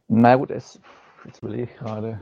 [0.08, 0.80] Na gut, es,
[1.26, 2.22] jetzt überlege ich gerade.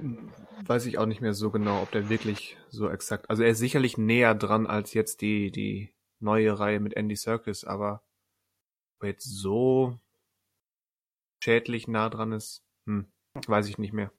[0.66, 3.30] Weiß ich auch nicht mehr so genau, ob der wirklich so exakt.
[3.30, 7.64] Also er ist sicherlich näher dran als jetzt die, die neue Reihe mit Andy Serkis,
[7.64, 8.04] aber
[8.98, 10.00] ob er jetzt so
[11.44, 13.08] schädlich nah dran ist, hm,
[13.48, 14.12] weiß ich nicht mehr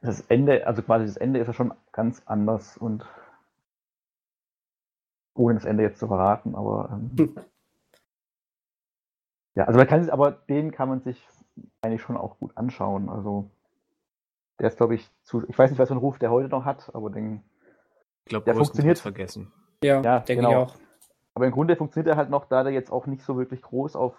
[0.00, 3.04] das Ende, also quasi das Ende ist ja schon ganz anders und
[5.34, 7.36] ohne das Ende jetzt zu verraten, aber ähm, hm.
[9.54, 11.26] ja, also man kann sich, aber den kann man sich
[11.82, 13.08] eigentlich schon auch gut anschauen.
[13.08, 13.50] Also
[14.60, 16.64] der ist, glaube ich, zu, ich weiß nicht, was für einen Ruf der heute noch
[16.64, 17.42] hat, aber den
[18.28, 18.98] glaube, Der funktioniert.
[18.98, 19.52] vergessen.
[19.82, 20.50] Ja, Ja, denke genau.
[20.50, 20.76] ich auch.
[21.34, 23.96] Aber im Grunde funktioniert er halt noch, da der jetzt auch nicht so wirklich groß
[23.96, 24.14] auf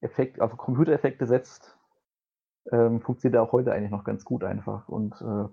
[0.00, 1.78] Effekt, auf Computereffekte setzt,
[2.72, 4.88] ähm, funktioniert er auch heute eigentlich noch ganz gut einfach.
[4.88, 5.48] Und äh,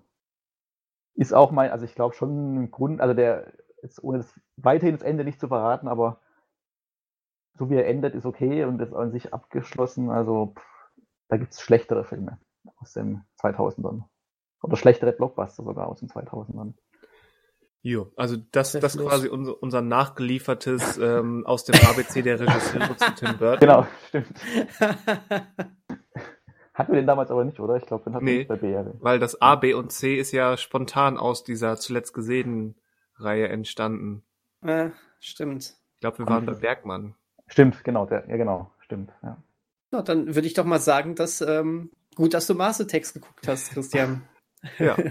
[1.16, 4.96] ist auch mein, also ich glaube schon im Grund, also der, jetzt ohne das weiterhin
[4.96, 6.20] das Ende nicht zu verraten, aber
[7.58, 10.10] so wie er endet, ist okay und ist an sich abgeschlossen.
[10.10, 10.90] Also pff,
[11.28, 12.40] da gibt es schlechtere Filme
[12.78, 14.04] aus den 2000ern.
[14.62, 16.74] Oder schlechtere Blockbuster sogar aus den 2000ern.
[17.84, 22.96] Jo, also das, Sehr das quasi unser, unser nachgeliefertes ähm, aus dem ABC der Regisseure
[22.96, 23.60] zu Tim Burton.
[23.60, 24.28] Genau, stimmt.
[26.74, 27.76] Hatten wir den damals aber nicht, oder?
[27.76, 28.32] Ich glaube, den hatten Nee.
[28.32, 28.92] wir nicht bei BRW.
[29.02, 32.76] Weil das A, B und C ist ja spontan aus dieser zuletzt gesehenen
[33.18, 34.24] Reihe entstanden.
[34.62, 34.90] äh,
[35.20, 35.76] stimmt.
[35.96, 37.14] Ich glaube, wir waren bei Bergmann.
[37.48, 39.12] Stimmt, genau, der, ja genau, stimmt.
[39.22, 39.38] Ja.
[39.92, 43.72] Na, dann würde ich doch mal sagen, dass ähm, gut, dass du Maße-Text geguckt hast,
[43.72, 44.24] Christian.
[44.80, 44.98] Ja.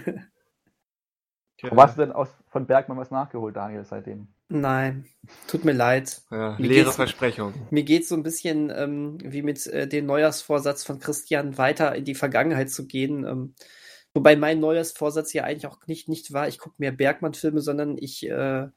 [1.63, 4.29] Wo hast du denn aus, von Bergmann was nachgeholt, Daniel, seitdem?
[4.49, 5.05] Nein,
[5.47, 6.23] tut mir leid.
[6.31, 7.53] ja, Mir leere geht's- Versprechung.
[7.71, 12.05] Mir geht so ein bisschen ähm, wie mit äh, dem Neujahrsvorsatz von Christian, weiter in
[12.07, 13.25] die Vergangenheit zu gehen.
[13.25, 13.55] Ähm,
[14.15, 18.27] wobei mein Neujahrsvorsatz ja eigentlich auch nicht, nicht war, ich gucke mehr Bergmann-Filme, sondern ich,
[18.29, 18.69] äh,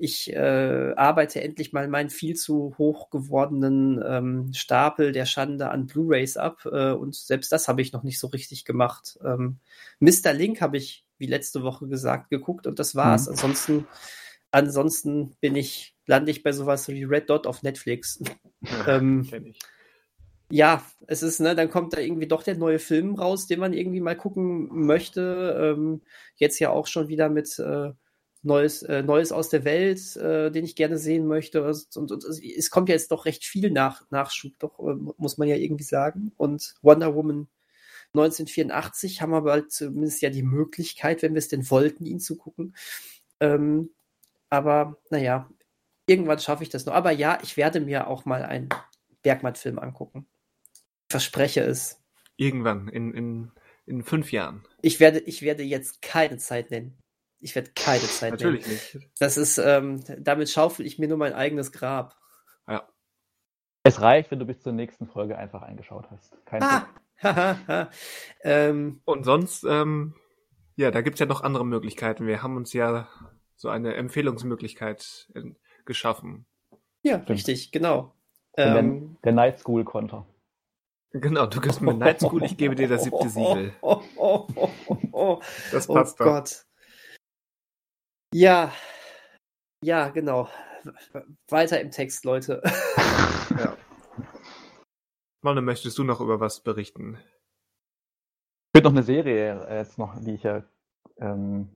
[0.00, 5.86] ich äh, arbeite endlich mal meinen viel zu hoch gewordenen ähm, Stapel der Schande an
[5.86, 6.64] Blu-rays ab.
[6.64, 9.18] Äh, und selbst das habe ich noch nicht so richtig gemacht.
[9.24, 9.58] Ähm,
[9.98, 10.32] Mr.
[10.32, 13.26] Link habe ich, wie letzte Woche gesagt, geguckt und das war's.
[13.26, 13.32] Mhm.
[13.32, 13.86] Ansonsten,
[14.50, 18.22] ansonsten bin ich, lande ich bei sowas wie Red Dot auf Netflix.
[18.62, 19.58] Ja, Ähm, ich.
[20.50, 23.72] ja, es ist, ne, dann kommt da irgendwie doch der neue Film raus, den man
[23.74, 25.74] irgendwie mal gucken möchte.
[25.76, 26.00] Ähm,
[26.36, 27.92] jetzt ja auch schon wieder mit äh,
[28.42, 31.62] Neues, äh, Neues aus der Welt, äh, den ich gerne sehen möchte.
[31.62, 35.48] Und, und, es kommt ja jetzt doch recht viel nach, Nachschub, doch, äh, muss man
[35.48, 36.32] ja irgendwie sagen.
[36.36, 37.48] Und Wonder Woman
[38.14, 42.36] 1984 haben wir bald zumindest ja die Möglichkeit, wenn wir es denn wollten, ihn zu
[42.36, 42.74] gucken.
[43.40, 43.90] Ähm,
[44.48, 45.48] aber naja,
[46.06, 46.94] irgendwann schaffe ich das noch.
[46.94, 48.68] Aber ja, ich werde mir auch mal einen
[49.22, 50.26] Bergmann-Film angucken.
[50.74, 52.00] Ich verspreche es.
[52.36, 53.52] Irgendwann, in, in,
[53.86, 54.64] in fünf Jahren.
[54.82, 56.98] Ich werde, ich werde jetzt keine Zeit nennen.
[57.40, 58.80] Ich werde keine Zeit Natürlich nennen.
[58.94, 59.10] nicht.
[59.18, 62.16] Das ist, ähm, damit schaufel ich mir nur mein eigenes Grab.
[62.68, 62.86] Ja.
[63.82, 66.36] Es reicht, wenn du bis zur nächsten Folge einfach eingeschaut hast.
[66.44, 66.86] Kein Ah!
[68.42, 70.14] Ähm, Und sonst, ähm,
[70.76, 72.26] ja, da gibt's ja noch andere Möglichkeiten.
[72.26, 73.08] Wir haben uns ja
[73.56, 75.42] so eine Empfehlungsmöglichkeit äh,
[75.84, 76.46] geschaffen.
[77.02, 77.30] ja, Stimmt.
[77.30, 78.14] richtig, genau.
[78.56, 80.26] Ähm, dann der Night School Konter.
[81.12, 83.72] Genau, du gibst mir Night School, ich gebe dir das siebte Siegel.
[83.82, 85.40] Oh, oh, oh, oh, oh.
[85.72, 86.24] Das Oh passt doch.
[86.24, 86.64] Gott.
[88.32, 88.72] Ja,
[89.82, 90.48] ja, genau.
[91.48, 92.62] Weiter im Text, Leute.
[93.58, 93.76] Ja.
[95.42, 97.18] Manuel, möchtest du noch über was berichten?
[98.68, 100.62] Ich würde noch eine Serie äh, jetzt noch, die ich ja
[101.18, 101.74] ähm,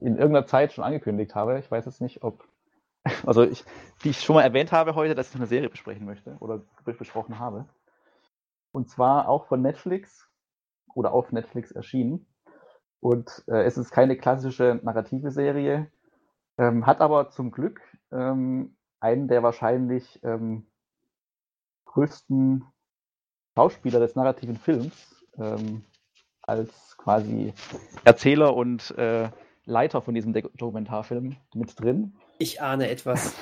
[0.00, 1.58] in irgendeiner Zeit schon angekündigt habe.
[1.58, 2.46] Ich weiß jetzt nicht, ob,
[3.26, 3.64] also ich,
[4.04, 6.62] die ich schon mal erwähnt habe heute, dass ich noch eine Serie besprechen möchte oder
[6.84, 7.66] besprochen habe.
[8.72, 10.28] Und zwar auch von Netflix
[10.94, 12.26] oder auf Netflix erschienen.
[13.02, 15.90] Und äh, es ist keine klassische narrative Serie,
[16.56, 17.80] ähm, hat aber zum Glück
[18.12, 20.68] ähm, einen der wahrscheinlich ähm,
[21.86, 22.64] größten
[23.56, 25.84] Schauspieler des narrativen Films ähm,
[26.42, 27.52] als quasi
[28.04, 29.30] Erzähler und äh,
[29.64, 32.14] Leiter von diesem Dokumentarfilm mit drin.
[32.38, 33.34] Ich ahne etwas.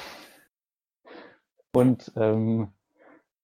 [1.73, 2.73] Und ähm,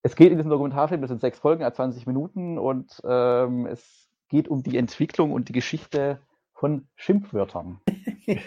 [0.02, 4.05] es geht in diesem Dokumentarfilm, das sind sechs Folgen, a 20 Minuten, und ähm, es
[4.28, 6.20] geht um die Entwicklung und die Geschichte
[6.52, 7.80] von Schimpfwörtern.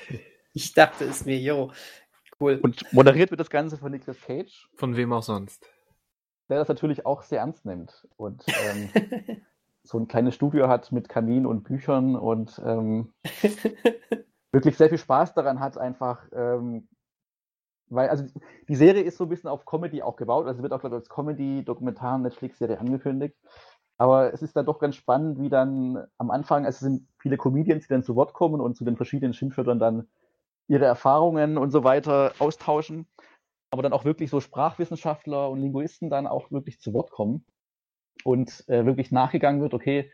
[0.54, 1.72] Ich dachte es mir, jo.
[2.40, 2.60] Cool.
[2.62, 5.70] Und moderiert wird das Ganze von Nicolas Cage, Von wem auch sonst.
[6.50, 8.90] der das natürlich auch sehr ernst nimmt und ähm,
[9.84, 13.14] so ein kleines Studio hat mit Kamin und Büchern und ähm,
[14.52, 16.88] wirklich sehr viel Spaß daran hat, einfach, ähm,
[17.88, 18.26] weil, also
[18.68, 21.02] die Serie ist so ein bisschen auf Comedy auch gebaut, also wird auch, glaube ich,
[21.02, 23.36] als Comedy-Dokumentar-Netflix-Serie angekündigt.
[24.00, 27.36] Aber es ist dann doch ganz spannend, wie dann am Anfang, also es sind viele
[27.36, 30.08] Comedians, die dann zu Wort kommen und zu den verschiedenen Schimpfwörtern dann
[30.70, 33.08] ihre Erfahrungen und so weiter austauschen.
[33.72, 37.46] Aber dann auch wirklich so Sprachwissenschaftler und Linguisten dann auch wirklich zu Wort kommen
[38.24, 40.10] und äh, wirklich nachgegangen wird, okay,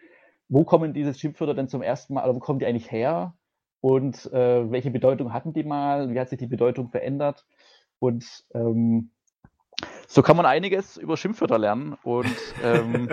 [0.49, 3.36] wo kommen diese Schimpfwörter denn zum ersten Mal, oder wo kommen die eigentlich her?
[3.82, 6.12] Und äh, welche Bedeutung hatten die mal?
[6.12, 7.45] Wie hat sich die Bedeutung verändert?
[7.99, 9.12] Und ähm,
[10.07, 11.95] so kann man einiges über Schimpfwörter lernen.
[12.03, 13.10] Und ähm,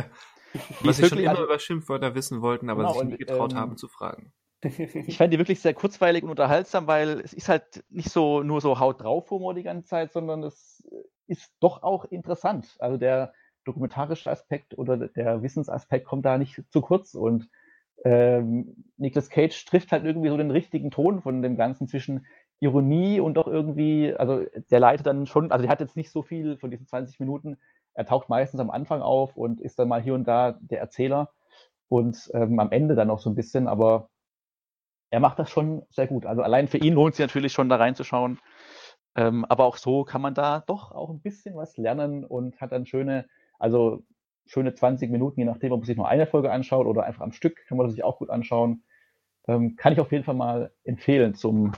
[0.80, 3.76] Was ich schon immer über Schimpfwörter wissen wollten, aber Genau, sich nie getraut ähm, haben
[3.76, 4.32] zu fragen.
[4.62, 8.60] ich fand die wirklich sehr kurzweilig und unterhaltsam, weil es ist halt nicht so nur
[8.60, 10.86] so Haut drauf Humor die ganze Zeit, sondern es
[11.26, 12.76] ist doch auch interessant.
[12.78, 13.32] Also der
[13.64, 17.48] dokumentarische Aspekt oder der Wissensaspekt kommt da nicht zu kurz und
[18.04, 22.26] ähm, Nicolas Cage trifft halt irgendwie so den richtigen Ton von dem Ganzen zwischen
[22.60, 26.22] Ironie und doch irgendwie, also der leitet dann schon, also der hat jetzt nicht so
[26.22, 27.58] viel von diesen 20 Minuten.
[27.94, 31.30] Er taucht meistens am Anfang auf und ist dann mal hier und da der Erzähler
[31.88, 34.08] und ähm, am Ende dann noch so ein bisschen, aber
[35.10, 36.24] er macht das schon sehr gut.
[36.24, 38.38] Also allein für ihn lohnt es sich natürlich schon da reinzuschauen.
[39.14, 42.72] Ähm, aber auch so kann man da doch auch ein bisschen was lernen und hat
[42.72, 43.26] dann schöne,
[43.58, 44.04] also
[44.46, 47.32] schöne 20 Minuten, je nachdem, ob man sich nur eine Folge anschaut oder einfach am
[47.32, 48.84] Stück, kann man das sich auch gut anschauen.
[49.46, 51.72] Ähm, kann ich auf jeden Fall mal empfehlen zum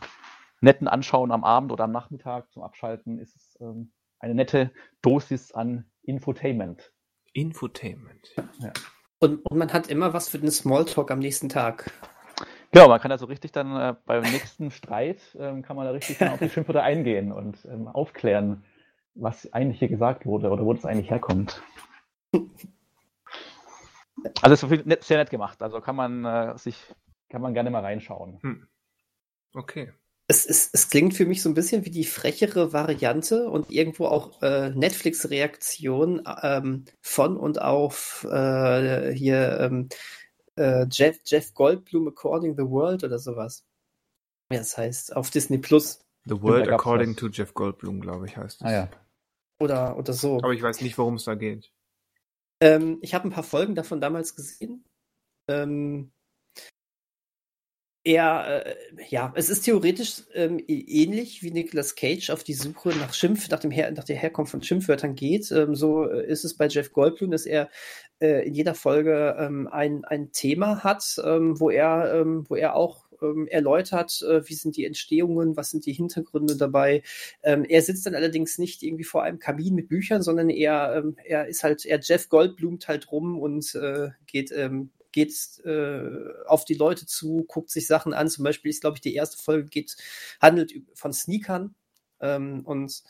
[0.61, 4.70] netten Anschauen am Abend oder am Nachmittag, zum Abschalten ist es ähm, eine nette
[5.03, 6.93] Dosis an Infotainment.
[7.32, 8.35] Infotainment.
[8.59, 8.72] Ja.
[9.18, 11.90] Und, und man hat immer was für den Smalltalk am nächsten Tag.
[12.72, 16.20] Genau, man kann also richtig dann äh, beim nächsten Streit, ähm, kann man da richtig
[16.22, 18.64] auf die Schimpfwörter eingehen und ähm, aufklären,
[19.14, 21.62] was eigentlich hier gesagt wurde oder wo das eigentlich herkommt.
[24.43, 26.76] Also es ist sehr nett gemacht, also kann man äh, sich,
[27.28, 28.40] kann man gerne mal reinschauen.
[28.43, 28.66] Hm.
[29.55, 29.93] Okay.
[30.27, 34.07] Es, es, es klingt für mich so ein bisschen wie die frechere Variante und irgendwo
[34.07, 39.89] auch äh, Netflix-Reaktion ähm, von und auf äh, hier ähm,
[40.57, 43.67] äh, Jeff, Jeff Goldblum According the World oder sowas.
[44.51, 46.01] Ja, das heißt, auf Disney Plus.
[46.25, 48.67] The World According to Jeff Goldblum, glaube ich, heißt es.
[48.67, 48.89] Ah ja.
[49.59, 50.39] Oder, oder so.
[50.39, 51.71] Aber ich weiß nicht, worum es da geht.
[52.61, 54.85] Ähm, ich habe ein paar Folgen davon damals gesehen.
[55.49, 56.13] Ähm,
[58.05, 58.76] er, äh,
[59.09, 63.60] ja, es ist theoretisch ähm, ähnlich wie Nicolas Cage auf die Suche nach Schimpf, nach,
[63.60, 65.51] dem Her nach der Herkunft von Schimpfwörtern geht.
[65.51, 67.70] Ähm, so äh, ist es bei Jeff Goldblum, dass er
[68.20, 72.76] äh, in jeder Folge ähm, ein, ein Thema hat, ähm, wo er, ähm, wo er
[72.76, 77.02] auch ähm, erläutert, äh, wie sind die Entstehungen, was sind die Hintergründe dabei.
[77.43, 81.16] Ähm, er sitzt dann allerdings nicht irgendwie vor einem Kabin mit Büchern, sondern er, ähm,
[81.24, 84.52] er ist halt, er Jeff Goldblumt halt rum und äh, geht
[85.15, 86.01] geht äh,
[86.47, 88.28] auf die Leute zu, guckt sich Sachen an.
[88.28, 89.97] Zum Beispiel ist, glaube ich, die erste Folge geht,
[90.43, 91.77] handelt von Sneakern.
[92.20, 93.03] Ähm, und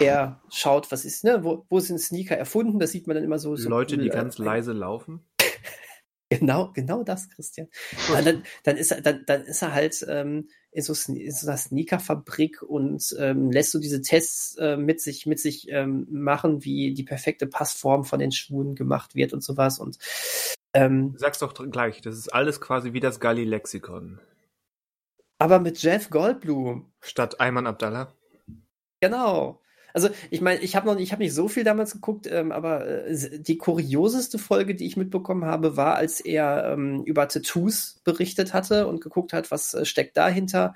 [0.00, 2.80] er schaut, was ist, ne, wo, wo sind Sneaker erfunden?
[2.80, 3.54] Das sieht man dann immer so.
[3.54, 5.24] so Leute, cool, die äh, ganz leise laufen.
[6.30, 7.68] Genau, genau das, Christian.
[8.12, 11.56] dann, dann, ist er, dann, dann ist er halt ähm, in, so, in so einer
[11.56, 16.92] Sneakerfabrik und ähm, lässt so diese Tests äh, mit sich, mit sich ähm, machen, wie
[16.92, 19.78] die perfekte Passform von den Schuhen gemacht wird und sowas.
[19.78, 19.96] Und
[20.74, 24.20] ähm, Sag's doch gleich, das ist alles quasi wie das Galli-Lexikon.
[25.38, 26.92] Aber mit Jeff Goldblum.
[27.00, 28.12] Statt Ayman Abdallah.
[29.00, 29.60] Genau.
[29.94, 32.86] Also ich meine, ich habe noch, ich habe nicht so viel damals geguckt, ähm, aber
[32.86, 38.52] äh, die kurioseste Folge, die ich mitbekommen habe, war, als er ähm, über Tattoos berichtet
[38.52, 40.74] hatte und geguckt hat, was äh, steckt dahinter,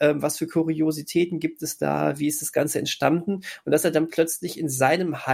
[0.00, 3.90] ähm, was für Kuriositäten gibt es da, wie ist das Ganze entstanden und dass er
[3.90, 5.26] dann plötzlich in seinem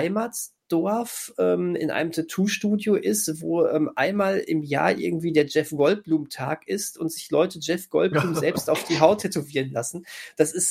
[0.73, 6.66] Heimatsdorf ähm, in einem Tattoo-Studio ist, wo ähm, einmal im Jahr irgendwie der Jeff Goldblum-Tag
[6.69, 10.07] ist und sich Leute Jeff Goldblum selbst auf die Haut tätowieren lassen.
[10.36, 10.70] Das ist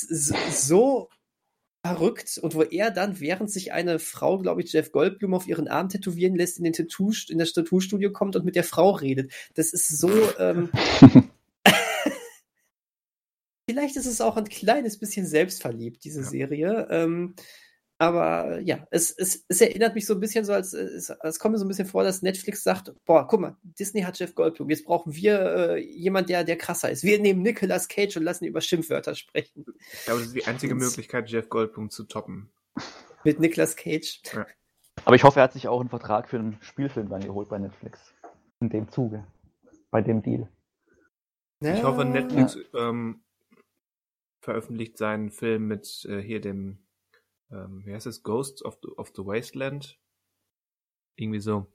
[0.66, 1.08] so
[1.84, 5.68] verrückt und wo er dann, während sich eine Frau, glaube ich, Jeff Goldblum auf ihren
[5.68, 9.32] Arm tätowieren lässt, in den Tattoo, in das Tattoo-Studio kommt und mit der Frau redet.
[9.54, 10.70] Das ist so, ähm,
[13.68, 16.28] vielleicht ist es auch ein kleines bisschen selbstverliebt, diese ja.
[16.28, 16.86] Serie.
[16.90, 17.34] Ähm,
[18.02, 21.52] aber ja, es, es, es erinnert mich so ein bisschen so, als es, es kommt
[21.52, 24.70] mir so ein bisschen vor, dass Netflix sagt, boah, guck mal, Disney hat Jeff Goldblum,
[24.70, 27.04] jetzt brauchen wir äh, jemand, der, der krasser ist.
[27.04, 29.64] Wir nehmen Nicolas Cage und lassen über Schimpfwörter sprechen.
[29.92, 32.50] Ich glaube, das ist die einzige und, Möglichkeit, Jeff Goldblum zu toppen.
[33.22, 34.20] Mit Nicolas Cage.
[34.32, 34.46] Ja.
[35.04, 37.60] Aber ich hoffe, er hat sich auch einen Vertrag für einen Spielfilm dann geholt bei
[37.60, 38.12] Netflix.
[38.58, 39.24] In dem Zuge.
[39.92, 40.48] Bei dem Deal.
[41.60, 41.76] Ja.
[41.76, 43.22] Ich hoffe, Netflix ähm,
[44.40, 46.78] veröffentlicht seinen Film mit äh, hier dem
[47.52, 49.98] ähm, wie heißt es, Ghosts of the, of the Wasteland?
[51.16, 51.66] Irgendwie so.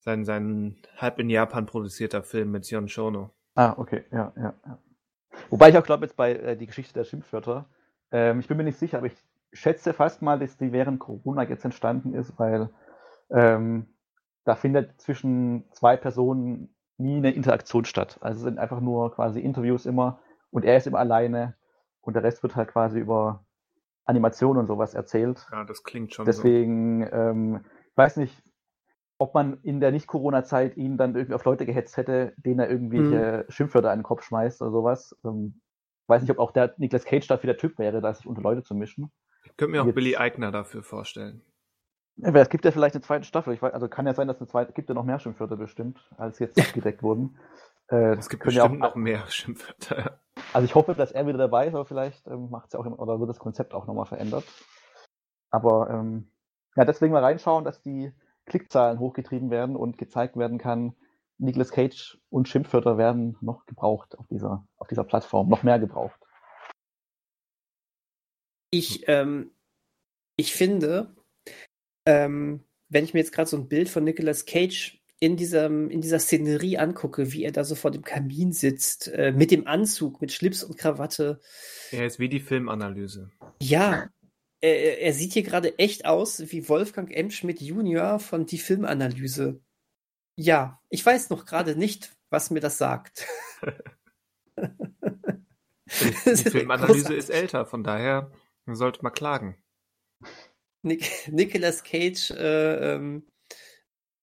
[0.00, 3.30] Sein, sein halb in Japan produzierter Film mit Sion Shono.
[3.54, 4.78] Ah, okay, ja, ja, ja.
[5.50, 7.68] Wobei ich auch glaube, jetzt bei äh, die Geschichte der Schimpfwörter,
[8.10, 9.16] ähm, ich bin mir nicht sicher, aber ich
[9.52, 12.70] schätze fast mal, dass die während Corona jetzt entstanden ist, weil
[13.30, 13.86] ähm,
[14.44, 18.18] da findet zwischen zwei Personen nie eine Interaktion statt.
[18.20, 20.20] Also es sind einfach nur quasi Interviews immer
[20.50, 21.54] und er ist immer alleine
[22.00, 23.44] und der Rest wird halt quasi über
[24.08, 25.46] Animation und sowas erzählt.
[25.52, 27.12] Ja, das klingt schon Deswegen, so.
[27.12, 27.60] ähm,
[27.90, 28.42] ich weiß nicht,
[29.18, 33.38] ob man in der Nicht-Corona-Zeit ihn dann irgendwie auf Leute gehetzt hätte, denen er irgendwelche
[33.38, 33.44] hm.
[33.50, 35.16] Schimpfwörter an den Kopf schmeißt oder sowas.
[35.24, 35.60] Ähm,
[36.06, 38.62] weiß nicht, ob auch der Nicolas Cage dafür der Typ wäre, da sich unter Leute
[38.62, 39.10] zu mischen.
[39.44, 41.42] Ich könnte mir auch Jetzt, Billy Eigner dafür vorstellen.
[42.16, 43.54] Ja, es gibt ja vielleicht eine zweite Staffel.
[43.54, 45.98] Ich weiß, also kann ja sein, dass eine zweite, gibt ja noch mehr Schimpfwörter bestimmt,
[46.16, 47.38] als jetzt abgedeckt wurden.
[47.90, 50.20] Äh, es gibt bestimmt ja auch, noch mehr Schimpfwörter.
[50.52, 52.86] Also ich hoffe, dass er wieder dabei ist, aber vielleicht ähm, macht es ja auch
[52.86, 54.44] oder wird das Konzept auch nochmal verändert.
[55.50, 56.30] Aber ähm,
[56.76, 58.12] ja, deswegen mal reinschauen, dass die
[58.46, 60.94] Klickzahlen hochgetrieben werden und gezeigt werden kann,
[61.38, 66.20] Nicolas Cage und Schimpfwörter werden noch gebraucht auf dieser, auf dieser Plattform, noch mehr gebraucht.
[68.70, 69.52] Ich, ähm,
[70.36, 71.14] ich finde,
[72.06, 76.00] ähm, wenn ich mir jetzt gerade so ein Bild von Nicolas Cage in, diesem, in
[76.00, 80.20] dieser Szenerie angucke, wie er da so vor dem Kamin sitzt, äh, mit dem Anzug,
[80.20, 81.40] mit Schlips und Krawatte.
[81.90, 83.30] Er ist wie die Filmanalyse.
[83.60, 84.08] Ja,
[84.60, 87.30] er, er sieht hier gerade echt aus wie Wolfgang M.
[87.30, 89.60] Schmidt Junior von Die Filmanalyse.
[90.36, 93.26] Ja, ich weiß noch gerade nicht, was mir das sagt.
[94.56, 94.60] die,
[96.44, 98.30] die Filmanalyse ist älter, von daher
[98.66, 99.56] sollte man klagen.
[100.82, 103.26] Nick, Nicolas Cage äh, ähm,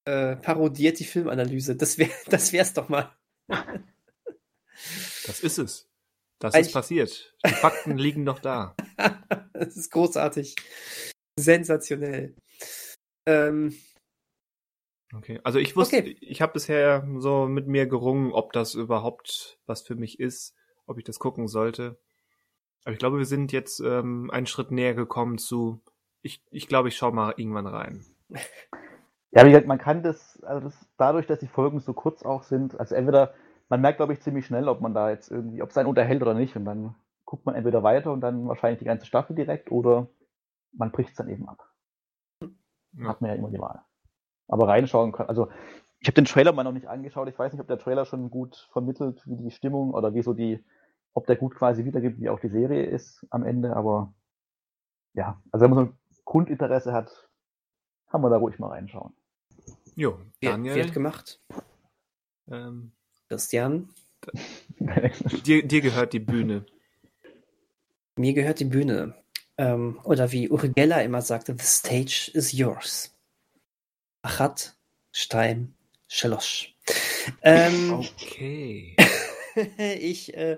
[0.05, 1.75] äh, parodiert die Filmanalyse.
[1.75, 3.15] Das wäre das wär's doch mal.
[5.25, 5.89] das ist es.
[6.39, 7.35] Das Eigentlich, ist passiert.
[7.45, 8.75] Die Fakten liegen noch da.
[9.53, 10.55] das ist großartig.
[11.37, 12.35] Sensationell.
[13.25, 13.75] Ähm,
[15.13, 16.17] okay, also ich wusste, okay.
[16.21, 20.53] ich habe bisher so mit mir gerungen, ob das überhaupt was für mich ist,
[20.85, 21.99] ob ich das gucken sollte.
[22.83, 25.81] Aber ich glaube, wir sind jetzt ähm, einen Schritt näher gekommen zu,
[26.21, 28.05] ich, ich glaube, ich schaue mal irgendwann rein.
[29.35, 32.43] Ja, wie gesagt, man kann das, also das, dadurch, dass die Folgen so kurz auch
[32.43, 33.33] sind, also entweder,
[33.67, 36.21] man merkt, glaube ich, ziemlich schnell, ob man da jetzt irgendwie, ob es einen unterhält
[36.21, 36.55] oder nicht.
[36.55, 36.95] Und dann
[37.25, 40.07] guckt man entweder weiter und dann wahrscheinlich die ganze Staffel direkt oder
[40.71, 41.67] man bricht es dann eben ab.
[42.41, 43.09] Ja.
[43.09, 43.81] Hat man ja immer die Wahl.
[44.47, 45.49] Aber reinschauen kann, also
[45.99, 47.27] ich habe den Trailer mal noch nicht angeschaut.
[47.27, 50.33] Ich weiß nicht, ob der Trailer schon gut vermittelt, wie die Stimmung oder wie so
[50.33, 50.63] die,
[51.13, 53.75] ob der gut quasi wiedergibt, wie auch die Serie ist am Ende.
[53.75, 54.13] Aber
[55.13, 57.29] ja, also wenn man so ein Grundinteresse hat,
[58.11, 59.13] kann man da ruhig mal reinschauen.
[59.95, 60.75] Jo, Daniel.
[60.75, 61.39] Wird gemacht.
[62.51, 62.91] Ähm,
[63.29, 63.89] Christian.
[65.45, 66.65] dir, dir gehört die Bühne.
[68.17, 69.15] Mir gehört die Bühne.
[69.57, 73.15] Ähm, oder wie Uri Geller immer sagte, the stage is yours.
[74.21, 74.75] Achat,
[75.13, 75.75] Stein,
[76.09, 76.75] Schalosch.
[77.41, 78.97] Ähm, okay.
[79.77, 80.57] ich, äh,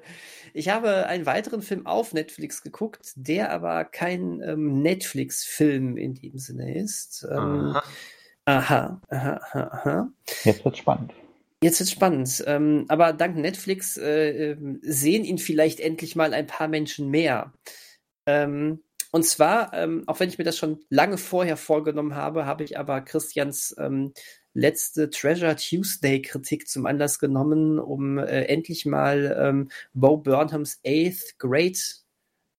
[0.53, 6.39] ich habe einen weiteren Film auf Netflix geguckt, der aber kein ähm, Netflix-Film in dem
[6.39, 7.27] Sinne ist.
[7.29, 7.77] Ähm,
[8.47, 9.01] Aha.
[9.09, 10.09] Aha, aha.
[10.45, 11.11] Jetzt wird spannend.
[11.61, 12.45] Jetzt wird spannend.
[12.47, 17.51] Ähm, aber dank Netflix äh, ähm, sehen ihn vielleicht endlich mal ein paar Menschen mehr.
[18.25, 18.79] Ähm,
[19.11, 22.79] und zwar, ähm, auch wenn ich mir das schon lange vorher vorgenommen habe, habe ich
[22.79, 24.13] aber Christians ähm,
[24.53, 31.37] letzte Treasure Tuesday Kritik zum Anlass genommen, um äh, endlich mal ähm, Bo Burnhams Eighth
[31.37, 31.77] Grade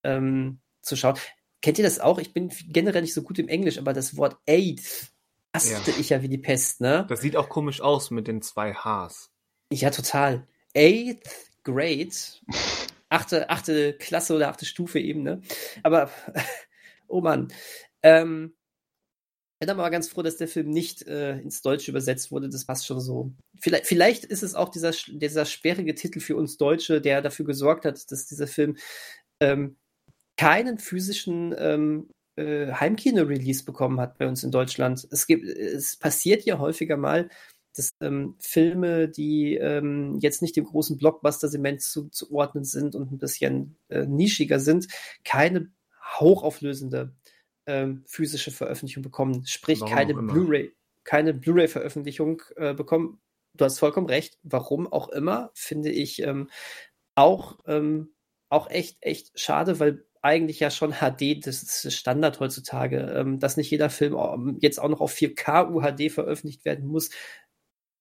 [0.02, 1.19] zu schauen.
[1.60, 2.19] Kennt ihr das auch?
[2.19, 5.10] Ich bin generell nicht so gut im Englisch, aber das Wort Eighth
[5.54, 5.96] haste ja.
[5.98, 7.06] ich ja wie die Pest, ne?
[7.08, 9.30] Das sieht auch komisch aus mit den zwei Hs.
[9.72, 10.46] Ja, total.
[10.76, 11.28] Eighth
[11.64, 12.10] Grade.
[13.10, 15.40] Achte, achte Klasse oder achte Stufe eben, ne?
[15.82, 16.10] Aber,
[17.08, 17.48] oh Mann.
[18.02, 18.54] Ähm,
[19.60, 22.50] ich bin aber ganz froh, dass der Film nicht äh, ins Deutsche übersetzt wurde.
[22.50, 23.32] Das passt schon so.
[23.58, 27.86] Vielleicht, vielleicht ist es auch dieser, dieser sperrige Titel für uns Deutsche, der dafür gesorgt
[27.86, 28.76] hat, dass dieser Film
[29.40, 29.78] ähm,
[30.36, 35.06] keinen physischen ähm, äh, Heimkino-Release bekommen hat bei uns in Deutschland.
[35.10, 37.28] Es gibt, es passiert ja häufiger mal,
[37.77, 43.77] dass ähm, Filme, die ähm, jetzt nicht dem großen Blockbuster-Segment zuzuordnen sind und ein bisschen
[43.89, 44.89] äh, nischiger sind,
[45.24, 45.70] keine
[46.19, 47.15] hochauflösende
[47.66, 49.47] ähm, physische Veröffentlichung bekommen.
[49.47, 50.73] Sprich, Warum keine Blu-ray,
[51.05, 53.20] keine Blu-ray-Veröffentlichung äh, bekommen.
[53.55, 54.39] Du hast vollkommen recht.
[54.43, 56.48] Warum auch immer, finde ich ähm,
[57.15, 58.15] auch, ähm,
[58.48, 63.57] auch echt, echt schade, weil eigentlich ja schon HD, das ist Standard heutzutage, ähm, dass
[63.57, 67.11] nicht jeder Film ähm, jetzt auch noch auf 4K UHD veröffentlicht werden muss.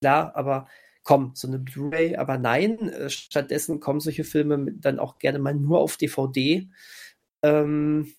[0.02, 0.68] Klar, aber
[1.04, 5.54] komm, so eine Blu-ray, aber nein, äh, stattdessen kommen solche Filme dann auch gerne mal
[5.54, 6.68] nur auf DVD,
[7.44, 8.14] ähm,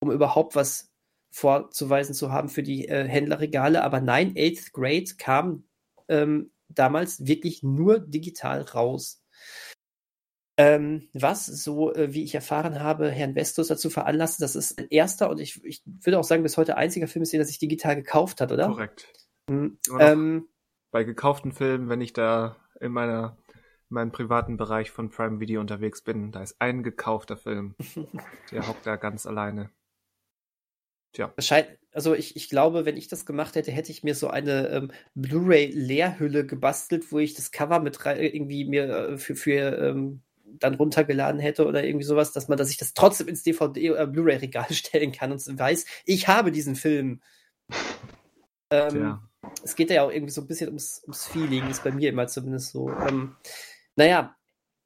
[0.00, 0.90] um überhaupt was
[1.30, 3.82] vorzuweisen zu haben für die äh, Händlerregale.
[3.84, 5.64] Aber nein, Eighth Grade kam
[6.68, 9.17] damals wirklich nur digital raus.
[10.60, 14.88] Ähm, was, so äh, wie ich erfahren habe, Herrn Vestus dazu veranlasst, das ist ein
[14.90, 17.60] erster und ich, ich würde auch sagen, bis heute einziger Film ist, den er sich
[17.60, 18.66] digital gekauft hat, oder?
[18.66, 19.12] Korrekt.
[19.48, 19.78] Mhm.
[20.00, 20.48] Ähm,
[20.90, 23.36] bei gekauften Filmen, wenn ich da in meiner
[23.90, 27.74] in meinem privaten Bereich von Prime Video unterwegs bin, da ist ein gekaufter Film.
[28.50, 29.70] Der hockt da ganz alleine.
[31.12, 31.32] Tja.
[31.92, 34.92] Also ich, ich glaube, wenn ich das gemacht hätte, hätte ich mir so eine ähm,
[35.14, 40.22] Blu-ray-Leerhülle gebastelt, wo ich das Cover mit irgendwie mir äh, für, für ähm,
[40.58, 44.06] dann runtergeladen hätte oder irgendwie sowas, dass man, dass ich das trotzdem ins DVD oder
[44.06, 47.20] Blu-ray-Regal stellen kann und weiß, ich habe diesen Film.
[48.70, 49.18] Ähm,
[49.62, 52.26] es geht ja auch irgendwie so ein bisschen ums, ums Feeling, ist bei mir immer
[52.26, 52.90] zumindest so.
[52.90, 53.36] Ähm,
[53.96, 54.36] naja,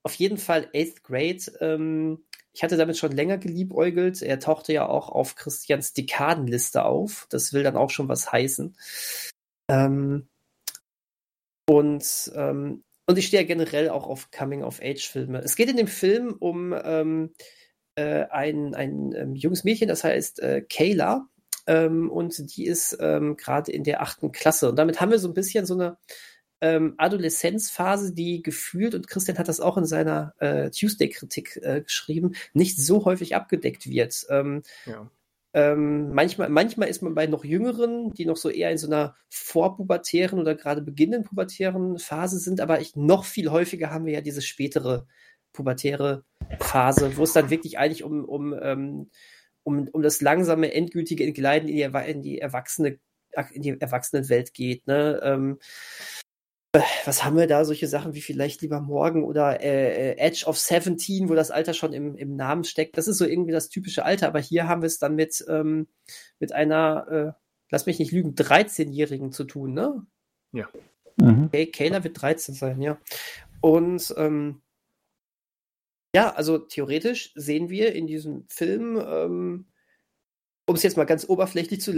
[0.02, 1.40] auf jeden Fall Eighth Grade.
[1.60, 4.20] Ähm, ich hatte damit schon länger geliebäugelt.
[4.22, 7.26] Er tauchte ja auch auf Christians Dekadenliste auf.
[7.30, 8.76] Das will dann auch schon was heißen.
[9.68, 10.28] Ähm,
[11.66, 15.40] Und, ähm, und ich stehe ja generell auch auf Coming-of-Age-Filme.
[15.40, 17.32] Es geht in dem Film um ähm,
[17.94, 21.28] äh, ein, ein ähm, junges Mädchen, das heißt äh, Kayla.
[21.66, 24.70] Ähm, und die ist ähm, gerade in der achten Klasse.
[24.70, 25.96] Und damit haben wir so ein bisschen so eine
[26.60, 32.34] ähm, Adoleszenzphase, die gefühlt, und Christian hat das auch in seiner äh, Tuesday-Kritik äh, geschrieben,
[32.52, 34.26] nicht so häufig abgedeckt wird.
[34.30, 35.10] Ähm, ja.
[35.54, 39.14] Ähm, manchmal, manchmal ist man bei noch Jüngeren, die noch so eher in so einer
[39.28, 44.20] vorpubertären oder gerade beginnenden pubertären Phase sind, aber ich, noch viel häufiger haben wir ja
[44.22, 45.06] diese spätere
[45.52, 46.24] pubertäre
[46.60, 49.10] Phase, wo es dann wirklich eigentlich um, um, ähm,
[49.62, 52.98] um, um das langsame, endgültige Entgleiten in die, in die Erwachsene,
[53.52, 54.86] in die Erwachsenenwelt geht.
[54.86, 55.20] Ne?
[55.22, 55.58] Ähm,
[57.04, 57.64] was haben wir da?
[57.64, 61.74] Solche Sachen wie vielleicht lieber morgen oder äh, äh Edge of 17, wo das Alter
[61.74, 62.96] schon im, im Namen steckt.
[62.96, 65.88] Das ist so irgendwie das typische Alter, aber hier haben wir es dann mit, ähm,
[66.38, 67.32] mit einer, äh,
[67.70, 70.06] lass mich nicht lügen, 13-Jährigen zu tun, ne?
[70.52, 70.68] Ja.
[71.16, 71.44] Mhm.
[71.46, 72.98] Okay, Kayla wird 13 sein, ja.
[73.60, 74.62] Und ähm,
[76.14, 79.66] ja, also theoretisch sehen wir in diesem Film, ähm,
[80.66, 81.92] um es jetzt mal ganz oberflächlich zu,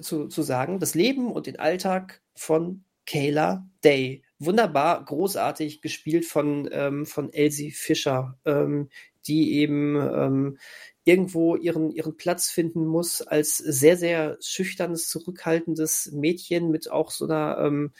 [0.00, 4.22] zu, zu sagen, das Leben und den Alltag von Kayla Day.
[4.38, 8.88] Wunderbar, großartig gespielt von, ähm, von Elsie Fischer, ähm,
[9.26, 10.58] die eben ähm,
[11.04, 17.26] irgendwo ihren, ihren Platz finden muss als sehr, sehr schüchternes, zurückhaltendes Mädchen mit auch so
[17.26, 17.92] einer ähm,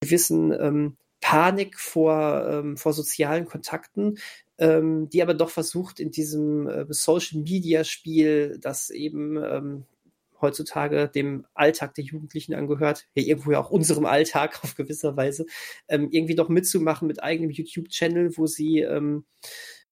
[0.00, 4.18] gewissen ähm, Panik vor, ähm, vor sozialen Kontakten,
[4.60, 9.86] die aber doch versucht in diesem äh, Social Media Spiel, das eben
[10.40, 15.46] heutzutage dem Alltag der Jugendlichen angehört, ja irgendwo ja auch unserem Alltag auf gewisser Weise,
[15.88, 19.24] ähm, irgendwie doch mitzumachen mit eigenem YouTube-Channel, wo sie ähm,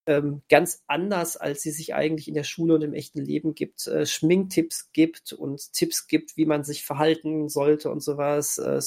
[0.07, 3.87] ähm, ganz anders, als sie sich eigentlich in der Schule und im echten Leben gibt,
[3.89, 8.59] äh, Schminktipps gibt und Tipps gibt, wie man sich verhalten sollte und sowas.
[8.59, 8.81] Äh,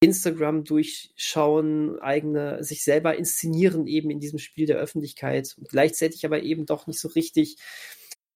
[0.00, 6.42] Instagram durchschauen, eigene, sich selber inszenieren eben in diesem Spiel der Öffentlichkeit und gleichzeitig aber
[6.42, 7.56] eben doch nicht so richtig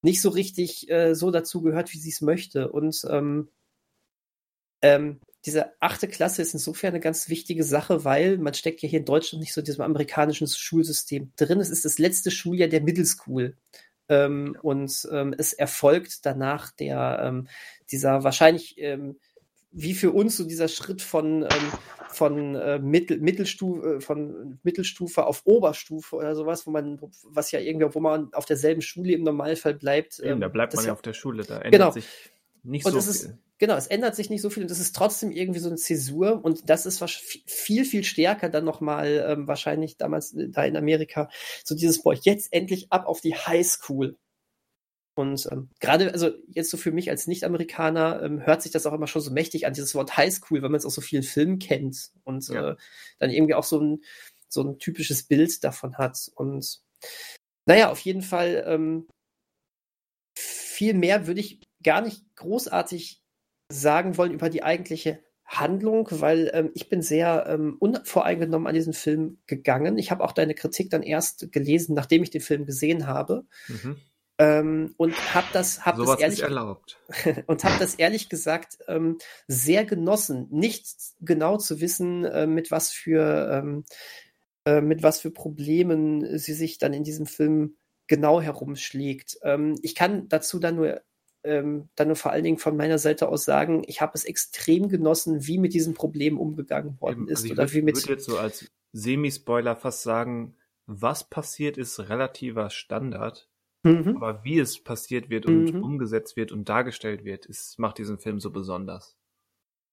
[0.03, 2.71] nicht so richtig äh, so dazu gehört, wie sie es möchte.
[2.71, 3.49] Und ähm,
[4.83, 9.01] ähm, diese achte Klasse ist insofern eine ganz wichtige Sache, weil man steckt ja hier
[9.01, 11.61] in Deutschland nicht so in diesem amerikanischen Schulsystem drin.
[11.61, 13.57] Es ist das letzte Schuljahr der Middle School.
[14.09, 17.49] Ähm, und ähm, es erfolgt danach der ähm,
[17.91, 19.19] dieser wahrscheinlich ähm,
[19.73, 21.73] wie für uns so dieser Schritt von, ähm,
[22.09, 27.61] von, äh, Mittel, Mittelstufe, äh, von Mittelstufe auf Oberstufe oder sowas, wo man, was ja
[27.61, 30.19] irgendwie, wo man auf derselben Schule im Normalfall bleibt.
[30.19, 31.91] Eben, ähm, da bleibt man ja auf der Schule, da ändert genau.
[31.93, 32.07] sich
[32.63, 33.11] nicht und so viel.
[33.11, 35.77] Ist, genau, es ändert sich nicht so viel und das ist trotzdem irgendwie so eine
[35.77, 37.03] Zäsur und das ist
[37.47, 41.29] viel, viel stärker dann nochmal ähm, wahrscheinlich damals äh, da in Amerika
[41.65, 44.17] so dieses, boah, jetzt endlich ab auf die Highschool.
[45.21, 48.95] Und ähm, gerade, also jetzt so für mich als Nicht-Amerikaner ähm, hört sich das auch
[48.95, 51.59] immer schon so mächtig an, dieses Wort Highschool, weil man es aus so vielen Filmen
[51.59, 52.71] kennt und ja.
[52.71, 52.77] äh,
[53.19, 54.03] dann irgendwie auch so ein,
[54.49, 56.31] so ein typisches Bild davon hat.
[56.35, 56.81] Und
[57.67, 59.09] naja, auf jeden Fall ähm,
[60.39, 63.23] viel mehr würde ich gar nicht großartig
[63.71, 68.95] sagen wollen über die eigentliche Handlung, weil ähm, ich bin sehr ähm, unvoreingenommen an diesen
[68.95, 69.99] Film gegangen.
[69.99, 73.45] Ich habe auch deine Kritik dann erst gelesen, nachdem ich den Film gesehen habe.
[73.69, 73.99] Mhm.
[74.41, 76.99] Ähm, und habe das, hab Sowas das ehrlich erlaubt.
[77.47, 80.87] und habe das ehrlich gesagt ähm, sehr genossen, nicht
[81.21, 83.85] genau zu wissen, äh, mit was für ähm,
[84.65, 87.77] äh, mit was für Problemen sie sich dann in diesem Film
[88.07, 89.39] genau herumschlägt.
[89.43, 91.03] Ähm, ich kann dazu dann nur
[91.45, 94.89] ähm, dann nur vor allen Dingen von meiner Seite aus sagen, ich habe es extrem
[94.89, 97.43] genossen, wie mit diesem Problem umgegangen worden ist.
[97.43, 97.99] Also oder würd, wie mit.
[97.99, 100.57] Ich würde jetzt so als Semi-Spoiler fast sagen,
[100.87, 103.50] was passiert ist relativer Standard.
[103.83, 104.17] Mhm.
[104.17, 105.83] Aber wie es passiert wird und mhm.
[105.83, 109.17] umgesetzt wird und dargestellt wird, ist, macht diesen Film so besonders.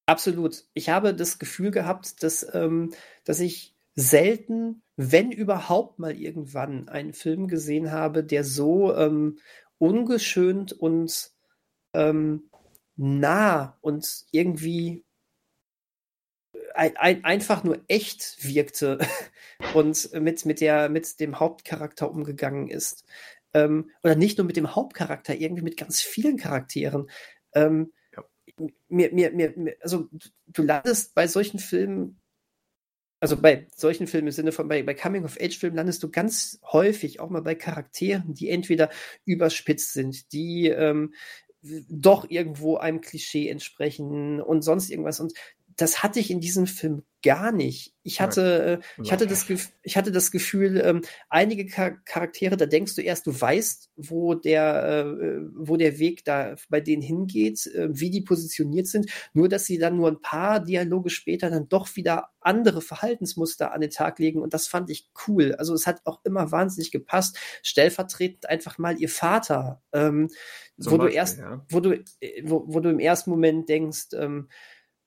[0.08, 0.66] Absolut.
[0.74, 2.94] Ich habe das Gefühl gehabt, dass, ähm,
[3.24, 9.40] dass ich selten, wenn überhaupt mal irgendwann einen Film gesehen habe, der so ähm,
[9.80, 11.32] ungeschönt und
[11.94, 12.50] ähm,
[12.96, 15.04] nah und irgendwie
[16.74, 19.00] ein, ein, einfach nur echt wirkte
[19.74, 23.04] und mit, mit, der, mit dem Hauptcharakter umgegangen ist
[23.54, 27.10] ähm, oder nicht nur mit dem Hauptcharakter, irgendwie mit ganz vielen Charakteren.
[27.54, 28.24] Ähm, ja.
[28.90, 30.10] mir, mir, mir, also
[30.48, 32.20] du landest bei solchen Filmen,
[33.20, 37.30] also bei solchen Filmen im Sinne von bei, bei Coming-of-Age-Filmen landest du ganz häufig auch
[37.30, 38.90] mal bei Charakteren, die entweder
[39.26, 41.14] überspitzt sind, die ähm,
[41.62, 45.20] doch irgendwo einem Klischee entsprechen und sonst irgendwas.
[45.20, 45.34] Und
[45.78, 47.94] das hatte ich in diesem Film gar nicht.
[48.04, 49.46] Ich hatte, äh, ich hatte das,
[49.84, 54.86] ich hatte das Gefühl, ähm, einige Charaktere, da denkst du erst, du weißt, wo der,
[54.86, 59.66] äh, wo der Weg da bei denen hingeht, äh, wie die positioniert sind, nur dass
[59.66, 64.20] sie dann nur ein paar Dialoge später dann doch wieder andere Verhaltensmuster an den Tag
[64.20, 65.54] legen und das fand ich cool.
[65.56, 67.38] Also es hat auch immer wahnsinnig gepasst.
[67.62, 70.30] Stellvertretend einfach mal ihr Vater, ähm,
[70.78, 71.66] wo Beispiel, du erst, ja.
[71.70, 71.92] wo du,
[72.22, 74.48] äh, wo, wo du im ersten Moment denkst, ähm,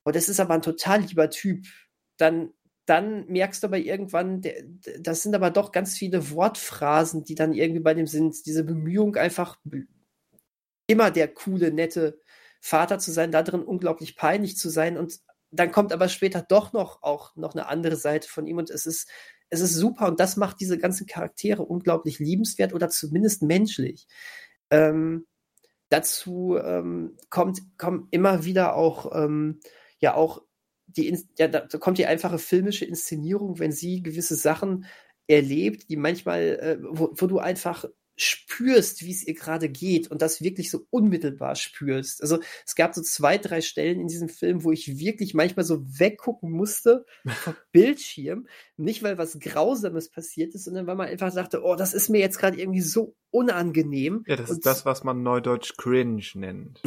[0.05, 1.65] oh, das ist aber ein total lieber Typ,
[2.17, 2.51] dann,
[2.85, 4.41] dann merkst du aber irgendwann,
[4.99, 9.15] das sind aber doch ganz viele Wortphrasen, die dann irgendwie bei dem sind, diese Bemühung
[9.15, 9.57] einfach
[10.87, 12.19] immer der coole, nette
[12.59, 14.97] Vater zu sein, da drin unglaublich peinlich zu sein.
[14.97, 15.19] Und
[15.51, 18.57] dann kommt aber später doch noch auch noch eine andere Seite von ihm.
[18.57, 19.09] Und es ist
[19.49, 20.07] es ist super.
[20.07, 24.07] Und das macht diese ganzen Charaktere unglaublich liebenswert oder zumindest menschlich.
[24.69, 25.27] Ähm,
[25.89, 29.59] dazu ähm, kommt kommt immer wieder auch ähm,
[30.01, 30.41] ja auch
[30.87, 34.85] die, ja, da kommt die einfache filmische Inszenierung, wenn sie gewisse Sachen
[35.27, 37.85] erlebt, die manchmal, äh, wo, wo du einfach
[38.17, 42.21] spürst, wie es ihr gerade geht und das wirklich so unmittelbar spürst.
[42.21, 45.83] Also es gab so zwei, drei Stellen in diesem Film, wo ich wirklich manchmal so
[45.87, 48.47] weggucken musste vom Bildschirm.
[48.77, 52.19] Nicht, weil was Grausames passiert ist, sondern weil man einfach sagte, oh, das ist mir
[52.19, 54.23] jetzt gerade irgendwie so unangenehm.
[54.27, 56.81] Ja, das und ist das, was man neudeutsch cringe nennt.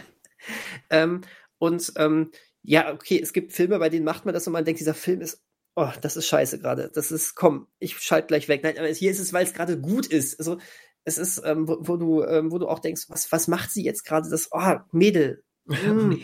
[0.90, 1.20] ähm,
[1.58, 2.30] und ähm,
[2.62, 5.20] ja, okay, es gibt Filme, bei denen macht man das und man denkt, dieser Film
[5.20, 5.42] ist,
[5.76, 6.90] oh, das ist scheiße gerade.
[6.92, 8.62] Das ist, komm, ich schalte gleich weg.
[8.62, 10.38] Nein, aber hier ist es, weil es gerade gut ist.
[10.38, 10.58] Also
[11.04, 13.84] es ist, ähm, wo, wo, du, ähm, wo du auch denkst, was, was macht sie
[13.84, 14.28] jetzt gerade?
[14.28, 15.42] Das, oh, Mädel.
[15.68, 16.22] Mm.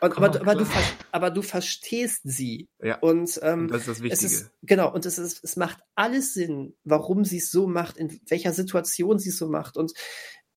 [0.00, 0.66] und, aber, aber, du,
[1.12, 2.70] aber du verstehst sie.
[2.82, 2.98] Ja.
[3.00, 4.24] Und, ähm, das ist das Wichtige.
[4.24, 8.18] Ist, genau, und es, ist, es macht alles Sinn, warum sie es so macht, in
[8.28, 9.76] welcher Situation sie es so macht.
[9.76, 9.92] Und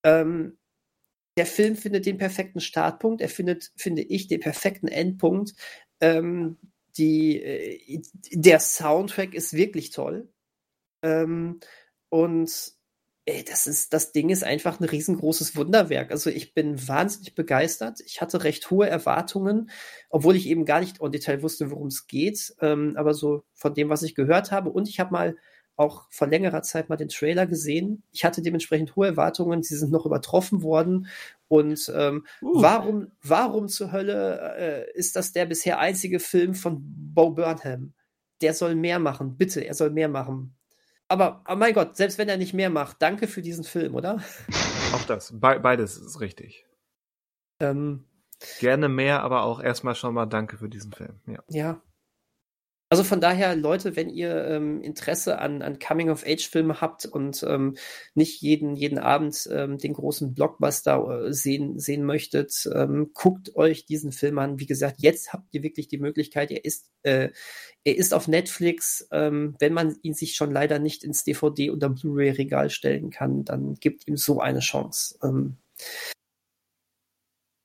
[0.04, 0.58] ähm,
[1.40, 5.54] der Film findet den perfekten Startpunkt, er findet, finde ich, den perfekten Endpunkt.
[6.02, 6.58] Ähm,
[6.98, 8.02] die, äh,
[8.34, 10.28] der Soundtrack ist wirklich toll.
[11.02, 11.62] Ähm,
[12.10, 12.74] und
[13.26, 16.12] ey, das ist, das Ding ist einfach ein riesengroßes Wunderwerk.
[16.12, 18.02] Also ich bin wahnsinnig begeistert.
[18.06, 19.70] Ich hatte recht hohe Erwartungen,
[20.10, 22.54] obwohl ich eben gar nicht im Detail wusste, worum es geht.
[22.60, 24.72] Ähm, aber so von dem, was ich gehört habe.
[24.72, 25.38] Und ich habe mal
[25.80, 28.04] auch vor längerer Zeit mal den Trailer gesehen.
[28.12, 31.08] Ich hatte dementsprechend hohe Erwartungen, sie sind noch übertroffen worden.
[31.48, 32.62] Und ähm, uh.
[32.62, 36.80] warum, warum zur Hölle äh, ist das der bisher einzige Film von
[37.14, 37.94] Bo Burnham?
[38.42, 40.54] Der soll mehr machen, bitte, er soll mehr machen.
[41.08, 44.22] Aber, oh mein Gott, selbst wenn er nicht mehr macht, danke für diesen Film, oder?
[44.94, 46.66] Auch das, Be beides ist richtig.
[47.62, 48.04] Ähm,
[48.60, 51.20] Gerne mehr, aber auch erstmal schon mal danke für diesen Film.
[51.26, 51.44] Ja.
[51.48, 51.82] ja.
[52.92, 57.78] Also von daher, Leute, wenn ihr ähm, Interesse an, an Coming-of-Age-Filmen habt und ähm,
[58.16, 63.86] nicht jeden, jeden Abend ähm, den großen Blockbuster äh, sehen, sehen möchtet, ähm, guckt euch
[63.86, 64.60] diesen Film an.
[64.60, 67.30] Wie gesagt, jetzt habt ihr wirklich die Möglichkeit, er ist, äh,
[67.84, 69.08] er ist auf Netflix.
[69.12, 73.76] Ähm, wenn man ihn sich schon leider nicht ins DVD- oder Blu-ray-Regal stellen kann, dann
[73.76, 75.16] gibt ihm so eine Chance.
[75.22, 75.58] Ähm,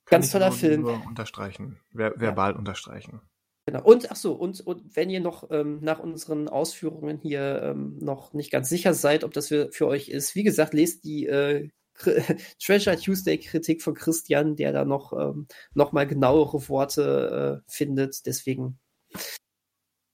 [0.04, 0.82] ganz toller Film.
[0.82, 2.58] Nur unterstreichen, ver verbal ja.
[2.58, 3.22] unterstreichen.
[3.66, 3.82] Genau.
[3.82, 8.34] Und ach so, und, und wenn ihr noch ähm, nach unseren Ausführungen hier ähm, noch
[8.34, 11.70] nicht ganz sicher seid, ob das für, für euch ist, wie gesagt, lest die äh,
[12.62, 18.26] Treasure Tuesday Kritik von Christian, der da noch, ähm, noch mal genauere Worte äh, findet.
[18.26, 18.78] Deswegen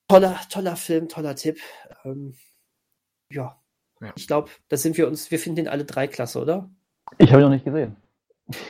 [0.09, 1.59] toller, toller Film, toller Tipp.
[2.05, 2.35] Ähm,
[3.33, 3.61] ja.
[4.01, 4.13] ja.
[4.15, 6.71] ich glaube, da sind wir uns, wir finden den alle drei klasse, oder?
[7.19, 7.97] Ich habe ihn noch nicht gesehen.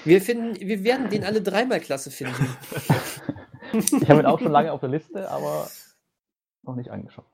[0.05, 2.57] Wir finden, wir werden den alle dreimal klasse finden.
[3.73, 5.69] Ich habe ihn auch schon lange auf der Liste, aber
[6.63, 7.27] noch nicht angeschaut.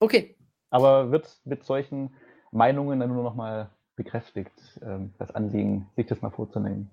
[0.00, 0.36] Okay.
[0.70, 2.14] Aber wird mit solchen
[2.50, 4.52] Meinungen dann nur noch mal bekräftigt,
[4.82, 6.90] ähm, das Anliegen, sich das mal vorzunehmen.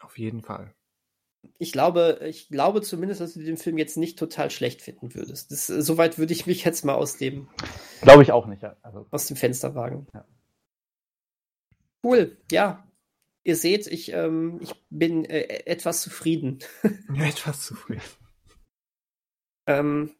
[0.00, 0.72] Auf jeden Fall.
[1.58, 5.52] Ich glaube, ich glaube zumindest, dass du den Film jetzt nicht total schlecht finden würdest.
[5.52, 7.48] Das, soweit würde ich mich jetzt mal aus dem.
[8.00, 8.76] Glaube ich auch nicht, ja.
[8.80, 10.06] Also, aus dem Fenster wagen.
[10.14, 10.24] Ja.
[12.02, 12.84] Cool, ja
[13.44, 16.58] ihr seht, ich, ähm, ich bin äh, etwas zufrieden.
[17.18, 18.02] etwas zufrieden.
[19.68, 20.14] ähm,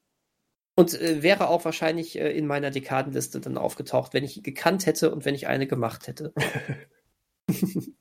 [0.77, 5.13] und äh, wäre auch wahrscheinlich äh, in meiner Dekadenliste dann aufgetaucht, wenn ich gekannt hätte
[5.13, 6.33] und wenn ich eine gemacht hätte.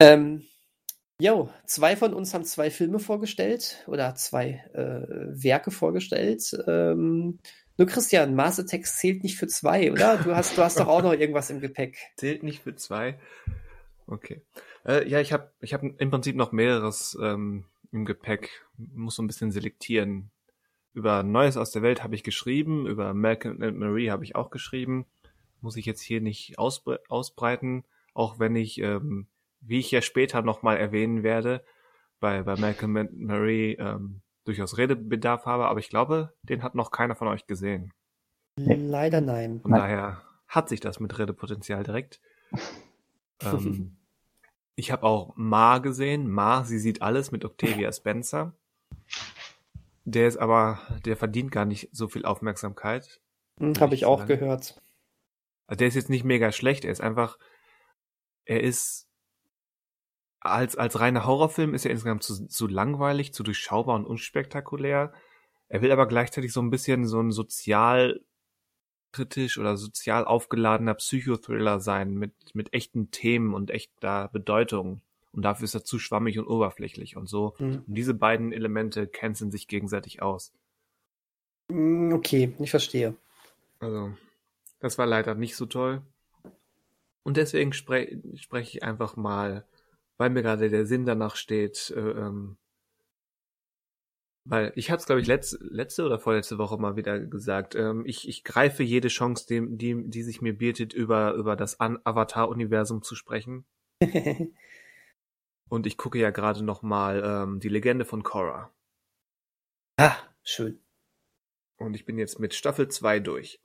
[0.00, 0.46] ähm,
[1.18, 6.54] Jo, zwei von uns haben zwei Filme vorgestellt oder zwei äh, Werke vorgestellt.
[6.66, 7.38] Ähm,
[7.78, 10.16] nur Christian, Mars Attacks zählt nicht für zwei, oder?
[10.18, 11.98] Du hast, du hast doch auch noch irgendwas im Gepäck.
[12.16, 13.18] Zählt nicht für zwei.
[14.06, 14.42] Okay.
[14.86, 18.66] Äh, ja, ich habe ich hab im Prinzip noch mehreres ähm, im Gepäck.
[18.76, 20.30] Muss so ein bisschen selektieren.
[20.94, 24.50] Über Neues aus der Welt habe ich geschrieben, über Malcolm and Marie habe ich auch
[24.50, 25.04] geschrieben.
[25.60, 27.84] Muss ich jetzt hier nicht ausbre ausbreiten,
[28.14, 29.26] auch wenn ich, ähm,
[29.60, 31.62] wie ich ja später nochmal erwähnen werde,
[32.20, 36.90] bei, bei Malcolm and Marie ähm, durchaus Redebedarf habe, aber ich glaube, den hat noch
[36.90, 37.92] keiner von euch gesehen.
[38.56, 39.60] Leider nein.
[39.60, 39.80] Von Nein.
[39.80, 42.20] daher hat sich das mit Redepotenzial direkt.
[43.42, 43.98] ähm,
[44.76, 46.30] ich habe auch Ma gesehen.
[46.30, 48.54] Ma, sie sieht alles mit Octavia Spencer.
[50.04, 53.20] Der ist aber, der verdient gar nicht so viel Aufmerksamkeit.
[53.58, 54.80] Hm, Habe ich auch gehört.
[55.66, 57.38] Also der ist jetzt nicht mega schlecht, er ist einfach,
[58.44, 59.05] er ist
[60.50, 65.12] als, als reiner Horrorfilm ist er insgesamt zu, zu langweilig, zu durchschaubar und unspektakulär.
[65.68, 72.14] Er will aber gleichzeitig so ein bisschen so ein sozialkritisch oder sozial aufgeladener Psychothriller sein
[72.14, 75.00] mit, mit echten Themen und echter Bedeutung.
[75.32, 77.54] Und dafür ist er zu schwammig und oberflächlich und so.
[77.58, 77.82] Hm.
[77.86, 80.52] Und diese beiden Elemente canceln sich gegenseitig aus.
[81.70, 83.14] Hm, Okay, ich verstehe.
[83.80, 84.12] Also,
[84.80, 86.02] das war leider nicht so toll.
[87.22, 89.66] Und deswegen spre spreche ich einfach mal,
[90.18, 92.56] weil mir gerade der Sinn danach steht, äh, ähm,
[94.48, 98.04] weil ich habe es, glaube ich, letzte, letzte oder vorletzte Woche mal wieder gesagt, ähm,
[98.06, 103.02] ich, ich greife jede Chance, dem, die, die sich mir bietet, über, über das Avatar-Universum
[103.02, 103.64] zu sprechen.
[105.68, 108.72] Und ich gucke ja gerade noch mal ähm, die Legende von Korra.
[109.96, 110.78] ah, schön.
[111.78, 113.60] Und ich bin jetzt mit Staffel 2 durch.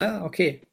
[0.00, 0.66] Ah, okay.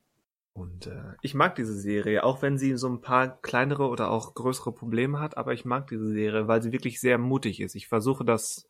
[0.57, 4.33] Und äh, ich mag diese Serie, auch wenn sie so ein paar kleinere oder auch
[4.33, 7.75] größere Probleme hat, aber ich mag diese Serie, weil sie wirklich sehr mutig ist.
[7.75, 8.67] Ich versuche das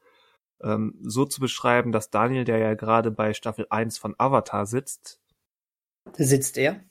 [0.61, 5.21] ähm, so zu beschreiben, dass Daniel, der ja gerade bei Staffel 1 von Avatar sitzt,
[6.17, 6.83] Sitzt er?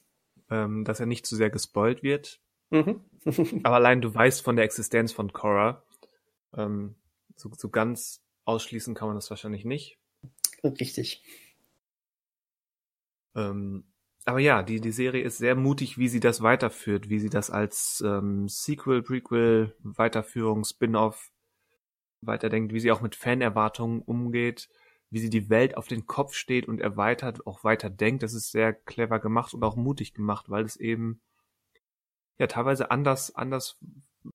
[0.48, 2.40] ähm, dass er nicht zu sehr gespoilt wird.
[2.70, 3.04] Mhm.
[3.64, 5.82] Aber allein du weißt von der Existenz von Korra.
[6.54, 6.94] Ähm,
[7.34, 9.98] so, so ganz ausschließen kann man das wahrscheinlich nicht.
[10.64, 11.22] Richtig.
[13.34, 13.84] Ähm,
[14.26, 17.48] aber ja, die, die Serie ist sehr mutig, wie sie das weiterführt, wie sie das
[17.48, 21.30] als ähm, Sequel, Prequel, Weiterführung, Spin-off
[22.22, 24.68] weiterdenkt, wie sie auch mit Fanerwartungen umgeht,
[25.10, 28.24] wie sie die Welt auf den Kopf steht und erweitert, auch weiter denkt.
[28.24, 31.20] Das ist sehr clever gemacht und auch mutig gemacht, weil es eben
[32.36, 33.78] ja teilweise anders, anders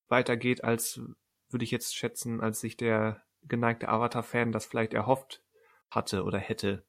[0.08, 1.02] weitergeht, als
[1.50, 5.44] würde ich jetzt schätzen, als sich der geneigte Avatar-Fan das vielleicht erhofft
[5.90, 6.86] hatte oder hätte.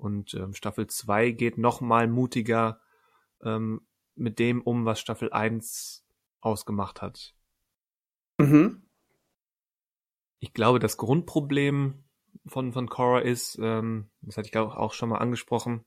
[0.00, 2.80] Und ähm, Staffel 2 geht noch mal mutiger
[3.42, 6.06] ähm, mit dem um, was Staffel 1
[6.40, 7.34] ausgemacht hat.
[8.38, 8.82] Mhm.
[10.38, 12.04] Ich glaube, das Grundproblem
[12.46, 15.84] von, von Korra ist, ähm, das hatte ich glaube auch schon mal angesprochen,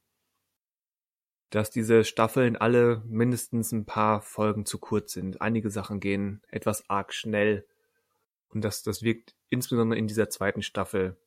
[1.49, 5.41] dass diese Staffeln alle mindestens ein paar Folgen zu kurz sind.
[5.41, 7.67] Einige Sachen gehen etwas arg schnell.
[8.49, 11.17] Und das, das wirkt insbesondere in dieser zweiten Staffel,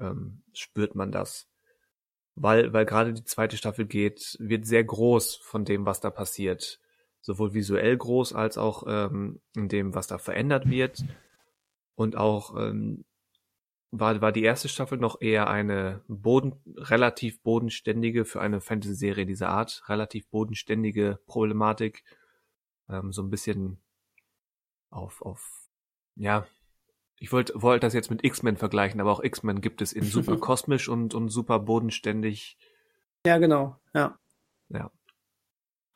[0.00, 1.48] ähm, spürt man das.
[2.40, 6.80] Weil, weil gerade die zweite Staffel geht, wird sehr groß von dem, was da passiert.
[7.20, 11.04] Sowohl visuell groß als auch ähm, in dem, was da verändert wird.
[11.96, 13.04] Und auch ähm,
[13.90, 19.48] war, war die erste Staffel noch eher eine boden, relativ bodenständige für eine Fantasy-Serie dieser
[19.48, 22.04] Art, relativ bodenständige Problematik.
[22.88, 23.82] Ähm, so ein bisschen
[24.90, 25.68] auf, auf,
[26.14, 26.46] ja,
[27.20, 30.36] ich wollte wollte das jetzt mit X-Men vergleichen, aber auch X-Men gibt es in super
[30.36, 32.58] kosmisch und, und super bodenständig.
[33.26, 33.76] Ja, genau.
[33.94, 34.18] Ja.
[34.68, 34.90] Ja.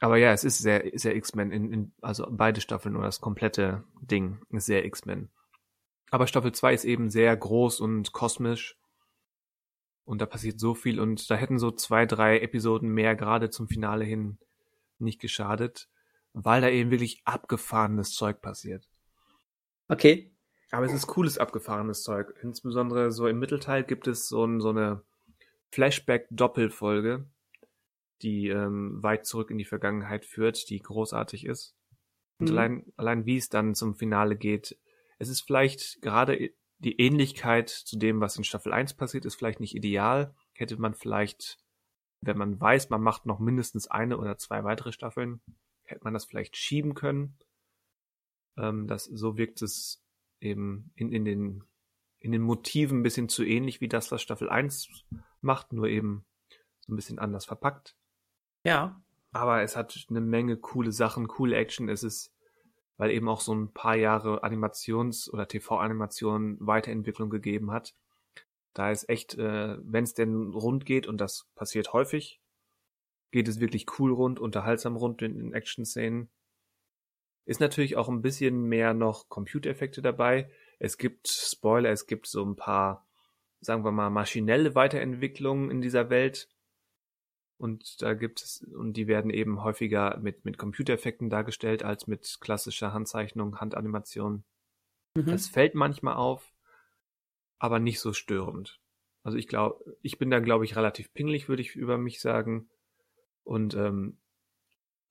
[0.01, 3.85] Aber ja, es ist sehr, sehr X-Men, in, in, also beide Staffeln oder das komplette
[4.01, 5.31] Ding ist sehr X-Men.
[6.11, 8.77] Aber Staffel 2 ist eben sehr groß und kosmisch.
[10.05, 13.69] Und da passiert so viel und da hätten so zwei, drei Episoden mehr gerade zum
[13.69, 14.39] Finale hin
[14.99, 15.89] nicht geschadet,
[16.33, 18.89] weil da eben wirklich abgefahrenes Zeug passiert.
[19.89, 20.32] Okay.
[20.73, 22.35] Aber es ist cooles abgefahrenes Zeug.
[22.43, 25.03] Insbesondere so im Mittelteil gibt es so, ein, so eine
[25.71, 27.27] Flashback-Doppelfolge,
[28.23, 31.77] die ähm, weit zurück in die Vergangenheit führt, die großartig ist.
[32.39, 32.57] Und Mhm.
[32.57, 34.79] allein, allein wie es dann zum Finale geht,
[35.19, 39.61] es ist vielleicht gerade die Ähnlichkeit zu dem, was in Staffel 1 passiert, ist vielleicht
[39.61, 40.35] nicht ideal.
[40.55, 41.59] Hätte man vielleicht,
[42.23, 45.43] wenn man weiß, man macht noch mindestens eine oder zwei weitere Staffeln,
[45.85, 47.37] hätte man das vielleicht schieben können.
[48.57, 50.02] Ähm, das, so wirkt es
[50.43, 51.65] eben in, in, den,
[52.19, 54.89] in den Motiven ein bisschen zu ähnlich wie das, was Staffel 1
[55.41, 56.25] macht, nur eben
[56.81, 57.97] so ein bisschen anders verpackt.
[58.65, 59.03] Ja.
[59.33, 61.89] Aber es hat eine Menge coole Sachen, coole Action.
[61.89, 62.35] Es ist,
[62.97, 67.95] weil eben auch so ein paar Jahre Animations- oder TV-Animation Weiterentwicklung gegeben hat.
[68.75, 72.41] Da ist echt, äh, wenn es denn rund geht, und das passiert häufig,
[73.31, 76.31] geht es wirklich cool rund, unterhaltsam rund in, in Action-Szenen.
[77.45, 80.51] Ist natürlich auch ein bisschen mehr noch Computereffekte dabei.
[80.79, 83.07] Es gibt Spoiler, es gibt so ein paar,
[83.61, 86.49] sagen wir mal, maschinelle Weiterentwicklungen in dieser Welt.
[87.59, 92.39] Und da gibt es, und die werden eben häufiger mit, mit Computereffekten dargestellt als mit
[92.41, 94.45] klassischer Handzeichnung, Handanimation.
[95.15, 95.27] Mhm.
[95.27, 96.53] Das fällt manchmal auf,
[97.59, 98.81] aber nicht so störend.
[99.23, 102.69] Also ich glaube, ich bin da, glaube ich, relativ pingelig, würde ich über mich sagen.
[103.45, 104.19] Und ähm,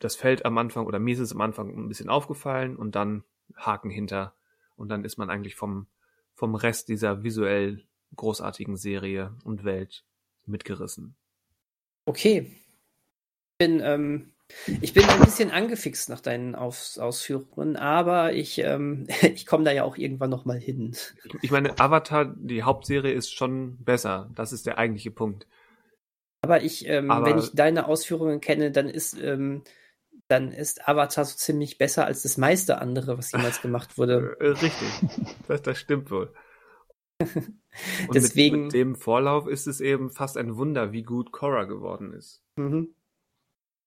[0.01, 3.23] das fällt am Anfang, oder mir ist es am Anfang ein bisschen aufgefallen und dann
[3.55, 4.33] Haken hinter.
[4.75, 5.87] Und dann ist man eigentlich vom,
[6.33, 10.03] vom Rest dieser visuell großartigen Serie und Welt
[10.45, 11.15] mitgerissen.
[12.05, 12.51] Okay.
[12.51, 14.33] Ich bin, ähm,
[14.81, 19.71] ich bin ein bisschen angefixt nach deinen Aus Ausführungen, aber ich, ähm, ich komme da
[19.71, 20.95] ja auch irgendwann nochmal hin.
[21.43, 24.31] Ich meine, Avatar, die Hauptserie ist schon besser.
[24.33, 25.45] Das ist der eigentliche Punkt.
[26.41, 29.61] Aber ich, ähm, aber wenn ich deine Ausführungen kenne, dann ist, ähm,
[30.31, 34.37] dann ist Avatar so ziemlich besser als das meiste andere, was jemals gemacht wurde.
[34.39, 34.89] Äh, richtig,
[35.47, 36.33] das, das stimmt wohl.
[37.19, 41.65] Und Deswegen, mit, mit, dem Vorlauf ist es eben fast ein Wunder, wie gut Korra
[41.65, 42.43] geworden ist.
[42.55, 42.95] Mhm.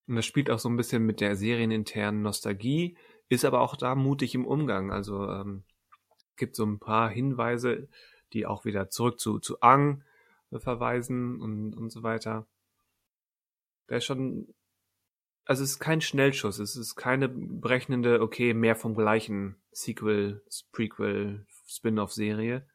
[0.07, 2.97] Und das spielt auch so ein bisschen mit der serieninternen Nostalgie,
[3.29, 4.93] ist aber auch da mutig im Umgang.
[4.93, 5.65] Also ähm,
[6.37, 7.89] gibt so ein paar Hinweise,
[8.33, 10.05] die auch wieder zurück zu, zu Ang
[10.53, 12.47] verweisen und, und so weiter.
[13.89, 14.55] Der ist schon
[15.47, 20.43] also es ist kein Schnellschuss, es ist keine berechnende, okay, mehr vom gleichen Sequel,
[20.73, 22.67] Prequel, Spin-off-Serie,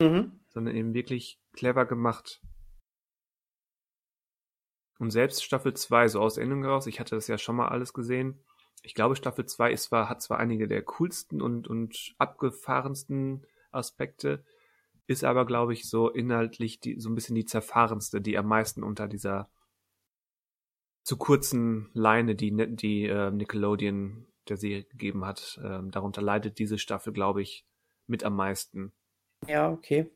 [0.00, 0.40] mhm.
[0.48, 2.40] sondern eben wirklich clever gemacht.
[4.98, 7.92] Und selbst Staffel 2, so aus Erinnerung heraus, ich hatte das ja schon mal alles
[7.92, 8.44] gesehen.
[8.82, 14.44] Ich glaube, Staffel 2 ist zwar, hat zwar einige der coolsten und, und abgefahrensten Aspekte,
[15.06, 18.82] ist aber, glaube ich, so inhaltlich die, so ein bisschen die zerfahrenste, die am meisten
[18.82, 19.48] unter dieser
[21.08, 25.58] zu kurzen Leine, die, die äh, Nickelodeon der Serie gegeben hat.
[25.64, 27.64] Ähm, darunter leidet diese Staffel, glaube ich,
[28.06, 28.92] mit am meisten.
[29.46, 30.10] Ja, okay.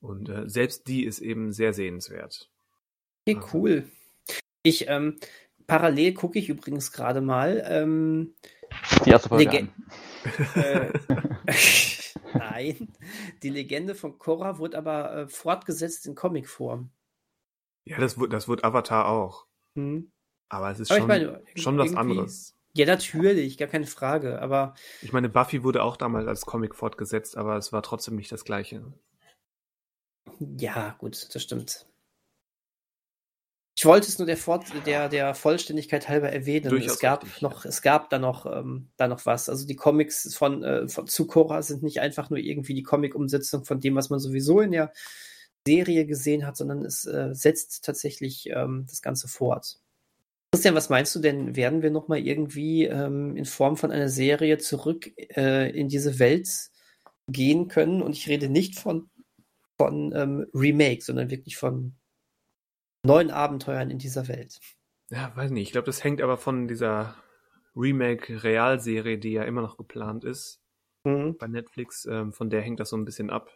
[0.00, 2.50] Und äh, selbst die ist eben sehr sehenswert.
[3.28, 3.90] Okay, cool.
[4.62, 5.18] Ich, ähm,
[5.66, 7.62] parallel gucke ich übrigens gerade mal.
[7.68, 8.34] Ähm,
[9.04, 9.68] die erste Folge.
[10.56, 10.90] Äh,
[12.34, 12.92] Nein.
[13.42, 16.90] Die Legende von Korra wurde aber äh, fortgesetzt in Comicform.
[17.84, 19.46] Ja, das das wurde Avatar auch.
[19.76, 20.10] Hm.
[20.48, 22.54] Aber es ist aber schon, meine, schon was anderes.
[22.74, 24.74] Ja, natürlich, gar keine Frage, aber.
[25.00, 28.44] Ich meine, Buffy wurde auch damals als Comic fortgesetzt, aber es war trotzdem nicht das
[28.44, 28.92] gleiche.
[30.40, 31.86] Ja, gut, das stimmt.
[33.78, 36.70] Ich wollte es nur der, Fort der, der Vollständigkeit halber erwähnen.
[36.70, 37.68] Durchaus es gab richtig, noch, ja.
[37.68, 39.50] es gab da noch, ähm, da noch was.
[39.50, 43.78] Also die Comics von, äh, von Zukora sind nicht einfach nur irgendwie die Comic-Umsetzung von
[43.78, 44.92] dem, was man sowieso in der
[45.66, 49.80] Serie gesehen hat, sondern es äh, setzt tatsächlich ähm, das Ganze fort.
[50.52, 51.56] Christian, was meinst du denn?
[51.56, 56.48] Werden wir nochmal irgendwie ähm, in Form von einer Serie zurück äh, in diese Welt
[57.28, 58.00] gehen können?
[58.00, 59.10] Und ich rede nicht von,
[59.76, 61.96] von ähm, Remake, sondern wirklich von
[63.04, 64.60] neuen Abenteuern in dieser Welt.
[65.10, 65.64] Ja, weiß nicht.
[65.64, 67.16] Ich glaube, das hängt aber von dieser
[67.74, 70.60] Remake-Realserie, die ja immer noch geplant ist
[71.04, 71.36] mhm.
[71.36, 72.06] bei Netflix.
[72.06, 73.50] Ähm, von der hängt das so ein bisschen ab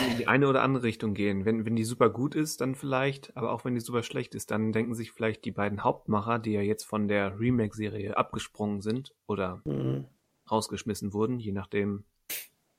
[0.00, 1.44] in die eine oder andere Richtung gehen.
[1.44, 4.50] Wenn, wenn die super gut ist, dann vielleicht, aber auch wenn die super schlecht ist,
[4.50, 9.14] dann denken sich vielleicht die beiden Hauptmacher, die ja jetzt von der Remake-Serie abgesprungen sind
[9.26, 10.06] oder mhm.
[10.50, 12.04] rausgeschmissen wurden, je nachdem,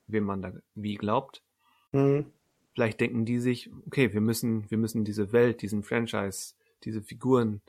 [0.07, 1.41] wem man da wie glaubt.
[1.91, 2.25] Mhm.
[2.73, 7.61] Vielleicht denken die sich, okay, wir müssen, wir müssen diese Welt, diesen Franchise, diese Figuren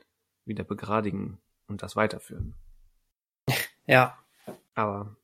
[0.45, 1.37] wieder begradigen
[1.67, 2.53] und das weiterführen.
[3.89, 4.17] Ja.
[4.75, 5.15] Aber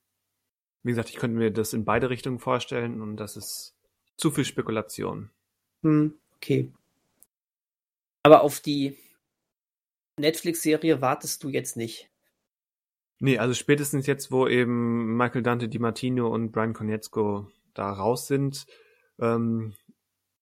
[0.84, 3.76] wie gesagt, ich könnte mir das in beide Richtungen vorstellen und das ist
[4.18, 5.30] zu viel Spekulation.
[5.84, 6.72] Hm, okay.
[8.24, 8.98] Aber auf die
[10.20, 12.10] Netflix-Serie wartest du jetzt nicht.
[13.20, 18.28] Nee, also spätestens jetzt, wo eben Michael Dante Di Martino und Brian Konietzko da raus
[18.28, 18.66] sind,
[19.20, 19.74] ähm,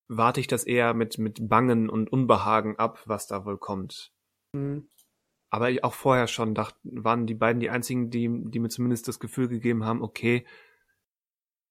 [0.08, 4.12] warte ich das eher mit, mit Bangen und Unbehagen ab, was da wohl kommt.
[4.56, 4.88] Hm.
[5.50, 9.08] Aber ich auch vorher schon dachten, waren die beiden die einzigen, die, die mir zumindest
[9.08, 10.46] das Gefühl gegeben haben, okay,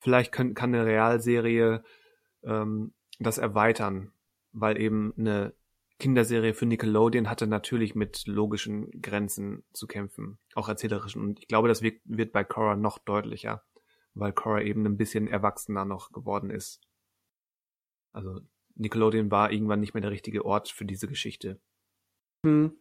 [0.00, 1.84] vielleicht kann, kann eine Realserie
[2.42, 4.12] ähm, das erweitern,
[4.52, 5.54] weil eben eine
[5.98, 11.22] Kinderserie für Nickelodeon hatte natürlich mit logischen Grenzen zu kämpfen, auch erzählerischen.
[11.22, 13.62] Und ich glaube, das wird, wird bei Cora noch deutlicher,
[14.14, 16.80] weil Cora eben ein bisschen erwachsener noch geworden ist.
[18.12, 18.40] Also
[18.76, 21.60] Nickelodeon war irgendwann nicht mehr der richtige Ort für diese Geschichte.
[22.44, 22.72] Hm.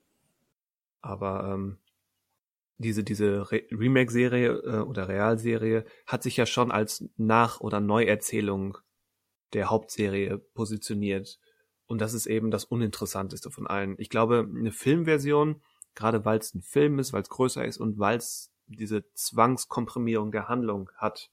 [1.01, 1.77] Aber ähm,
[2.79, 8.77] diese, diese Re Remake-Serie äh, oder Realserie hat sich ja schon als Nach- oder Neuerzählung
[9.53, 11.39] der Hauptserie positioniert.
[11.85, 13.95] Und das ist eben das Uninteressanteste von allen.
[13.97, 15.61] Ich glaube, eine Filmversion,
[15.93, 20.31] gerade weil es ein Film ist, weil es größer ist und weil es diese Zwangskomprimierung
[20.31, 21.31] der Handlung hat,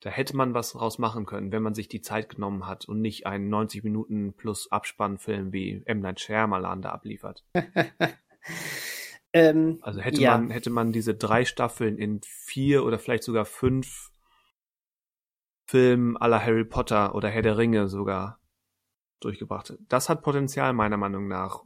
[0.00, 3.00] da hätte man was draus machen können, wenn man sich die Zeit genommen hat und
[3.00, 5.98] nicht einen 90 Minuten plus Abspannfilm wie M.
[5.98, 7.44] Night Shyamalan da abliefert.
[9.38, 10.36] Ähm, Also hätte ja.
[10.36, 14.10] man, hätte man diese drei Staffeln in vier oder vielleicht sogar fünf
[15.66, 18.40] Filmen aller Harry Potter oder Herr der Ringe sogar
[19.20, 19.78] durchgebracht.
[19.88, 21.64] Das hat Potenzial meiner Meinung nach.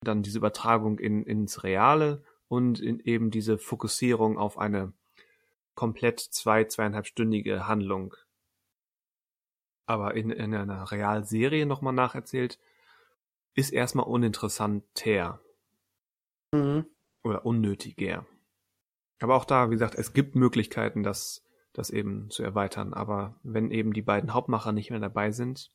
[0.00, 4.92] Dann diese Übertragung in, ins Reale und in eben diese Fokussierung auf eine
[5.74, 8.14] komplett zwei, zweieinhalbstündige Handlung.
[9.86, 12.58] Aber in, in einer Realserie nochmal nacherzählt,
[13.54, 15.40] ist erstmal uninteressanter
[16.54, 16.93] Mhm.
[17.24, 18.26] Oder unnötiger.
[19.20, 21.42] Aber auch da, wie gesagt, es gibt Möglichkeiten, das,
[21.72, 22.92] das eben zu erweitern.
[22.94, 25.72] Aber wenn eben die beiden Hauptmacher nicht mehr dabei sind,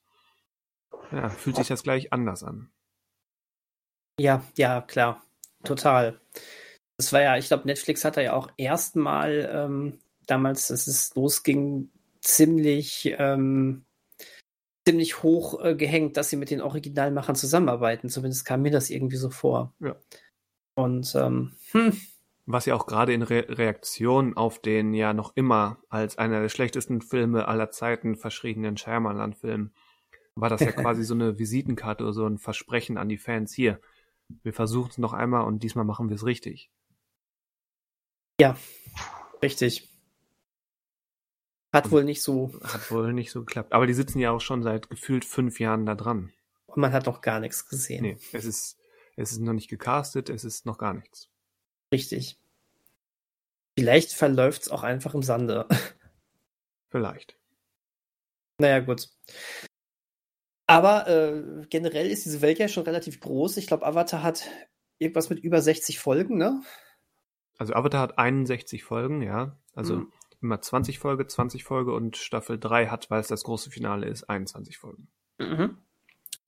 [1.12, 2.72] ja, fühlt sich das gleich anders an.
[4.20, 5.24] Ja, ja, klar.
[5.64, 6.20] Total.
[6.98, 11.16] Das war ja, ich glaube, Netflix hat da ja auch erstmal ähm, damals, als es
[11.16, 11.90] losging,
[12.22, 13.86] ziemlich, ähm,
[14.86, 18.10] ziemlich hoch äh, gehängt, dass sie mit den Originalmachern zusammenarbeiten.
[18.10, 19.74] Zumindest kam mir das irgendwie so vor.
[19.80, 19.96] Ja.
[20.80, 21.92] Und ähm, hm,
[22.46, 26.48] Was ja auch gerade in Re Reaktion auf den ja noch immer als einer der
[26.48, 29.72] schlechtesten Filme aller Zeiten verschriebenen Shyamalan-Film
[30.36, 33.54] war das ja quasi so eine Visitenkarte oder so ein Versprechen an die Fans.
[33.54, 33.82] Hier,
[34.42, 36.72] wir versuchen es noch einmal und diesmal machen wir es richtig.
[39.44, 39.90] richtig.
[41.74, 42.54] Hat wohl nicht so.
[42.64, 43.74] Hat wohl nicht so geklappt.
[43.74, 46.32] Aber die sitzen ja auch schon seit gefühlt fünf Jahren da dran.
[46.68, 48.04] Und man hat noch gar nichts gesehen.
[48.04, 48.79] Nee, es ist,
[49.22, 51.30] es ist noch nicht gecastet, es ist noch gar nichts.
[51.94, 52.40] Richtig.
[53.78, 55.68] Vielleicht verläuft es auch einfach im Sande.
[56.90, 57.38] Vielleicht.
[58.60, 59.10] Naja, gut.
[60.68, 63.58] Aber äh, generell ist diese Welt ja schon relativ groß.
[63.58, 64.48] Ich glaube, Avatar hat
[65.00, 66.62] irgendwas mit über 60 Folgen, ne?
[67.58, 69.58] Also Avatar hat 61 Folgen, ja.
[69.74, 70.14] Also Mhm.
[70.41, 74.30] immer 20 Folge, 20 Folge und Staffel 3 hat, weil es das große Finale ist,
[74.30, 75.10] 21 Folgen.
[75.40, 75.78] Mhm.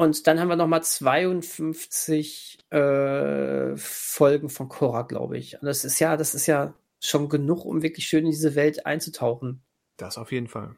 [0.01, 5.61] Und dann haben wir nochmal 52 äh, Folgen von Korra, glaube ich.
[5.61, 8.87] Und das ist ja, das ist ja schon genug, um wirklich schön in diese Welt
[8.87, 9.61] einzutauchen.
[9.97, 10.75] Das auf jeden Fall.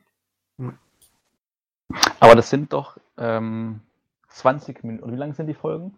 [2.20, 3.80] Aber das sind doch ähm,
[4.28, 5.14] 20 Minuten.
[5.14, 5.96] Wie lang sind die Folgen?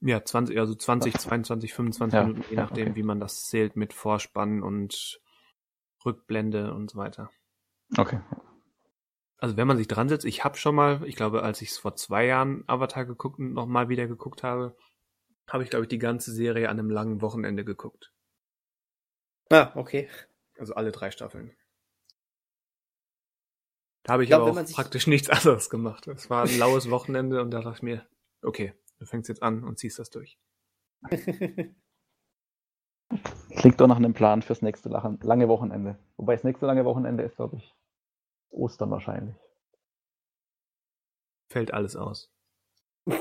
[0.00, 2.96] Ja, 20, also 20, 22, 25 Ja, Minuten, je ja, nachdem, okay.
[2.96, 5.20] wie man das zählt mit Vorspann und
[6.02, 7.28] Rückblende und so weiter.
[7.98, 8.20] Okay.
[9.38, 11.78] Also wenn man sich dran setzt, ich habe schon mal, ich glaube, als ich es
[11.78, 14.76] vor zwei Jahren Avatar geguckt und nochmal wieder geguckt habe,
[15.48, 18.12] habe ich, glaube ich, die ganze Serie an einem langen Wochenende geguckt.
[19.50, 20.08] Ah, okay.
[20.58, 21.56] Also alle drei Staffeln.
[24.02, 26.08] Da habe ich, Ich glaub, aber auch praktisch nichts anderes gemacht.
[26.08, 28.06] Es war ein laues Wochenende und da dachte ich mir,
[28.42, 30.38] okay, du fängst jetzt an und ziehst das durch.
[33.50, 35.98] Klingt doch nach einem Plan fürs nächste lange Wochenende.
[36.16, 37.74] Wobei das nächste lange Wochenende ist, glaube ich,
[38.50, 39.36] Ostern wahrscheinlich.
[41.50, 42.30] Fällt alles aus.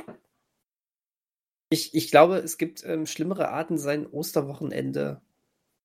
[1.69, 5.21] Ich, ich glaube, es gibt ähm, schlimmere Arten, sein Osterwochenende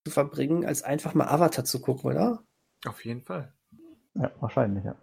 [0.05, 2.44] zu verbringen, als einfach mal Avatar zu gucken, oder?
[2.86, 3.52] Auf jeden Fall.
[4.14, 4.94] Ja, wahrscheinlich, ja.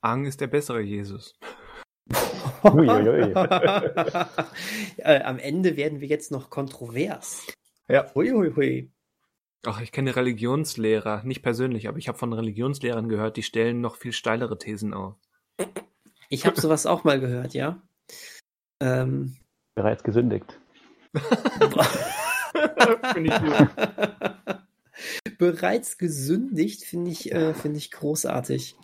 [0.00, 1.38] Ang ist der bessere Jesus.
[2.64, 3.32] Uiuiui.
[4.96, 7.46] äh, am Ende werden wir jetzt noch kontrovers.
[7.88, 8.12] Ja.
[8.14, 8.90] Huiuiui.
[9.66, 13.96] Ach, ich kenne Religionslehrer, nicht persönlich, aber ich habe von Religionslehrern gehört, die stellen noch
[13.96, 15.16] viel steilere Thesen auf.
[16.28, 17.82] Ich habe sowas auch mal gehört, ja.
[18.80, 19.36] Ähm,
[19.74, 20.60] Bereits gesündigt.
[23.12, 23.68] Finde ich gut.
[25.38, 28.76] Bereits gesündigt finde ich, äh, finde ich großartig.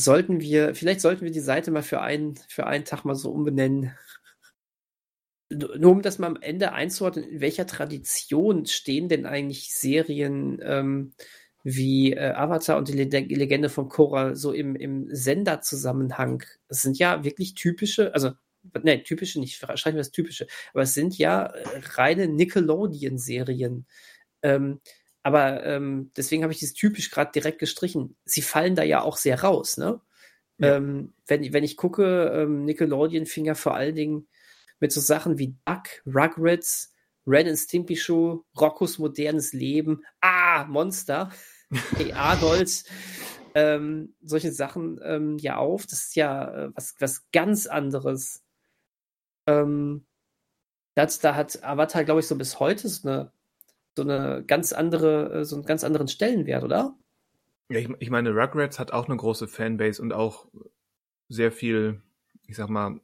[0.00, 3.30] Sollten wir, vielleicht sollten wir die Seite mal für einen, für einen Tag mal so
[3.30, 3.94] umbenennen.
[5.50, 11.12] Nur um das mal am Ende einzuordnen, in welcher Tradition stehen denn eigentlich Serien ähm,
[11.64, 16.44] wie äh, Avatar und die Le Legende von Korra so im, im Senderzusammenhang?
[16.68, 18.30] Es sind ja wirklich typische, also,
[18.82, 23.86] ne, typische nicht, schreiben wir das typische, aber es sind ja äh, reine Nickelodeon-Serien.
[24.42, 24.80] Ähm,
[25.22, 28.16] aber ähm, deswegen habe ich dieses typisch gerade direkt gestrichen.
[28.24, 30.00] Sie fallen da ja auch sehr raus, ne?
[30.58, 30.76] Ja.
[30.76, 34.28] Ähm, wenn, wenn ich gucke, ähm, Nickelodeon fing ja vor allen Dingen
[34.80, 36.92] mit so Sachen wie Duck, Rugrats,
[37.26, 41.30] Red and Stimpy Show, Roccos modernes Leben, ah, Monster,
[41.96, 42.82] hey Adolf,
[43.54, 45.86] ähm, solche Sachen ähm, ja auf.
[45.86, 48.42] Das ist ja äh, was, was ganz anderes.
[49.46, 50.06] Ähm,
[50.94, 53.32] das, da hat Avatar, glaube ich, so bis heute so eine,
[53.96, 56.96] so eine ganz andere, äh, so einen ganz anderen Stellenwert, oder?
[57.68, 60.48] Ja, ich, ich meine, Rugrats hat auch eine große Fanbase und auch
[61.28, 62.02] sehr viel,
[62.46, 63.00] ich sag mal,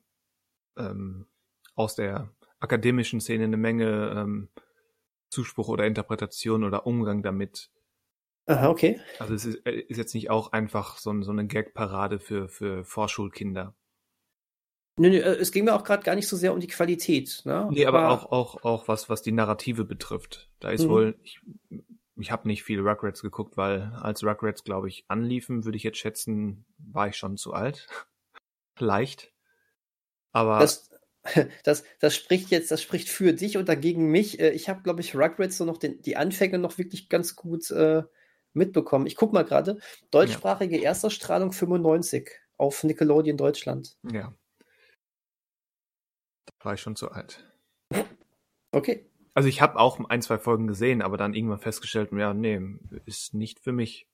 [0.77, 1.27] ähm,
[1.77, 4.49] aus der akademischen Szene eine Menge ähm,
[5.31, 7.71] Zuspruch oder Interpretation oder Umgang damit.
[8.47, 9.01] Aha, okay.
[9.19, 12.49] Also es ist, äh, ist jetzt nicht auch einfach so, ein, so eine Gag-Parade für,
[12.49, 13.75] für Vorschulkinder.
[14.99, 17.43] Nö, nö, es ging mir auch gerade gar nicht so sehr um die Qualität.
[17.45, 17.69] Ne?
[17.71, 20.49] Nee, aber, aber auch, auch, auch was, was die Narrative betrifft.
[20.59, 20.89] Da ist mhm.
[20.89, 21.41] wohl, ich,
[22.17, 25.99] ich habe nicht viel Rugrats geguckt, weil als Rugrats, glaube ich, anliefen, würde ich jetzt
[25.99, 27.89] schätzen, war ich schon zu alt.
[28.77, 29.35] Vielleicht.
[30.33, 30.61] Aber.
[30.61, 30.91] Das,
[31.65, 34.41] das, das spricht jetzt, das spricht für dich und dagegen mich.
[34.41, 37.71] Äh, ich habe, glaube ich, Rugrats so noch den, die Anfänge noch wirklich ganz gut
[37.71, 38.03] äh,
[38.53, 39.07] mitbekommen.
[39.07, 39.79] Ich guck mal gerade.
[40.11, 40.85] Deutschsprachige ja.
[40.85, 43.97] Erstausstrahlung 95 auf Nickelodeon Deutschland.
[44.11, 44.35] Ja.
[46.47, 47.45] Da war ich schon zu alt.
[48.73, 49.11] Okay.
[49.35, 52.61] Also ich habe auch ein, zwei Folgen gesehen, aber dann irgendwann festgestellt, ja, nee,
[53.05, 54.09] ist nicht für mich.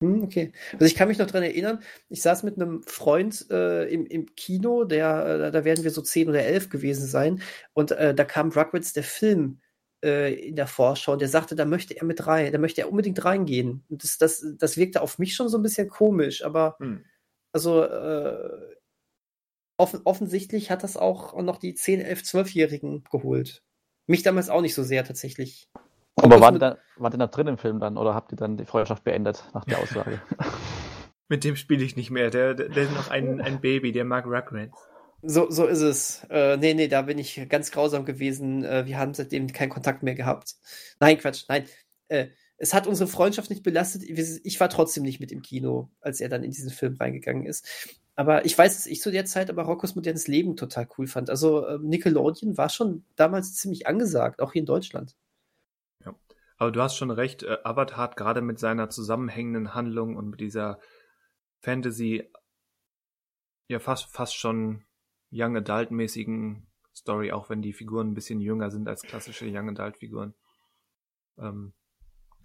[0.00, 0.52] Hm, okay.
[0.74, 4.34] Also ich kann mich noch dran erinnern, ich saß mit einem Freund äh, im, im
[4.36, 7.42] Kino, der, äh, da werden wir so zehn oder elf gewesen sein,
[7.72, 9.60] und äh, da kam Rugrats, der Film,
[10.04, 12.90] äh, in der Vorschau, und der sagte, da möchte er mit rein, da möchte er
[12.90, 13.84] unbedingt reingehen.
[13.88, 17.04] Und das, das, das wirkte auf mich schon so ein bisschen komisch, aber hm.
[17.52, 18.76] also äh,
[19.78, 23.64] offen, offensichtlich hat das auch noch die 10, 11, 12-Jährigen geholt.
[24.06, 25.68] Mich damals auch nicht so sehr tatsächlich.
[26.22, 28.64] Aber war da, wart ihr da drin im Film dann oder habt ihr dann die
[28.64, 30.20] Freundschaft beendet nach der Aussage?
[31.28, 32.30] Mit dem spiele ich nicht mehr.
[32.30, 34.88] Der, der, der ist noch ein, ein Baby, der mag Rugrats.
[35.22, 36.24] So, so ist es.
[36.30, 38.64] Äh, nee, nee, da bin ich ganz grausam gewesen.
[38.64, 40.54] Äh, wir haben seitdem keinen Kontakt mehr gehabt.
[41.00, 41.64] Nein, Quatsch, nein.
[42.08, 44.02] Äh, es hat unsere Freundschaft nicht belastet.
[44.04, 47.66] Ich war trotzdem nicht mit im Kino, als er dann in diesen Film reingegangen ist.
[48.16, 51.30] Aber ich weiß, dass ich zu der Zeit aber Rockos modernes Leben total cool fand.
[51.30, 55.14] Also äh, Nickelodeon war schon damals ziemlich angesagt, auch hier in Deutschland.
[56.58, 57.44] Aber du hast schon recht.
[57.44, 60.80] Äh, Avatar hat gerade mit seiner zusammenhängenden Handlung und mit dieser
[61.60, 62.30] Fantasy
[63.68, 64.84] ja fast fast schon
[65.30, 69.70] Young Adult mäßigen Story, auch wenn die Figuren ein bisschen jünger sind als klassische Young
[69.70, 70.34] Adult Figuren.
[71.38, 71.74] Ähm,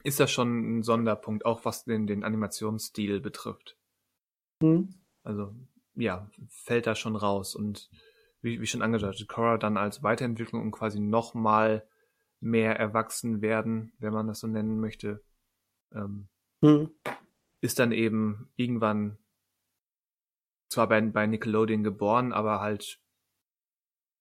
[0.04, 3.78] ist das schon ein Sonderpunkt, auch was den, den Animationsstil betrifft.
[4.60, 4.96] Mhm.
[5.24, 5.56] Also,
[5.96, 7.56] ja, fällt da schon raus.
[7.56, 7.90] Und
[8.42, 11.88] wie, wie schon angedeutet, Cora dann als Weiterentwicklung und quasi nochmal
[12.44, 15.24] mehr erwachsen werden, wenn man das so nennen möchte,
[15.94, 16.28] ähm,
[16.62, 16.92] mhm.
[17.62, 19.18] ist dann eben irgendwann
[20.70, 23.00] zwar bei, bei Nickelodeon geboren, aber halt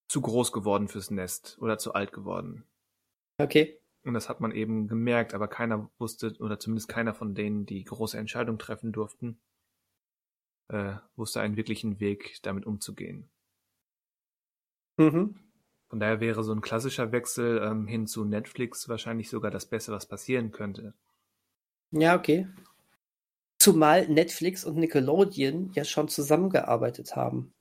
[0.08, 2.64] zu groß geworden fürs Nest oder zu alt geworden.
[3.38, 3.78] Okay.
[4.04, 7.84] Und das hat man eben gemerkt, aber keiner wusste, oder zumindest keiner von denen, die
[7.84, 9.40] große Entscheidungen treffen durften,
[10.68, 13.30] äh, wusste einen wirklichen Weg, damit umzugehen.
[14.98, 15.38] Mhm.
[15.92, 19.92] Von daher wäre so ein klassischer Wechsel ähm, hin zu Netflix wahrscheinlich sogar das Beste,
[19.92, 20.94] was passieren könnte.
[21.90, 22.48] Ja, okay.
[23.58, 27.52] Zumal Netflix und Nickelodeon ja schon zusammengearbeitet haben.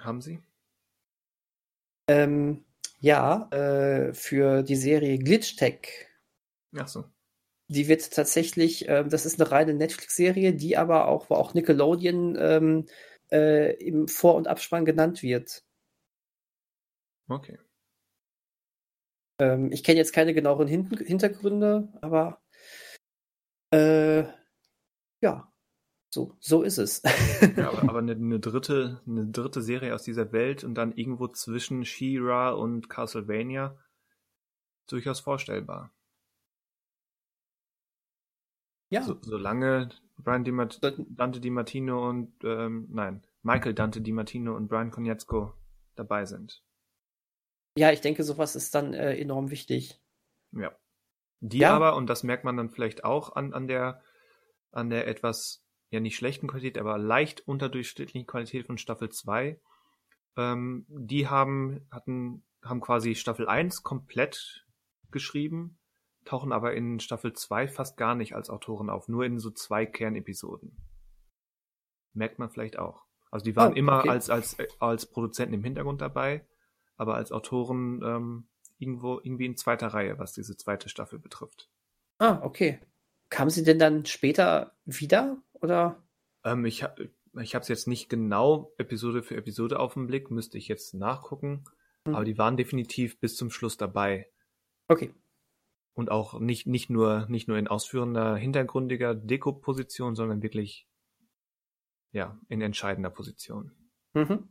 [0.00, 0.38] Haben sie?
[2.08, 2.64] Ähm,
[3.00, 6.08] ja, äh, für die Serie Glitch Tech.
[6.74, 7.04] Ach so.
[7.68, 12.34] Die wird tatsächlich, äh, das ist eine reine Netflix-Serie, die aber auch, wo auch Nickelodeon
[12.40, 12.86] ähm,
[13.30, 15.65] äh, im Vor- und Abspann genannt wird.
[17.28, 17.58] Okay.
[19.38, 22.40] Ähm, ich kenne jetzt keine genaueren Hin Hintergründe, aber
[23.72, 24.24] äh,
[25.20, 25.52] ja,
[26.10, 27.02] so, so ist es.
[27.56, 31.28] ja, aber, aber eine, eine, dritte, eine dritte Serie aus dieser Welt und dann irgendwo
[31.28, 33.76] zwischen She-Ra und Castlevania
[34.88, 35.92] durchaus vorstellbar.
[38.88, 39.02] Ja.
[39.02, 40.52] So, solange Brian Di
[41.10, 45.52] Dante Di Martino und ähm, nein, Michael Dante Di Martino und Brian Konietzko
[45.96, 46.62] dabei sind.
[47.76, 50.00] Ja, ich denke, sowas ist dann äh, enorm wichtig.
[50.52, 50.74] Ja.
[51.40, 51.74] Die ja.
[51.74, 54.02] aber, und das merkt man dann vielleicht auch an, an der,
[54.72, 59.60] an der etwas, ja nicht schlechten Qualität, aber leicht unterdurchschnittlichen Qualität von Staffel 2,
[60.36, 64.66] ähm, die haben, hatten, haben quasi Staffel 1 komplett
[65.10, 65.78] geschrieben
[66.26, 69.86] tauchen aber in Staffel 2 fast gar nicht als Autoren auf, nur in so zwei
[69.86, 70.76] Kernepisoden.
[72.12, 73.04] Merkt man vielleicht auch.
[73.30, 76.46] Also die waren oh, immer als, als, als Produzenten im Hintergrund dabei,
[76.96, 78.48] aber als Autoren ähm,
[78.78, 81.68] irgendwo irgendwie in zweiter Reihe, was diese zweite Staffel betrifft.
[82.18, 82.78] Ah, okay.
[83.28, 85.38] Kamen sie denn dann später wieder?
[85.54, 86.02] Oder?
[86.44, 86.84] Ähm, ich
[87.38, 90.94] ich habe es jetzt nicht genau Episode für Episode auf den Blick, müsste ich jetzt
[90.94, 91.64] nachgucken.
[92.06, 92.14] Hm.
[92.14, 94.30] Aber die waren definitiv bis zum Schluss dabei.
[94.88, 95.12] Okay
[95.96, 100.86] und auch nicht, nicht nur, nicht nur in ausführender, hintergründiger Deko-Position, sondern wirklich,
[102.12, 103.72] ja, in entscheidender Position.
[104.12, 104.46] Mhm.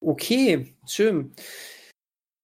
[0.00, 1.34] Okay, schön.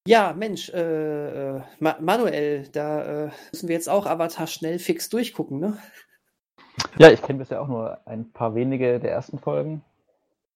[0.07, 5.09] Ja, Mensch, äh, äh Ma Manuel, da äh, müssen wir jetzt auch Avatar schnell fix
[5.09, 5.79] durchgucken, ne?
[6.99, 9.83] Ja, ich kenne bisher auch nur ein paar wenige der ersten Folgen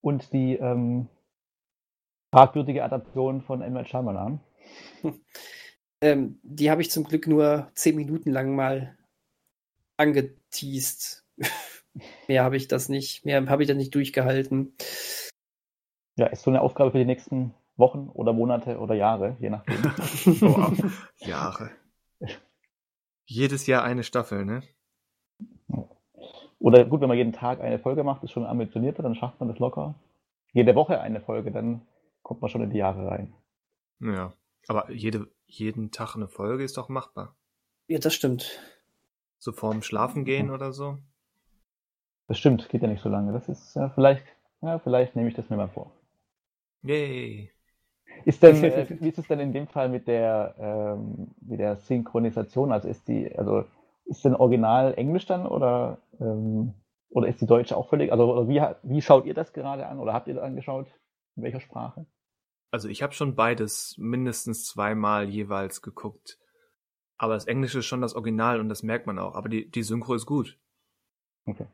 [0.02, 1.08] und die ähm,
[2.32, 3.60] fragwürdige Adaption von.
[3.60, 4.40] Night Shyamalan.
[6.00, 8.96] Ähm, die habe ich zum Glück nur zehn Minuten lang mal
[9.96, 11.24] angeteased.
[12.28, 14.76] mehr habe ich das nicht, mehr habe ich da nicht durchgehalten.
[16.16, 19.82] Ja, ist so eine Aufgabe für die nächsten Wochen oder Monate oder Jahre, je nachdem.
[20.40, 20.72] Boah,
[21.18, 21.70] Jahre.
[23.24, 24.62] Jedes Jahr eine Staffel, ne?
[26.58, 29.48] Oder gut, wenn man jeden Tag eine Folge macht, ist schon ambitionierter, dann schafft man
[29.48, 29.94] das locker.
[30.52, 31.82] Jede Woche eine Folge, dann
[32.22, 33.32] kommt man schon in die Jahre rein.
[34.00, 34.32] Ja.
[34.66, 37.36] Aber jede, jeden Tag eine Folge ist doch machbar.
[37.86, 38.60] Ja, das stimmt.
[39.38, 40.98] So vorm Schlafen gehen oder so.
[42.26, 43.32] Das stimmt, geht ja nicht so lange.
[43.32, 44.24] Das ist ja vielleicht,
[44.60, 45.92] ja, vielleicht nehme ich das mir mal vor.
[46.82, 47.52] Yay.
[48.24, 51.76] Ist denn, äh, wie ist es denn in dem Fall mit der, ähm, mit der
[51.76, 52.72] Synchronisation?
[52.72, 53.64] Also ist die, also
[54.06, 56.74] ist denn Original Englisch dann oder, ähm,
[57.10, 59.98] oder ist die Deutsche auch völlig, also oder wie, wie schaut ihr das gerade an
[59.98, 60.86] oder habt ihr das angeschaut?
[61.36, 62.06] In welcher Sprache?
[62.70, 66.38] Also ich habe schon beides mindestens zweimal jeweils geguckt.
[67.16, 69.34] Aber das Englische ist schon das Original und das merkt man auch.
[69.34, 70.58] Aber die, die Synchro ist gut.
[71.46, 71.66] Okay.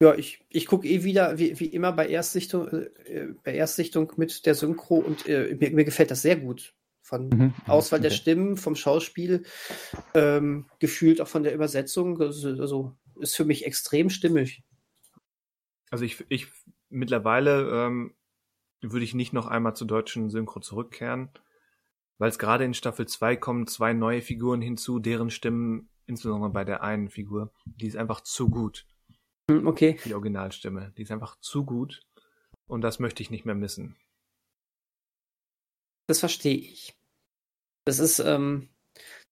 [0.00, 4.44] Ja, ich, ich gucke eh wieder, wie, wie immer bei Erstsichtung, äh, bei Erstsichtung mit
[4.44, 6.74] der Synchro und äh, mir, mir gefällt das sehr gut.
[7.02, 7.54] Von Mhm.
[7.66, 8.18] Auswahl der Okay.
[8.18, 9.44] Stimmen, vom Schauspiel,
[10.12, 12.20] ähm, gefühlt auch von der Übersetzung.
[12.20, 14.64] Also, also ist für mich extrem stimmig.
[15.90, 16.48] Also ich, ich
[16.90, 18.14] mittlerweile ähm,
[18.82, 21.30] würde ich nicht noch einmal zur deutschen Synchro zurückkehren,
[22.18, 26.64] weil es gerade in Staffel 2 kommen zwei neue Figuren hinzu, deren Stimmen, insbesondere bei
[26.64, 28.84] der einen Figur, die ist einfach zu gut,
[29.48, 29.98] Okay.
[30.04, 30.92] die Originalstimme.
[30.96, 32.02] Die ist einfach zu gut
[32.66, 33.96] und das möchte ich nicht mehr missen.
[36.08, 36.94] Das verstehe ich.
[37.84, 38.68] Das ist, ähm,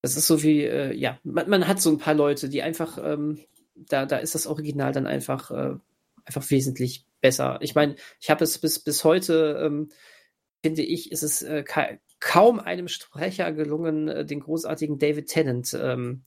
[0.01, 2.97] das ist so wie, äh, ja, man, man hat so ein paar Leute, die einfach,
[3.01, 3.39] ähm,
[3.75, 5.75] da, da ist das Original dann einfach, äh,
[6.23, 7.59] einfach wesentlich besser.
[7.61, 9.89] Ich meine, ich habe es bis, bis heute, ähm,
[10.63, 11.89] finde ich, ist es äh, ka
[12.19, 16.23] kaum einem Sprecher gelungen, äh, den großartigen David Tennant ähm,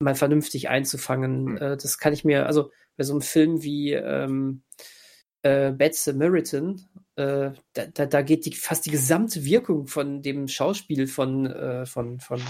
[0.00, 1.48] mal vernünftig einzufangen.
[1.48, 1.56] Hm.
[1.56, 4.62] Äh, das kann ich mir, also bei so einem Film wie ähm,
[5.42, 6.82] äh, Bad Samaritan,
[7.16, 11.86] äh, da, da, da geht die, fast die gesamte Wirkung von dem Schauspiel von, äh,
[11.86, 12.42] von, von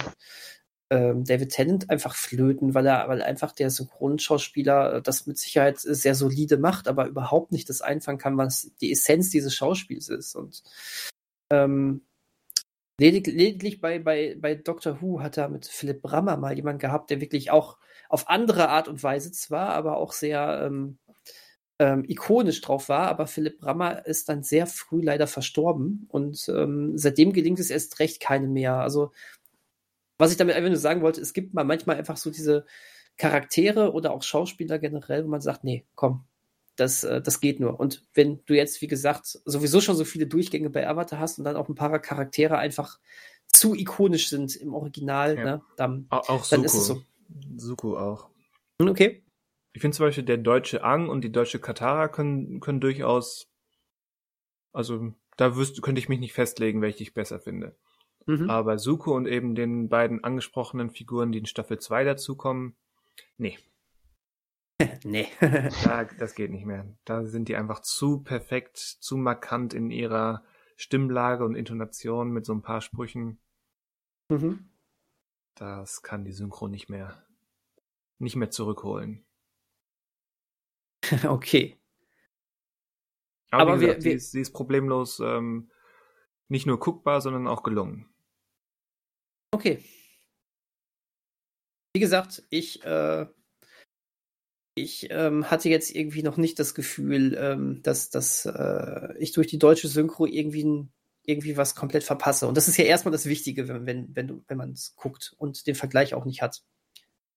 [0.90, 5.78] ähm, David Tennant einfach flöten, weil er, weil einfach der Synchronschauspieler äh, das mit Sicherheit
[5.78, 10.34] sehr solide macht, aber überhaupt nicht das einfangen kann, was die Essenz dieses Schauspiels ist.
[10.34, 10.62] Und
[11.52, 12.02] ähm,
[12.98, 17.10] ledig, lediglich bei, bei, bei Doctor Who hat er mit Philipp Brammer mal jemand gehabt,
[17.10, 17.78] der wirklich auch
[18.09, 20.98] auf andere Art und Weise zwar, aber auch sehr ähm,
[21.78, 26.98] ähm, ikonisch drauf war, aber Philipp Brammer ist dann sehr früh leider verstorben und ähm,
[26.98, 28.76] seitdem gelingt es erst recht keine mehr.
[28.76, 29.12] Also
[30.18, 32.66] was ich damit einfach nur sagen wollte, es gibt mal manchmal einfach so diese
[33.16, 36.24] Charaktere oder auch Schauspieler generell, wo man sagt, nee, komm,
[36.76, 37.78] das, äh, das geht nur.
[37.78, 41.44] Und wenn du jetzt, wie gesagt, sowieso schon so viele Durchgänge bei Avatar hast und
[41.44, 42.98] dann auch ein paar Charaktere einfach
[43.48, 45.44] zu ikonisch sind im Original, Ja.
[45.44, 47.02] ne, dann, Auch, auch Dann ist es so.
[47.56, 48.30] Suko auch.
[48.80, 49.24] Hm, okay.
[49.72, 53.50] Ich finde zum Beispiel, der deutsche Ang und die deutsche Katara können, können durchaus,
[54.72, 57.76] also da wüsste, könnte ich mich nicht festlegen, welche ich besser finde.
[58.26, 58.50] Mhm.
[58.50, 62.76] Aber Suko und eben den beiden angesprochenen Figuren, die in Staffel 2 dazukommen,
[63.36, 63.59] nee,
[65.05, 65.26] nee.
[65.84, 66.86] da, das geht nicht mehr.
[67.05, 70.44] Da sind die einfach zu perfekt, zu markant in ihrer
[70.76, 73.38] Stimmlage und Intonation mit so ein paar Sprüchen.
[74.28, 74.70] mhm.
[75.59, 77.26] Das kann die Synchro nicht mehr,
[78.18, 79.24] nicht mehr zurückholen.
[81.24, 81.76] Okay.
[83.51, 85.70] Aber, Aber wie wir- gesagt, wir- sie, ist, sie ist problemlos ähm,
[86.48, 88.09] nicht nur guckbar, sondern auch gelungen.
[89.55, 89.82] Okay.
[91.94, 93.26] Wie gesagt, ich, äh,
[94.76, 99.47] ich ähm, hatte jetzt irgendwie noch nicht das Gefühl, ähm, dass, dass äh, ich durch
[99.47, 100.93] die deutsche Synchro irgendwie, n-
[101.28, 102.48] irgendwie was komplett verpasse.
[102.48, 105.34] Und das ist ja erstmal das Wichtige, wenn, wenn, wenn, du, wenn man es guckt
[105.38, 106.62] und den Vergleich auch nicht hat.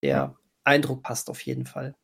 [0.01, 0.35] Der.
[0.63, 1.95] Eindruck passt auf jeden Fall.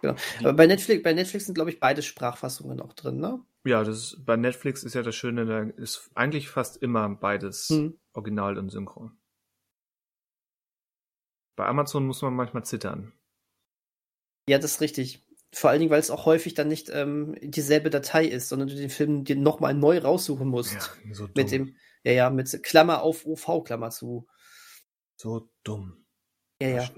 [0.00, 0.14] Genau.
[0.40, 3.40] Aber bei Netflix, bei Netflix sind, glaube ich, beide Sprachfassungen auch drin, ne?
[3.64, 7.68] Ja, das ist, bei Netflix ist ja das Schöne, da ist eigentlich fast immer beides
[7.68, 7.98] Hm.
[8.14, 9.18] Original und Synchron.
[11.56, 13.12] Bei Amazon muss man manchmal zittern.
[14.48, 15.22] Ja, das ist richtig.
[15.52, 18.76] Vor allen Dingen, weil es auch häufig dann nicht ähm, dieselbe Datei ist, sondern du
[18.76, 20.98] den Film dir nochmal neu raussuchen musst.
[21.12, 21.32] so dumm.
[21.34, 24.28] mit dem, ja, ja, mit Klammer auf OV, Klammer zu.
[25.16, 26.04] so dumm.
[26.60, 26.90] Ja, ja.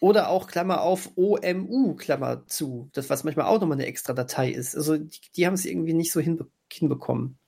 [0.00, 2.88] Oder auch Klammer auf OMU, Klammer zu.
[2.92, 4.74] Das, was manchmal auch nochmal eine extra Datei ist.
[4.74, 7.39] Also, die, die haben es irgendwie nicht so hinbe hinbekommen.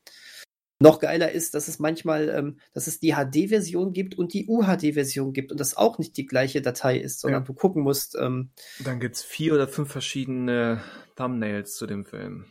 [0.82, 5.32] Noch geiler ist, dass es manchmal, ähm, dass es die HD-Version gibt und die UHD-Version
[5.32, 7.46] gibt und das auch nicht die gleiche Datei ist, sondern Ja.
[7.46, 8.50] du gucken musst, ähm,
[8.80, 10.82] Dann gibt's vier oder fünf verschiedene
[11.16, 12.46] Thumbnails zu dem Film.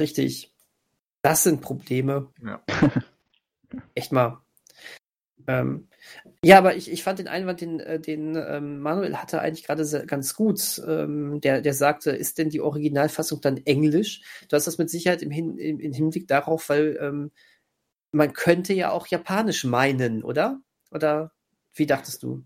[0.00, 0.52] richtig.
[1.22, 2.30] Das sind Probleme.
[2.44, 2.62] Ja.
[3.94, 4.40] Echt mal.
[5.48, 5.88] Ähm,
[6.44, 9.84] ja, aber ich, ich fand den Einwand, den, äh, den ähm, Manuel hatte, eigentlich gerade
[10.06, 10.80] ganz gut.
[10.86, 14.22] Ähm, der, der sagte, ist denn die Originalfassung dann Englisch?
[14.48, 17.32] Du hast das mit Sicherheit im, Hin, im, im Hinblick darauf, weil ähm,
[18.12, 20.60] man könnte ja auch Japanisch meinen, oder?
[20.92, 21.32] Oder
[21.74, 22.44] wie dachtest du?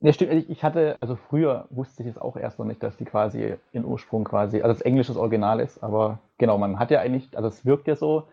[0.00, 0.50] Ja, stimmt.
[0.50, 3.84] Ich hatte, also früher wusste ich es auch erst noch nicht, dass die quasi in
[3.84, 7.64] Ursprung quasi, also das englisches Original ist, aber genau, man hat ja eigentlich, also es
[7.64, 8.28] wirkt ja so,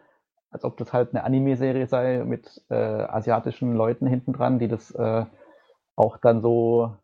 [0.53, 4.91] als ob das halt eine Anime-Serie sei mit äh, asiatischen Leuten hinten dran, die das
[4.91, 5.25] äh,
[5.95, 6.95] auch dann so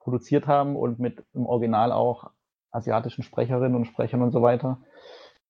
[0.00, 2.30] produziert haben und mit im Original auch
[2.72, 4.78] asiatischen Sprecherinnen und Sprechern und so weiter.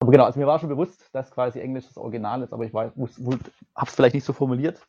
[0.00, 2.72] Aber genau, also mir war schon bewusst, dass quasi Englisch das Original ist, aber ich
[2.72, 4.86] habe es vielleicht nicht so formuliert.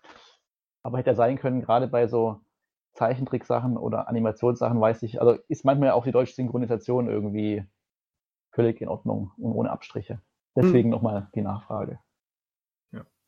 [0.84, 2.40] Aber hätte ja sein können, gerade bei so
[2.94, 7.64] Zeichentricksachen oder Animationssachen weiß ich, also ist manchmal auch die deutsche Synchronisation irgendwie
[8.52, 10.22] völlig in Ordnung und ohne Abstriche.
[10.56, 10.92] Deswegen hm.
[10.92, 12.00] nochmal die Nachfrage.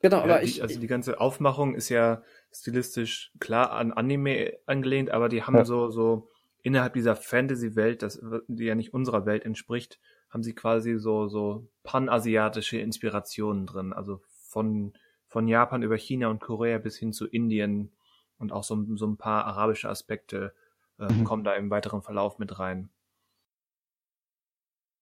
[0.03, 0.61] Genau, ja, aber die, ich.
[0.61, 2.21] Also die ganze Aufmachung ist ja
[2.51, 5.63] stilistisch klar an Anime angelehnt, aber die haben ja.
[5.63, 6.29] so, so
[6.61, 8.05] innerhalb dieser Fantasy-Welt,
[8.47, 13.93] die ja nicht unserer Welt entspricht, haben sie quasi so, so panasiatische Inspirationen drin.
[13.93, 14.91] Also von,
[15.27, 17.93] von Japan über China und Korea bis hin zu Indien
[18.39, 20.53] und auch so, so ein paar arabische Aspekte
[20.99, 21.23] äh, mhm.
[21.23, 22.89] kommen da im weiteren Verlauf mit rein.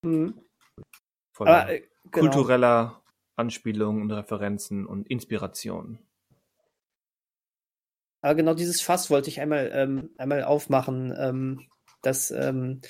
[0.03, 0.39] Mhm.
[1.31, 2.27] Von Aber, äh, genau.
[2.27, 3.00] kultureller
[3.41, 5.99] Anspielungen und Referenzen und Inspirationen.
[8.21, 11.61] Aber genau dieses Fass wollte ich einmal, ähm, einmal aufmachen, ähm,
[12.01, 12.81] dass ähm,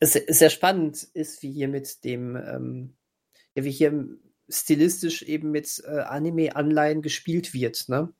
[0.00, 2.96] es sehr spannend ist, wie hier mit dem, ähm,
[3.54, 4.08] ja, wie hier
[4.48, 7.88] stilistisch eben mit äh, Anime-Anleihen gespielt wird.
[7.88, 8.12] Ne?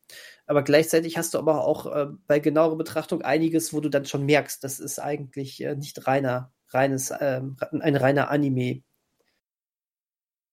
[0.47, 4.25] Aber gleichzeitig hast du aber auch äh, bei genauerer Betrachtung einiges, wo du dann schon
[4.25, 7.43] merkst, das ist eigentlich äh, nicht reiner, reines, äh,
[7.81, 8.83] ein reiner Anime.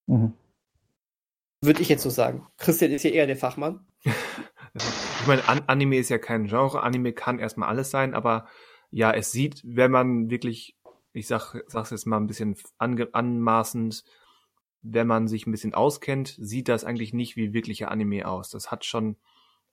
[0.06, 0.34] Mhm.
[1.62, 2.46] Würde ich jetzt so sagen.
[2.56, 3.86] Christian ist hier eher der Fachmann.
[4.04, 6.82] ich meine, An Anime ist ja kein Genre.
[6.82, 8.46] Anime kann erstmal alles sein, aber
[8.90, 10.76] ja, es sieht, wenn man wirklich,
[11.12, 14.04] ich sag, sag's jetzt mal ein bisschen anmaßend,
[14.82, 18.50] wenn man sich ein bisschen auskennt, sieht das eigentlich nicht wie wirkliche Anime aus.
[18.50, 19.16] Das hat schon,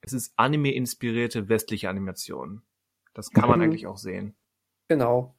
[0.01, 2.64] es ist Anime-inspirierte westliche Animation.
[3.14, 3.65] Das kann man mhm.
[3.65, 4.35] eigentlich auch sehen.
[4.89, 5.34] Genau.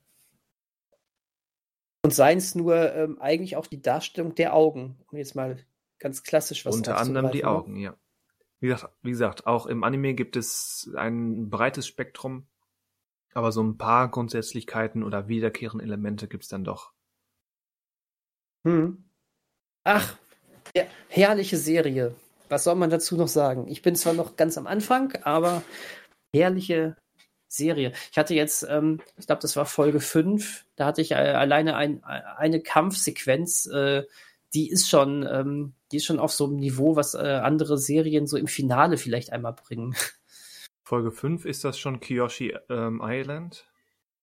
[2.03, 5.59] Und seien es nur ähm, eigentlich auch die Darstellung der Augen, um jetzt mal
[5.99, 7.97] ganz klassisch was Unter anderem die Augen, ja.
[8.61, 12.49] Wie gesagt, wie gesagt, auch im Anime gibt es ein breites Spektrum,
[13.33, 16.93] aber so ein paar Grundsätzlichkeiten oder wiederkehrende Elemente gibt es dann doch.
[18.67, 19.05] Hm.
[19.85, 20.19] Ach,
[20.77, 22.15] ja, herrliche Serie.
[22.49, 23.69] Was soll man dazu noch sagen?
[23.69, 25.63] Ich bin zwar noch ganz am Anfang, aber
[26.35, 26.97] herrliche
[27.47, 27.93] Serie.
[28.11, 31.77] Ich hatte jetzt, ähm, ich glaube, das war Folge 5, da hatte ich äh, alleine
[31.77, 34.05] ein, eine Kampfsequenz, äh,
[34.55, 38.27] die ist schon, ähm, die ist schon auf so einem Niveau, was äh, andere Serien
[38.27, 39.95] so im Finale vielleicht einmal bringen.
[40.83, 43.67] Folge 5 ist das schon Kyoshi ähm, Island?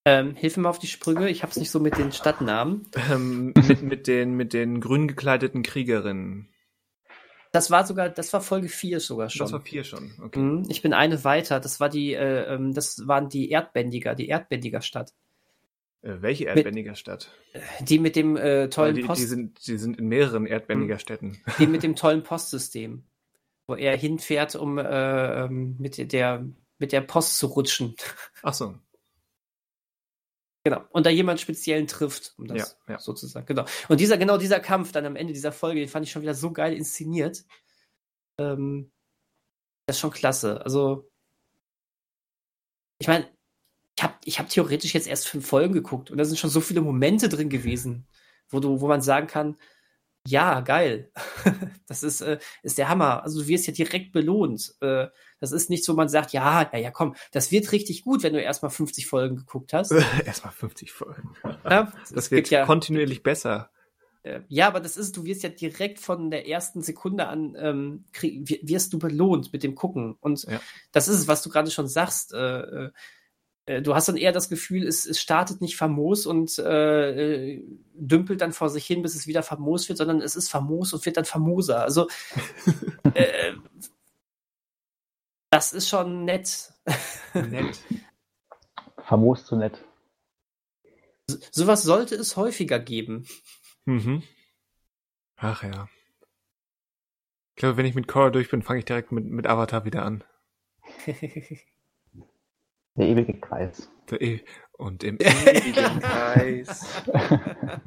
[0.07, 2.88] Ähm, hilf mir mal auf die Sprünge, ich hab's nicht so mit den Stadtnamen.
[3.11, 6.49] Ähm, mit, mit, den, mit den grün gekleideten Kriegerinnen.
[7.52, 9.45] Das war sogar, das war Folge 4 sogar schon.
[9.45, 10.39] Das war 4 schon, okay.
[10.39, 14.27] Mhm, ich bin eine weiter, das war die, äh, ähm, das waren die Erdbändiger, die
[14.27, 15.11] Erdbändiger-Stadt.
[15.11, 15.24] Äh,
[16.06, 17.32] welche Erdbändiger-Stadt?
[17.82, 19.22] Die mit dem äh, tollen die, Post.
[19.22, 20.99] Die sind, die sind in mehreren Erdbändiger hm.
[20.99, 21.41] Städten.
[21.60, 23.03] Die mit dem tollen Postsystem,
[23.68, 26.45] wo er hinfährt, um äh, ähm, mit der
[26.77, 27.95] mit der Post zu rutschen.
[28.44, 28.76] Ach so.
[30.64, 30.84] Genau.
[30.90, 32.99] Und da jemand speziellen trifft, um das ja, ja.
[32.99, 33.45] sozusagen.
[33.45, 33.65] Genau.
[33.88, 36.34] Und dieser, genau dieser Kampf dann am Ende dieser Folge, den fand ich schon wieder
[36.34, 37.45] so geil inszeniert.
[38.40, 38.91] Ähm,
[39.86, 40.61] das ist schon klasse.
[40.64, 41.10] Also,
[42.99, 43.30] ich meine,
[43.97, 46.61] ich habe ich hab theoretisch jetzt erst fünf Folgen geguckt und da sind schon so
[46.61, 48.05] viele Momente drin gewesen,
[48.49, 49.55] wo du, wo man sagen kann,
[50.27, 51.11] ja, geil.
[51.88, 53.23] das ist, äh, ist der Hammer.
[53.23, 54.73] Also du wirst ja direkt belohnt.
[54.81, 55.07] Äh,
[55.39, 58.34] das ist nicht so, man sagt, ja, ja, ja, komm, das wird richtig gut, wenn
[58.34, 59.91] du erstmal 50 Folgen geguckt hast.
[60.26, 61.35] erstmal 50 Folgen.
[61.63, 63.69] Ja, das wird ja, kontinuierlich besser.
[64.23, 68.05] Äh, ja, aber das ist, du wirst ja direkt von der ersten Sekunde an, ähm,
[68.11, 70.17] krieg, wirst du belohnt mit dem Gucken.
[70.19, 70.59] Und ja.
[70.91, 72.34] das ist es, was du gerade schon sagst.
[72.34, 72.91] Äh äh,
[73.65, 77.63] du hast dann eher das Gefühl, es, es startet nicht famos und äh, äh,
[77.93, 81.05] dümpelt dann vor sich hin, bis es wieder famos wird, sondern es ist famos und
[81.05, 81.81] wird dann famoser.
[81.81, 82.07] Also
[83.15, 83.53] äh,
[85.49, 86.73] das ist schon nett.
[87.33, 87.79] nett.
[89.05, 89.83] Famos zu nett.
[91.29, 93.25] So, sowas sollte es häufiger geben.
[93.85, 94.23] Mhm.
[95.37, 95.87] Ach ja.
[97.55, 100.03] Ich glaube, wenn ich mit Korra durch bin, fange ich direkt mit, mit Avatar wieder
[100.03, 100.23] an.
[102.95, 103.89] Der ewige Kreis.
[104.09, 104.41] Der e
[104.73, 106.85] und im ewigen Kreis.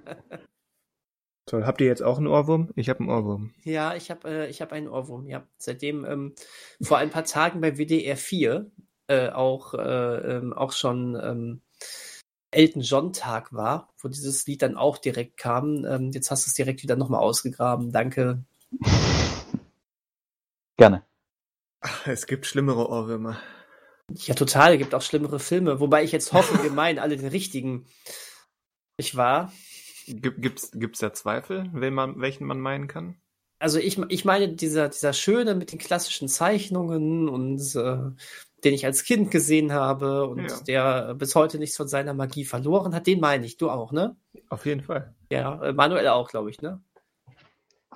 [1.47, 1.65] Toll.
[1.65, 2.73] Habt ihr jetzt auch einen Ohrwurm?
[2.77, 3.55] Ich habe einen Ohrwurm.
[3.65, 5.47] Ja, ich habe äh, ich hab einen Ohrwurm, ja.
[5.57, 6.35] Seitdem ähm,
[6.83, 8.71] vor ein paar Tagen bei WDR 4
[9.07, 11.63] äh, auch, äh, ähm, auch schon ähm,
[12.51, 15.87] Elton John Tag war, wo dieses Lied dann auch direkt kam.
[15.87, 17.93] Ähm, jetzt hast du es direkt wieder nochmal ausgegraben.
[17.93, 18.45] Danke.
[20.77, 21.03] Gerne.
[21.81, 23.39] Ach, es gibt schlimmere Ohrwürmer.
[24.11, 24.73] Ja, total.
[24.73, 25.81] Es gibt auch schlimmere Filme.
[25.81, 27.87] Wobei ich jetzt hoffe, wir meinen alle den richtigen.
[28.97, 29.53] Ich war.
[30.07, 33.17] Gibt, gibt's, gibt's da Zweifel, wen man, welchen man meinen kann?
[33.59, 37.99] Also ich, ich meine, dieser, dieser Schöne mit den klassischen Zeichnungen und äh,
[38.65, 40.61] den ich als Kind gesehen habe und Ja.
[40.67, 43.57] der bis heute nichts von seiner Magie verloren hat, den meine ich.
[43.59, 44.17] Du auch, ne?
[44.49, 45.15] Auf jeden Fall.
[45.31, 46.81] Ja, äh, Manuel auch, glaube ich, ne?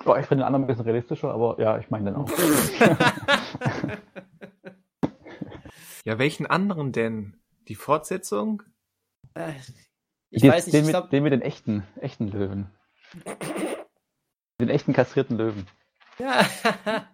[0.03, 2.29] Boah, ich finde den anderen ein bisschen realistischer, aber ja, ich meine den auch.
[6.03, 7.39] Ja, welchen anderen denn?
[7.67, 8.63] Die Fortsetzung?
[9.35, 9.53] Äh,
[10.29, 12.69] ich Den- weiß nicht, den, ich mit, glaube, den mit den echten, echten Löwen.
[14.59, 15.67] Den echten kastrierten Löwen.
[16.19, 16.45] ja.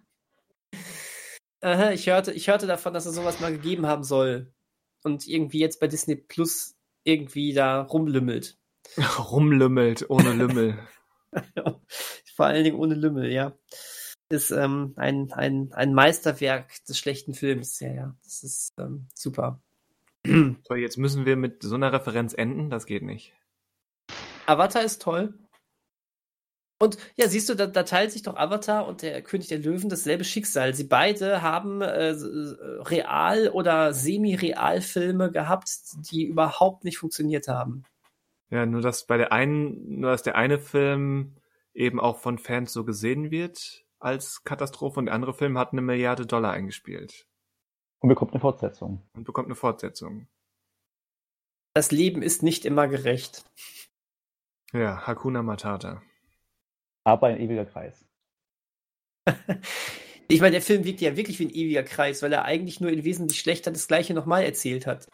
[1.62, 4.50] Aha, ich hörte, ich hörte davon, dass es sowas mal gegeben haben soll.
[5.02, 8.58] Und irgendwie jetzt bei Disney Plus irgendwie da rumlümmelt.
[9.18, 10.78] Rumlümmelt, ohne Lümmel.
[12.34, 13.52] Vor allen Dingen ohne Lümmel, ja.
[14.30, 17.80] Ist ähm, ein, ein, ein Meisterwerk des schlechten Films.
[17.80, 18.14] Ja, ja.
[18.22, 19.60] Das ist ähm, super.
[20.24, 22.70] so, jetzt müssen wir mit so einer Referenz enden.
[22.70, 23.34] Das geht nicht.
[24.46, 25.34] Avatar ist toll.
[26.82, 29.90] Und ja, siehst du, da, da teilt sich doch Avatar und der König der Löwen
[29.90, 30.74] dasselbe Schicksal.
[30.74, 32.14] Sie beide haben äh,
[32.88, 35.70] Real- oder Semi-Real-Filme gehabt,
[36.10, 37.84] die überhaupt nicht funktioniert haben.
[38.48, 41.36] Ja, nur dass bei der einen, nur dass der eine Film
[41.74, 45.82] eben auch von Fans so gesehen wird als Katastrophe und der andere Film hat eine
[45.82, 47.26] Milliarde Dollar eingespielt
[48.00, 49.06] Und bekommt eine Fortsetzung.
[49.14, 50.28] und bekommt eine Fortsetzung.
[51.74, 53.44] Das Leben ist nicht immer gerecht.
[54.72, 56.02] Ja, Hakuna Matata.
[57.04, 58.04] Aber ein ewiger Kreis.
[60.32, 62.92] Ich meine, der Film wirkt ja wirklich wie ein ewiger Kreis, weil er eigentlich nur
[62.92, 65.08] in wesentlich schlechter das Gleiche nochmal erzählt hat.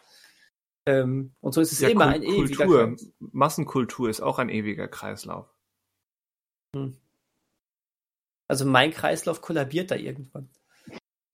[0.84, 3.12] Ähm, und so ist es Ja, immer Kul- ein ewiger Kultur, Kreis.
[3.18, 5.48] Massenkultur ist auch ein ewiger Kreislauf.
[8.48, 10.48] Also mein Kreislauf kollabiert da irgendwann.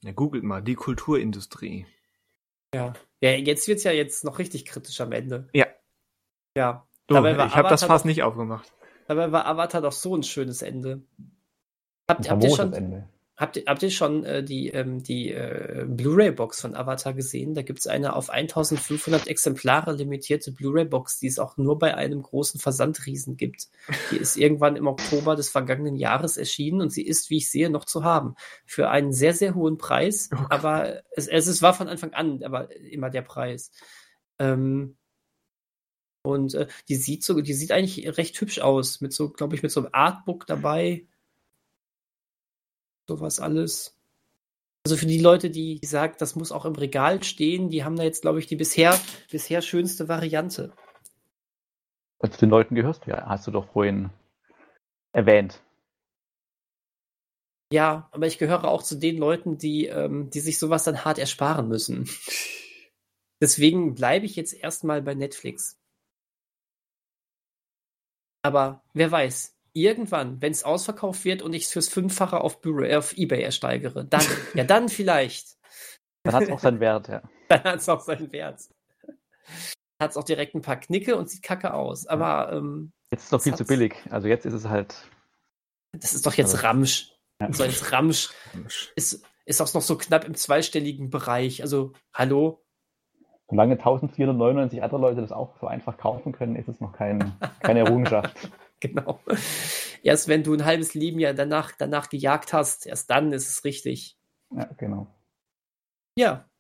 [0.03, 1.87] Ja, googelt mal, die Kulturindustrie.
[2.75, 2.95] Ja.
[3.21, 5.49] Ja, jetzt wird's ja jetzt noch richtig kritisch am Ende.
[5.53, 5.67] Ja.
[6.57, 6.87] Ja.
[7.07, 8.73] Du, Dabei war ich habe das fast nicht aufgemacht.
[9.07, 11.03] Dabei war Avatar doch so ein schönes Ende.
[12.09, 13.09] Habt, Ein habt ihr schon, Ende.
[13.43, 17.55] Habt ihr, habt ihr schon äh, die, ähm, die äh, Blu-ray-Box von Avatar gesehen?
[17.55, 22.61] Da gibt's eine auf 1500 Exemplare limitierte Blu-ray-Box, die es auch nur bei einem großen
[22.61, 23.69] Versandriesen gibt.
[24.11, 27.69] Die ist irgendwann im Oktober des vergangenen Jahres erschienen und sie ist, wie ich sehe,
[27.69, 28.37] noch zu haben.
[28.65, 30.47] Für einen sehr, sehr hohen Preis, Gott.
[30.49, 33.73] aber es, es, es war von Anfang an aber immer der Preis.
[34.39, 34.97] Ähm,
[36.25, 39.63] und äh, die sieht so, die sieht eigentlich recht hübsch aus, mit so, glaube ich,
[39.63, 41.07] mit so einem Artbook dabei.
[43.09, 43.99] Sowas alles.
[44.85, 48.03] Also für die Leute, die sagen, das muss auch im Regal stehen, die haben da
[48.03, 48.99] jetzt, glaube ich, die bisher,
[49.31, 50.73] bisher schönste Variante.
[52.19, 54.11] Also den Leuten gehörst du ja, hast du doch vorhin
[55.13, 55.63] erwähnt.
[57.73, 61.19] Ja, aber ich gehöre auch zu den Leuten, die, ähm, die sich sowas dann hart
[61.19, 62.09] ersparen müssen.
[63.41, 65.79] Deswegen bleibe ich jetzt erstmal bei Netflix.
[68.43, 72.97] Aber wer weiß, irgendwann, wenn es ausverkauft wird und ich es fürs Fünffache auf, Blu-ray-
[72.97, 74.23] auf Ebay ersteigere, dann,
[74.55, 75.57] ja, dann vielleicht.
[76.25, 77.23] Dann hat es auch seinen Wert, ja.
[77.49, 78.61] Dann hat es auch seinen Wert.
[80.01, 82.07] Hat es auch direkt ein paar Knicke und sieht kacke aus.
[82.07, 83.95] Aber ähm, Jetzt ist es doch viel zu billig.
[84.11, 84.95] Also jetzt ist es halt.
[85.93, 87.13] das ist doch jetzt Also- Ramsch.
[87.41, 87.53] Ja.
[87.53, 88.31] So jetzt Ramsch
[88.95, 91.61] ist, ist auch noch so knapp im zweistelligen Bereich.
[91.63, 92.63] Also, hallo?
[93.51, 97.81] Solange 1499 andere Leute das auch so einfach kaufen können, ist es noch kein, keine
[97.81, 98.37] Errungenschaft.
[98.83, 99.21] Genau.
[100.03, 103.65] Erst wenn du ein halbes Leben ja danach, danach gejagt hast, erst dann ist es
[103.65, 104.19] richtig.
[104.51, 105.07] ja, genau.
[106.19, 106.51] Ja.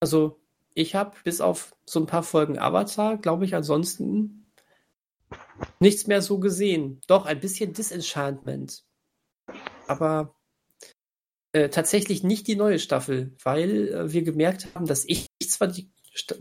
[0.00, 0.40] Also,
[0.74, 4.50] ich habe bis auf so ein paar Folgen Avatar, glaube ich, ansonsten
[5.78, 7.00] nichts mehr so gesehen.
[7.06, 8.84] Doch, ein bisschen Disenchantment.
[9.86, 10.34] Aber
[11.52, 15.88] äh, tatsächlich nicht die neue Staffel, weil äh, wir gemerkt haben, dass ich zwar die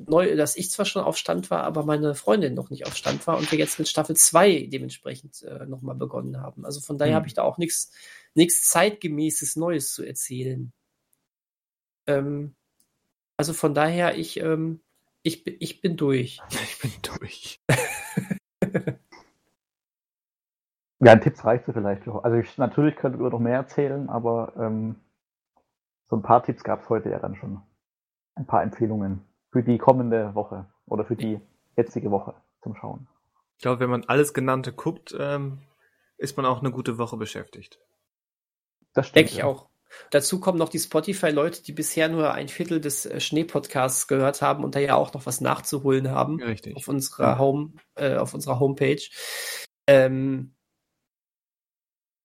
[0.07, 3.25] neu, dass ich zwar schon auf Stand war, aber meine Freundin noch nicht auf Stand
[3.27, 6.65] war und wir jetzt mit Staffel 2 dementsprechend äh, nochmal begonnen haben.
[6.65, 7.15] Also von daher Hm.
[7.15, 7.91] habe ich da auch nichts
[8.33, 10.71] nichts zeitgemäßes Neues zu erzählen.
[12.07, 12.55] Ähm,
[13.37, 14.81] also von daher, ich, ähm,
[15.23, 16.41] ich, bin- ich bin durch.
[16.51, 17.59] Ich bin durch.
[20.99, 22.07] Ja, ein Tipps reicht so vielleicht.
[22.07, 24.95] Also ich, natürlich könnte wir noch mehr erzählen, aber ähm,
[26.09, 27.61] so ein paar Tipps gab es heute ja dann schon.
[28.35, 29.21] Ein paar Empfehlungen
[29.55, 31.39] für die kommende Woche oder für die
[31.77, 33.07] jetzige Woche zum Schauen.
[33.55, 35.61] Ich glaube, wenn man alles Genannte guckt, ähm,
[36.17, 37.79] ist man auch eine gute Woche beschäftigt.
[38.93, 39.15] Das stimmt.
[39.15, 39.45] Denke ich ja.
[39.45, 39.69] auch.
[40.11, 44.65] Dazu kommen noch die Spotify-Leute, die bisher nur ein Viertel des äh, Schnee-Podcasts gehört haben
[44.65, 46.43] und da ja auch noch was nachzuholen haben.
[46.43, 46.75] Richtig.
[46.75, 49.03] Auf unserer Home, äh, auf unserer Homepage.
[49.87, 50.53] Ähm,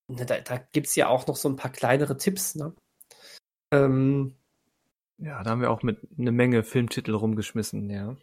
[0.09, 2.75] da da gibt es ja auch noch so ein paar kleinere Tipps, ne?
[3.71, 4.35] Ähm,
[5.23, 8.17] ja, da haben wir auch mit eine Menge Filmtitel rumgeschmissen, ja.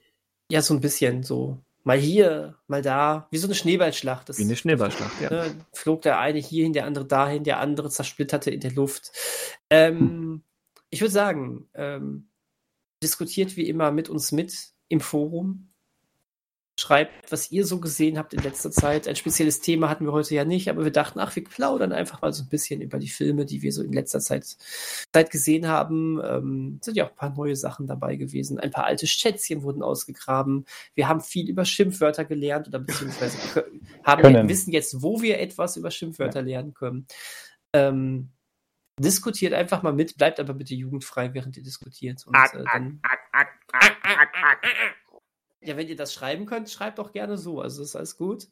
[0.51, 1.59] Ja, so ein bisschen so.
[1.83, 4.27] Mal hier, mal da, wie so eine Schneeballschlacht.
[4.27, 5.29] Das, wie eine Schneeballschlacht, ja.
[5.29, 9.11] Ne, flog der eine hierhin, der andere dahin, der andere zersplitterte in der Luft.
[9.69, 10.43] Ähm, hm.
[10.89, 12.29] Ich würde sagen, ähm,
[13.03, 15.69] diskutiert wie immer mit uns mit im Forum.
[16.79, 19.07] Schreibt, was ihr so gesehen habt in letzter Zeit.
[19.07, 22.21] Ein spezielles Thema hatten wir heute ja nicht, aber wir dachten, ach, wir plaudern einfach
[22.21, 24.45] mal so ein bisschen über die Filme, die wir so in letzter Zeit,
[25.11, 26.21] Zeit gesehen haben.
[26.23, 28.59] Ähm, sind ja auch ein paar neue Sachen dabei gewesen.
[28.59, 30.65] Ein paar alte Schätzchen wurden ausgegraben.
[30.93, 33.37] Wir haben viel über Schimpfwörter gelernt oder beziehungsweise
[34.03, 34.47] haben, können.
[34.47, 36.45] wissen jetzt, wo wir etwas über Schimpfwörter ja.
[36.45, 37.07] lernen können.
[37.73, 38.29] Ähm,
[38.99, 42.25] diskutiert einfach mal mit, bleibt aber bitte jugendfrei, während ihr diskutiert.
[42.25, 43.01] Und, äh, dann
[45.61, 47.61] ja, wenn ihr das schreiben könnt, schreibt doch gerne so.
[47.61, 48.47] Also ist alles gut.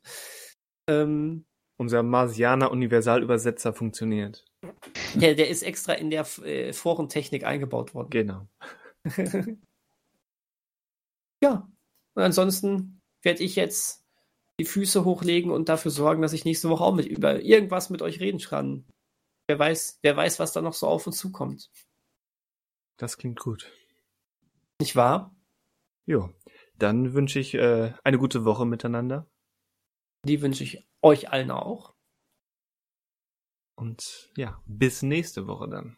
[0.88, 1.46] Ähm,
[1.78, 4.46] Unser Marsianer Universalübersetzer funktioniert.
[5.16, 8.10] Ja, der ist extra in der äh, Forentechnik eingebaut worden.
[8.10, 8.48] Genau.
[11.44, 11.70] ja.
[12.16, 14.06] Und ansonsten werde ich jetzt
[14.60, 18.02] die Füße hochlegen und dafür sorgen, dass ich nächste Woche auch mit über irgendwas mit
[18.02, 18.86] euch reden kann.
[19.48, 21.70] Wer weiß, wer weiß, was da noch so auf uns zukommt.
[22.98, 23.72] Das klingt gut.
[24.80, 25.36] Nicht wahr?
[26.06, 26.34] Jo.
[26.78, 29.28] Dann wünsche ich äh, eine gute Woche miteinander.
[30.26, 31.94] Die wünsche ich euch allen auch.
[33.76, 35.98] Und ja, bis nächste Woche dann.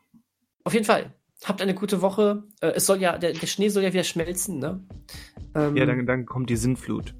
[0.63, 1.13] Auf jeden Fall.
[1.43, 2.43] Habt eine gute Woche.
[2.61, 4.83] Äh, es soll ja, der, der, Schnee soll ja wieder schmelzen, ne?
[5.55, 7.13] Ähm, ja, dann, dann kommt die Sinnflut.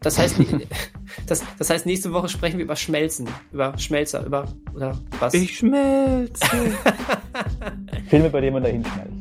[0.00, 0.36] Das heißt,
[1.26, 5.34] das, das heißt, nächste Woche sprechen wir über Schmelzen, über Schmelzer, über oder was?
[5.34, 6.44] Ich schmelze.
[8.08, 9.15] Filme, bei denen man dahin schmelzt.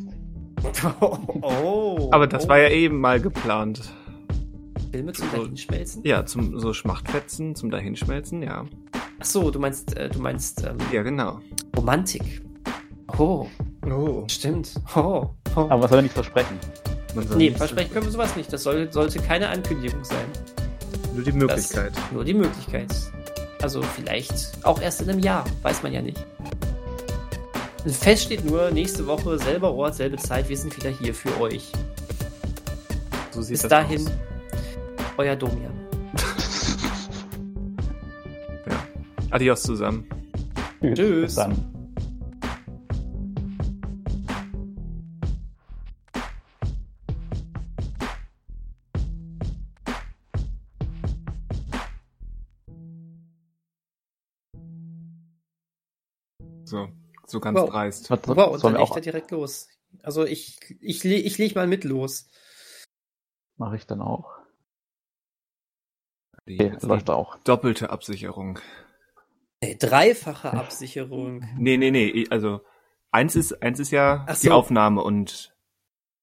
[1.41, 2.49] Oh, Aber das oh.
[2.49, 3.81] war ja eben mal geplant.
[4.91, 6.03] Filme zum so, Dahinschmelzen?
[6.05, 8.65] Ja, zum so Schmachtfetzen, zum Dahinschmelzen, ja.
[9.19, 10.63] Ach so, du meinst, äh, du meinst.
[10.63, 11.39] Ähm, ja, genau.
[11.75, 12.41] Romantik.
[13.17, 13.47] Oh.
[13.85, 14.23] Oh.
[14.29, 14.73] Stimmt.
[14.95, 15.29] Oh.
[15.55, 15.59] oh.
[15.59, 16.59] Aber man soll ja nichts versprechen.
[17.35, 18.51] Nee, versprechen können wir sowas nicht.
[18.51, 20.25] Das soll, sollte keine Ankündigung sein.
[21.13, 21.95] Nur die Möglichkeit.
[21.95, 22.93] Das, nur die Möglichkeit.
[23.61, 26.25] Also vielleicht auch erst in einem Jahr, weiß man ja nicht.
[27.93, 31.71] Fest steht nur, nächste Woche, selber Ort, selbe Zeit, wir sind wieder hier für euch.
[33.31, 34.13] So sieht Bis das dahin, aus.
[35.17, 35.73] euer Domian.
[38.65, 38.87] ja.
[39.29, 40.07] Adios zusammen.
[40.81, 41.35] Tschüss.
[41.35, 41.74] Bis
[57.35, 57.39] So.
[57.41, 57.69] Ganz wow.
[57.69, 58.09] dreist.
[58.09, 59.67] Wow, und dann legt er direkt los.
[60.03, 62.27] Also ich, ich, ich leg mal mit los.
[63.57, 64.33] Mache ich dann auch.
[66.47, 67.37] Die, okay, läuft auch.
[67.39, 68.59] Doppelte Absicherung.
[69.61, 71.45] Nee, dreifache Absicherung.
[71.57, 72.27] Nee, nee, nee.
[72.29, 72.61] Also
[73.11, 74.41] eins ist, eins ist ja so.
[74.41, 75.55] die Aufnahme und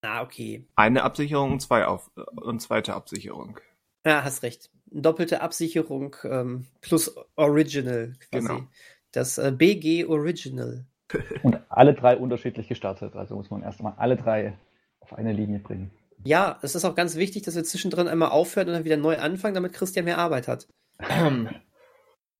[0.02, 0.66] Ah, okay.
[0.74, 3.60] Eine Absicherung und zwei auf und zweite Absicherung.
[4.04, 4.68] Ja, hast recht.
[4.86, 8.48] Doppelte Absicherung ähm, plus Original quasi.
[8.48, 8.68] Genau.
[9.12, 10.86] Das äh, BG Original.
[11.42, 13.16] Und alle drei unterschiedlich gestartet.
[13.16, 14.58] Also muss man erst mal alle drei
[15.00, 15.90] auf eine Linie bringen.
[16.24, 19.18] Ja, es ist auch ganz wichtig, dass wir zwischendrin einmal aufhören und dann wieder neu
[19.18, 20.68] anfangen, damit Christian mehr Arbeit hat.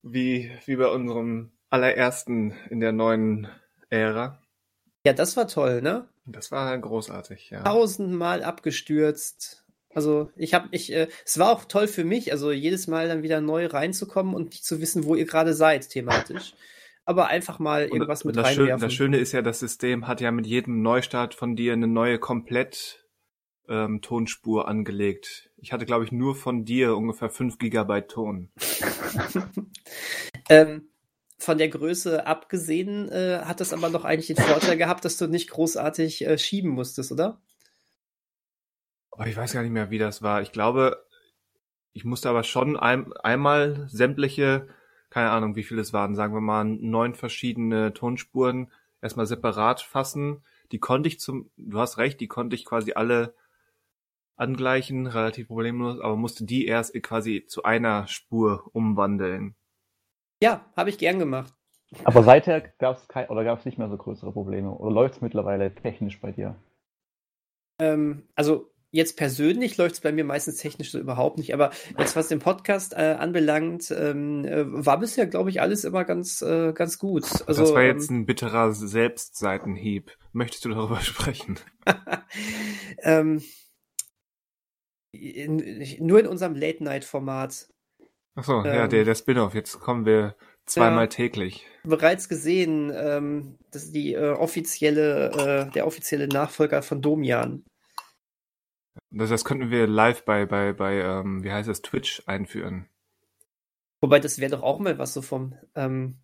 [0.05, 3.47] Wie, wie bei unserem allerersten in der neuen
[3.89, 4.37] Ära.
[5.05, 6.09] Ja, das war toll, ne?
[6.25, 7.63] Das war großartig, ja.
[7.63, 9.63] Tausendmal abgestürzt.
[9.93, 13.23] Also ich habe, ich, äh, es war auch toll für mich, also jedes Mal dann
[13.23, 16.53] wieder neu reinzukommen und nicht zu wissen, wo ihr gerade seid thematisch
[17.05, 18.67] aber einfach mal irgendwas mit das reinwerfen.
[18.67, 21.87] Schöne, das Schöne ist ja, das System hat ja mit jedem Neustart von dir eine
[21.87, 23.05] neue komplett
[23.67, 25.49] ähm, Tonspur angelegt.
[25.57, 28.51] Ich hatte, glaube ich, nur von dir ungefähr 5 Gigabyte Ton.
[30.49, 30.89] ähm,
[31.37, 35.27] von der Größe abgesehen äh, hat das aber noch eigentlich den Vorteil gehabt, dass du
[35.27, 37.41] nicht großartig äh, schieben musstest, oder?
[39.11, 40.41] Oh, ich weiß gar nicht mehr, wie das war.
[40.41, 41.05] Ich glaube,
[41.91, 44.67] ich musste aber schon ein, einmal sämtliche
[45.13, 50.43] keine Ahnung, wie viele es waren, sagen wir mal neun verschiedene Tonspuren erstmal separat fassen.
[50.71, 53.35] Die konnte ich zum, du hast recht, die konnte ich quasi alle
[54.37, 59.53] angleichen, relativ problemlos, aber musste die erst quasi zu einer Spur umwandeln.
[60.41, 61.53] Ja, habe ich gern gemacht.
[62.05, 64.71] Aber seither gab es kein, oder gab es nicht mehr so größere Probleme?
[64.71, 66.55] Oder läuft es mittlerweile technisch bei dir?
[67.77, 72.15] Ähm, also jetzt persönlich läuft es bei mir meistens technisch so überhaupt nicht, aber jetzt
[72.15, 76.73] was den Podcast äh, anbelangt, ähm, äh, war bisher, glaube ich, alles immer ganz, äh,
[76.73, 77.23] ganz gut.
[77.47, 80.15] Also, das war jetzt ähm, ein bitterer Selbstseitenhieb.
[80.31, 81.59] Möchtest du darüber sprechen?
[83.01, 83.41] ähm,
[85.11, 87.69] in, nur in unserem Late-Night-Format.
[88.35, 89.55] Achso, ähm, ja, der, der Spin-off.
[89.55, 91.65] Jetzt kommen wir zweimal ja, täglich.
[91.83, 97.63] Bereits gesehen, ähm, das ist die äh, offizielle, äh, der offizielle Nachfolger von Domian.
[99.09, 102.87] Das, das könnten wir live bei, bei, bei ähm, wie heißt das, Twitch einführen.
[104.01, 106.17] Wobei, das wäre doch auch mal was so vom, ähm,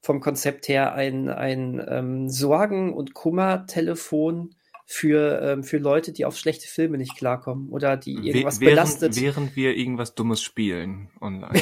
[0.00, 4.54] vom Konzept her ein, ein ähm, Sorgen- und Kummer-Telefon
[4.86, 9.16] für, ähm, für Leute, die auf schlechte Filme nicht klarkommen oder die irgendwas während, belastet.
[9.20, 11.60] Während wir irgendwas Dummes spielen online.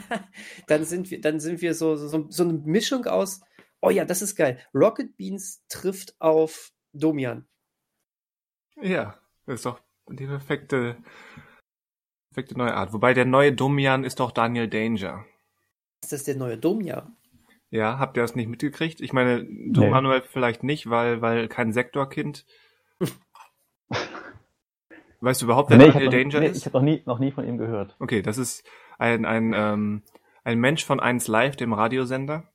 [0.66, 3.42] dann sind wir, dann sind wir so, so, so eine Mischung aus,
[3.82, 4.58] oh ja, das ist geil.
[4.74, 7.46] Rocket Beans trifft auf Domian.
[8.80, 10.96] Ja, ist doch die perfekte,
[12.30, 12.92] perfekte neue Art.
[12.92, 15.24] Wobei der neue Domian ist doch Daniel Danger.
[16.02, 17.16] Ist das der neue Domian?
[17.70, 19.00] Ja, habt ihr das nicht mitgekriegt?
[19.00, 19.90] Ich meine, du nee.
[19.90, 22.46] Manuel vielleicht nicht, weil, weil kein Sektorkind.
[25.20, 26.58] weißt du überhaupt, wer nee, Daniel Danger nee, ist?
[26.58, 27.96] Ich habe noch nie, noch nie von ihm gehört.
[27.98, 28.64] Okay, das ist
[28.98, 30.02] ein, ein, ähm,
[30.44, 32.52] ein Mensch von 1 Live, dem Radiosender.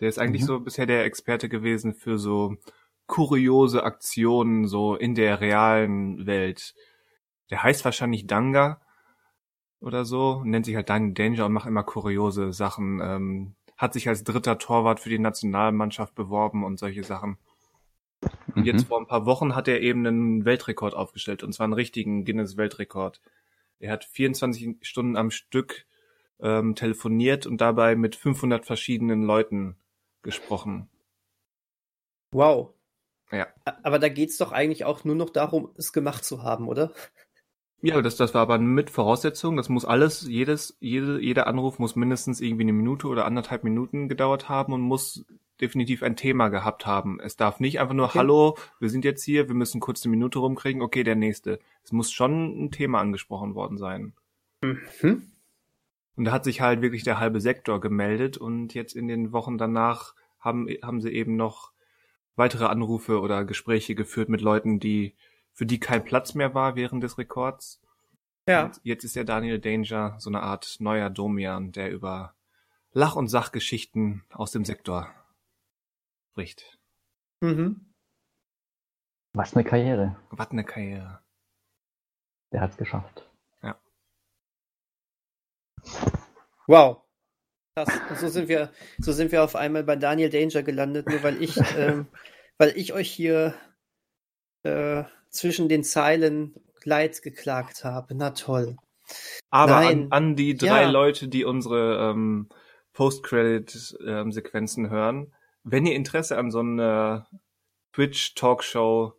[0.00, 0.46] Der ist eigentlich mhm.
[0.46, 2.56] so bisher der Experte gewesen für so
[3.10, 6.74] kuriose Aktionen so in der realen Welt.
[7.50, 8.80] Der heißt wahrscheinlich Danga
[9.80, 13.00] oder so, nennt sich halt Daniel Danger und macht immer kuriose Sachen.
[13.02, 17.38] Ähm, hat sich als dritter Torwart für die Nationalmannschaft beworben und solche Sachen.
[18.54, 18.86] Und jetzt mhm.
[18.86, 23.20] vor ein paar Wochen hat er eben einen Weltrekord aufgestellt, und zwar einen richtigen Guinness-Weltrekord.
[23.80, 25.86] Er hat 24 Stunden am Stück
[26.40, 29.76] ähm, telefoniert und dabei mit 500 verschiedenen Leuten
[30.22, 30.88] gesprochen.
[32.32, 32.74] Wow.
[33.32, 33.46] Ja.
[33.82, 36.92] Aber da geht's doch eigentlich auch nur noch darum, es gemacht zu haben, oder?
[37.82, 39.56] Ja, das, das war aber mit Voraussetzung.
[39.56, 44.08] Das muss alles, jedes, jede, jeder Anruf muss mindestens irgendwie eine Minute oder anderthalb Minuten
[44.08, 45.24] gedauert haben und muss
[45.60, 47.20] definitiv ein Thema gehabt haben.
[47.20, 48.18] Es darf nicht einfach nur, okay.
[48.18, 51.58] hallo, wir sind jetzt hier, wir müssen kurz eine Minute rumkriegen, okay, der nächste.
[51.82, 54.12] Es muss schon ein Thema angesprochen worden sein.
[54.62, 55.32] Mhm.
[56.16, 59.56] Und da hat sich halt wirklich der halbe Sektor gemeldet und jetzt in den Wochen
[59.56, 61.72] danach haben, haben sie eben noch
[62.40, 65.14] weitere Anrufe oder Gespräche geführt mit Leuten, die
[65.52, 67.82] für die kein Platz mehr war während des Rekords.
[68.48, 68.64] Ja.
[68.64, 72.34] Und jetzt ist der Daniel Danger so eine Art neuer Domian, der über
[72.92, 75.08] Lach- und Sachgeschichten aus dem Sektor
[76.30, 76.78] spricht.
[77.40, 77.92] Mhm.
[79.34, 80.16] Was eine Karriere.
[80.30, 81.20] Was eine Karriere.
[82.52, 83.28] Der hat's geschafft.
[83.62, 83.78] Ja.
[86.66, 87.02] Wow.
[87.74, 87.88] Krass.
[88.10, 91.42] Und so sind wir, so sind wir auf einmal bei Daniel Danger gelandet, nur weil
[91.42, 92.06] ich, ähm,
[92.58, 93.54] weil ich euch hier
[94.62, 98.14] äh, zwischen den Zeilen Leid geklagt habe.
[98.14, 98.76] Na toll.
[99.50, 100.90] Aber an, an, die drei ja.
[100.90, 102.48] Leute, die unsere ähm,
[102.92, 107.28] Post-Credit-Sequenzen ähm, hören, wenn ihr Interesse an so einer
[107.92, 109.14] Twitch-Talkshow,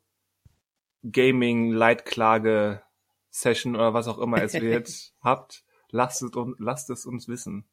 [1.03, 2.83] Gaming, Leitklage,
[3.29, 7.65] Session oder was auch immer es wird, habt, lasst es, lasst es uns wissen.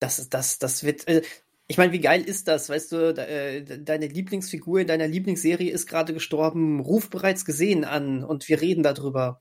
[0.00, 1.22] Das, das, das wird, äh,
[1.66, 2.70] ich meine, wie geil ist das?
[2.70, 3.24] Weißt du, de,
[3.58, 8.60] äh, deine Lieblingsfigur in deiner Lieblingsserie ist gerade gestorben, ruf bereits gesehen an und wir
[8.60, 9.40] reden darüber.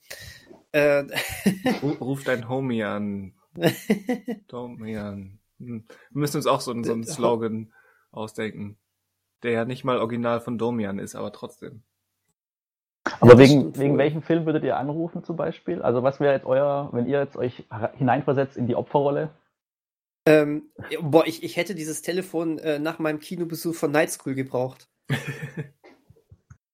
[0.74, 1.06] Äh,
[2.02, 3.34] ruf dein Homie an.
[4.52, 5.40] Homie an.
[5.60, 5.86] Hm.
[6.11, 7.74] Wir müssen uns auch so, so einen Slogan
[8.11, 8.77] ausdenken,
[9.44, 11.84] der ja nicht mal original von Domian ist, aber trotzdem.
[13.22, 15.82] Aber ja, wegen, wegen welchem Film würdet ihr anrufen zum Beispiel?
[15.82, 19.30] Also was wäre jetzt euer, wenn ihr jetzt euch hineinversetzt in die Opferrolle,
[20.28, 20.70] ähm,
[21.02, 24.90] boah, ich, ich hätte dieses Telefon äh, nach meinem Kinobesuch von Night School gebraucht.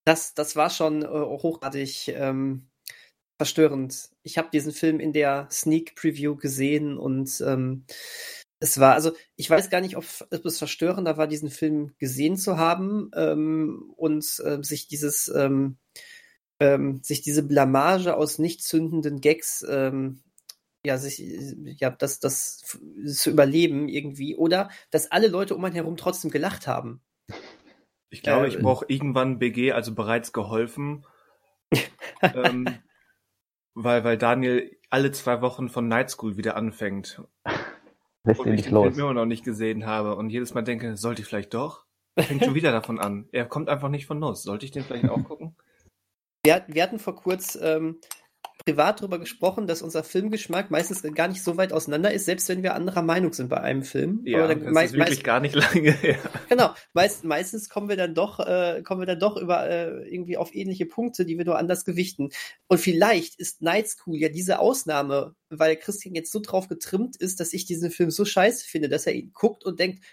[0.05, 2.67] das, das war schon äh, hochgradig ähm,
[3.37, 4.09] verstörend.
[4.23, 7.85] Ich habe diesen Film in der Sneak Preview gesehen und ähm,
[8.59, 12.57] es war, also ich weiß gar nicht, ob es verstörender war, diesen Film gesehen zu
[12.57, 15.77] haben ähm, und äh, sich dieses ähm,
[16.59, 20.23] ähm, sich diese Blamage aus nicht zündenden Gags ähm,
[20.85, 21.21] ja, sich,
[21.79, 26.67] ja, das, das zu überleben irgendwie oder dass alle Leute um einen herum trotzdem gelacht
[26.67, 27.01] haben.
[28.09, 31.05] Ich glaube, äh, ich brauche irgendwann BG, also bereits geholfen,
[32.21, 32.67] ähm,
[33.73, 37.21] weil, weil Daniel alle zwei Wochen von Night School wieder anfängt.
[38.25, 41.21] Lässt und ich den Film immer noch nicht gesehen habe und jedes Mal denke, sollte
[41.21, 41.85] ich vielleicht doch?
[42.17, 43.27] Fängt schon wieder davon an.
[43.31, 44.43] Er kommt einfach nicht von Nuss.
[44.43, 45.55] Sollte ich den vielleicht auch gucken?
[46.45, 47.99] Wir, wir hatten vor kurz ähm,
[48.65, 52.63] privat darüber gesprochen, dass unser Filmgeschmack meistens gar nicht so weit auseinander ist, selbst wenn
[52.63, 54.21] wir anderer Meinung sind bei einem Film.
[54.25, 56.17] Ja, das mei- ist wirklich meist- gar nicht lange her.
[56.49, 60.37] Genau, meist, meistens kommen wir dann doch, äh, kommen wir dann doch über äh, irgendwie
[60.37, 62.29] auf ähnliche Punkte, die wir nur anders gewichten.
[62.67, 67.39] Und vielleicht ist Night School ja diese Ausnahme, weil Christian jetzt so drauf getrimmt ist,
[67.39, 70.03] dass ich diesen Film so scheiße finde, dass er ihn guckt und denkt,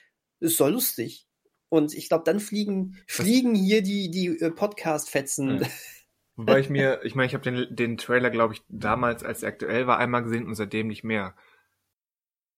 [0.41, 1.27] ist doch lustig.
[1.69, 5.61] Und ich glaube, dann fliegen, fliegen hier die, die äh, Podcast-Fetzen.
[5.61, 5.69] Ja.
[6.41, 9.49] Wobei ich mir, ich meine, ich habe den, den Trailer, glaube ich, damals, als er
[9.51, 11.35] aktuell war, einmal gesehen und seitdem nicht mehr.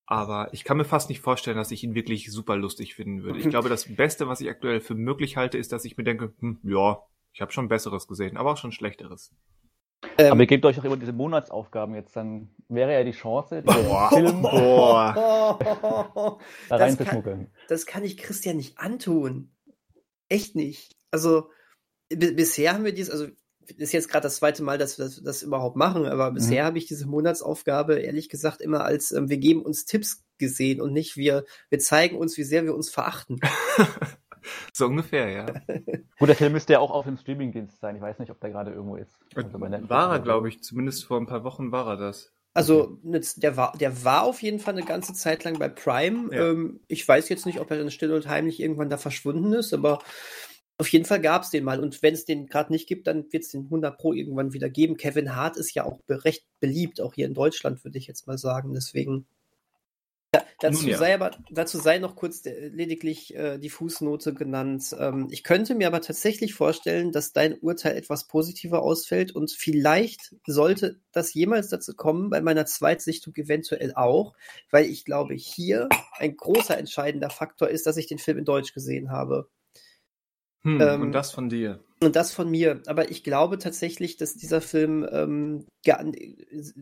[0.06, 3.38] Aber ich kann mir fast nicht vorstellen, dass ich ihn wirklich super lustig finden würde.
[3.38, 6.32] Ich glaube, das Beste, was ich aktuell für möglich halte, ist, dass ich mir denke,
[6.40, 7.02] hm, ja,
[7.32, 9.34] ich habe schon Besseres gesehen, aber auch schon Schlechteres.
[10.18, 13.62] Ähm, Aber ihr gebt euch doch immer diese Monatsaufgaben jetzt, dann wäre ja die Chance,
[13.62, 14.10] diesen Boah.
[14.10, 16.38] Film Boah.
[16.68, 17.52] da reinzuschmuggeln.
[17.68, 19.52] das kann ich Christian nicht antun.
[20.28, 20.96] Echt nicht.
[21.12, 21.48] Also
[22.08, 23.28] bi- bisher haben wir dies, also
[23.76, 26.78] ist jetzt gerade das zweite Mal, dass wir das, das überhaupt machen, aber bisher habe
[26.78, 31.16] ich diese Monatsaufgabe ehrlich gesagt immer als ähm, wir geben uns Tipps gesehen und nicht
[31.16, 33.40] wir wir zeigen uns, wie sehr wir uns verachten.
[34.72, 35.46] So ungefähr, ja.
[36.18, 37.96] Gut, der Film müsste ja auch auf dem Streamingdienst sein.
[37.96, 39.18] Ich weiß nicht, ob der gerade irgendwo ist.
[39.34, 42.32] Also bei Netflix War er, glaube ich, zumindest vor ein paar Wochen war er das.
[42.54, 46.34] Also der war der war auf jeden Fall eine ganze Zeit lang bei Prime.
[46.34, 46.50] Ja.
[46.50, 49.72] Ähm, ich weiß jetzt nicht, ob er dann still und heimlich irgendwann da verschwunden ist,
[49.72, 50.00] aber
[50.82, 51.78] auf jeden Fall gab es den mal.
[51.78, 54.68] Und wenn es den gerade nicht gibt, dann wird es den 100 Pro irgendwann wieder
[54.68, 54.96] geben.
[54.96, 58.36] Kevin Hart ist ja auch recht beliebt, auch hier in Deutschland, würde ich jetzt mal
[58.36, 58.74] sagen.
[58.74, 59.26] Deswegen.
[60.34, 60.98] Ja, dazu, ja.
[60.98, 64.92] sei aber, dazu sei noch kurz äh, lediglich äh, die Fußnote genannt.
[64.98, 70.34] Ähm, ich könnte mir aber tatsächlich vorstellen, dass dein Urteil etwas positiver ausfällt und vielleicht
[70.48, 74.34] sollte das jemals dazu kommen, bei meiner Zweitsichtung eventuell auch,
[74.72, 75.88] weil ich glaube, hier
[76.18, 79.48] ein großer entscheidender Faktor ist, dass ich den Film in Deutsch gesehen habe.
[80.64, 81.80] Hm, Ähm, und das von dir.
[82.00, 82.82] Und das von mir.
[82.86, 86.04] Aber ich glaube tatsächlich, dass dieser Film ähm, gar,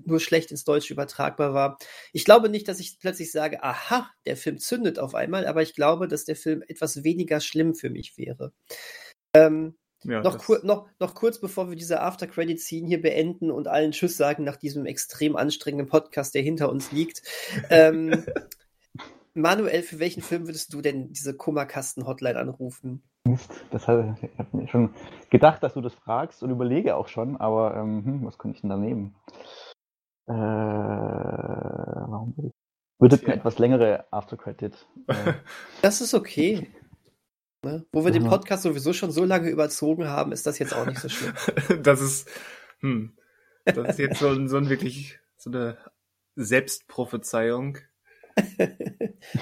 [0.05, 1.79] nur schlecht ins Deutsche übertragbar war.
[2.13, 5.75] Ich glaube nicht, dass ich plötzlich sage, aha, der Film zündet auf einmal, aber ich
[5.75, 8.53] glaube, dass der Film etwas weniger schlimm für mich wäre.
[9.35, 13.93] Ähm, Ja, noch, kur noch, noch kurz bevor wir diese After-Credit-Scene hier beenden und allen
[13.93, 17.23] Tschüss sagen nach diesem extrem anstrengenden Podcast, der hinter uns liegt.
[17.69, 18.25] ähm,
[19.35, 23.03] Manuel, für welchen Film würdest du denn diese Kummerkasten-Hotline anrufen?
[23.27, 24.95] Mist, das habe ich habe mir schon
[25.31, 28.61] gedacht, dass du das fragst und überlege auch schon, aber ähm, hm, was könnte ich
[28.63, 29.15] denn da nehmen?
[30.27, 32.55] Äh, warum würde ich?
[32.99, 33.29] Würde Tja.
[33.29, 34.87] eine etwas längere Aftercredit.
[35.09, 35.35] Äh,
[35.83, 36.71] Das ist okay.
[37.63, 37.85] Ne?
[37.93, 38.25] Wo wir den.
[38.25, 41.35] Podcast sowieso schon so lange überzogen haben, ist das jetzt auch nicht so schlimm.
[41.83, 42.29] das ist,
[42.81, 43.17] hm,
[43.67, 45.77] das ist jetzt so, ein- so ein wirklich, so eine
[46.37, 47.77] Selbstprophezeiung.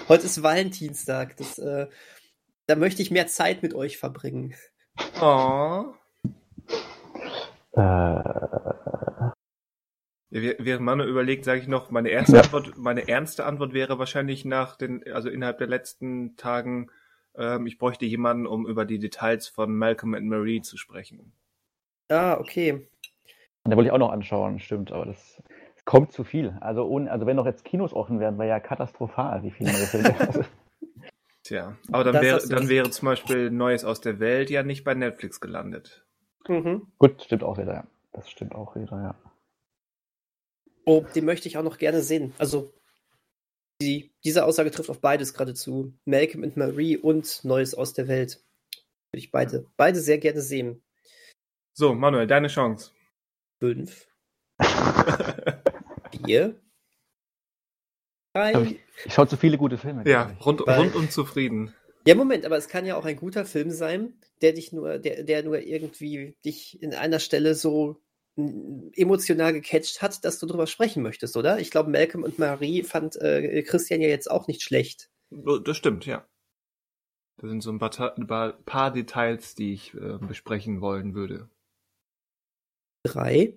[0.09, 1.37] Heute ist Valentinstag.
[1.37, 1.87] Das, äh,
[2.69, 4.55] da möchte ich mehr Zeit mit euch verbringen.
[5.23, 5.87] Oh.
[7.73, 8.23] äh,
[10.31, 12.43] Während Manu überlegt, sage ich noch, meine erste Ja.
[12.43, 16.91] Antwort, meine ernste Antwort wäre wahrscheinlich nach den, also innerhalb der letzten Tagen,
[17.35, 21.33] ähm, ich bräuchte jemanden, um über die Details von Malcolm and Marie zu sprechen.
[22.11, 22.87] Ah, okay.
[23.65, 25.43] da wollte ich auch noch anschauen, stimmt, aber das
[25.87, 26.59] kommt zu viel.
[26.61, 29.87] Also, ohne, also wenn noch jetzt Kinos offen wären, wäre ja katastrophal, wie viele neue
[29.87, 30.45] Filme.
[31.49, 34.85] Tja, aber dann Das wäre, dann wäre zum Beispiel Neues aus der Welt ja nicht
[34.85, 36.05] bei Netflix gelandet.
[36.47, 36.93] Mhm.
[36.99, 37.87] gut, stimmt auch wieder, ja.
[38.13, 39.15] Das stimmt auch wieder, ja.
[40.85, 42.35] Oh, den möchte ich auch noch gerne sehen.
[42.37, 42.75] Also,
[43.81, 45.95] die, diese Aussage trifft auf beides gerade zu.
[46.05, 48.45] Malcolm and Marie und Neues aus der Welt.
[49.11, 50.83] Würde ich beide, beide sehr gerne sehen.
[51.73, 52.93] So, Manuel, deine Chance.
[53.59, 54.07] Fünf,
[56.27, 56.61] vier,
[58.39, 58.63] Drei.
[58.63, 60.09] ich, ich schaue zu viele gute Filme.
[60.09, 61.75] ja, rund, Weil- rundum zufrieden.
[62.07, 65.25] Ja, Moment, aber es kann ja auch ein guter Film sein, der dich nur, der,
[65.25, 68.01] der nur irgendwie dich in einer Stelle so
[68.37, 71.59] emotional gecatcht hat, dass du drüber sprechen möchtest, oder?
[71.59, 75.11] Ich glaube, Malcolm und Marie fand äh, Christian ja jetzt auch nicht schlecht.
[75.65, 76.27] Das stimmt, ja.
[77.39, 78.27] Da sind so ein paar, ein
[78.65, 81.51] paar Details, die ich äh, besprechen wollen würde.
[83.05, 83.55] Drei,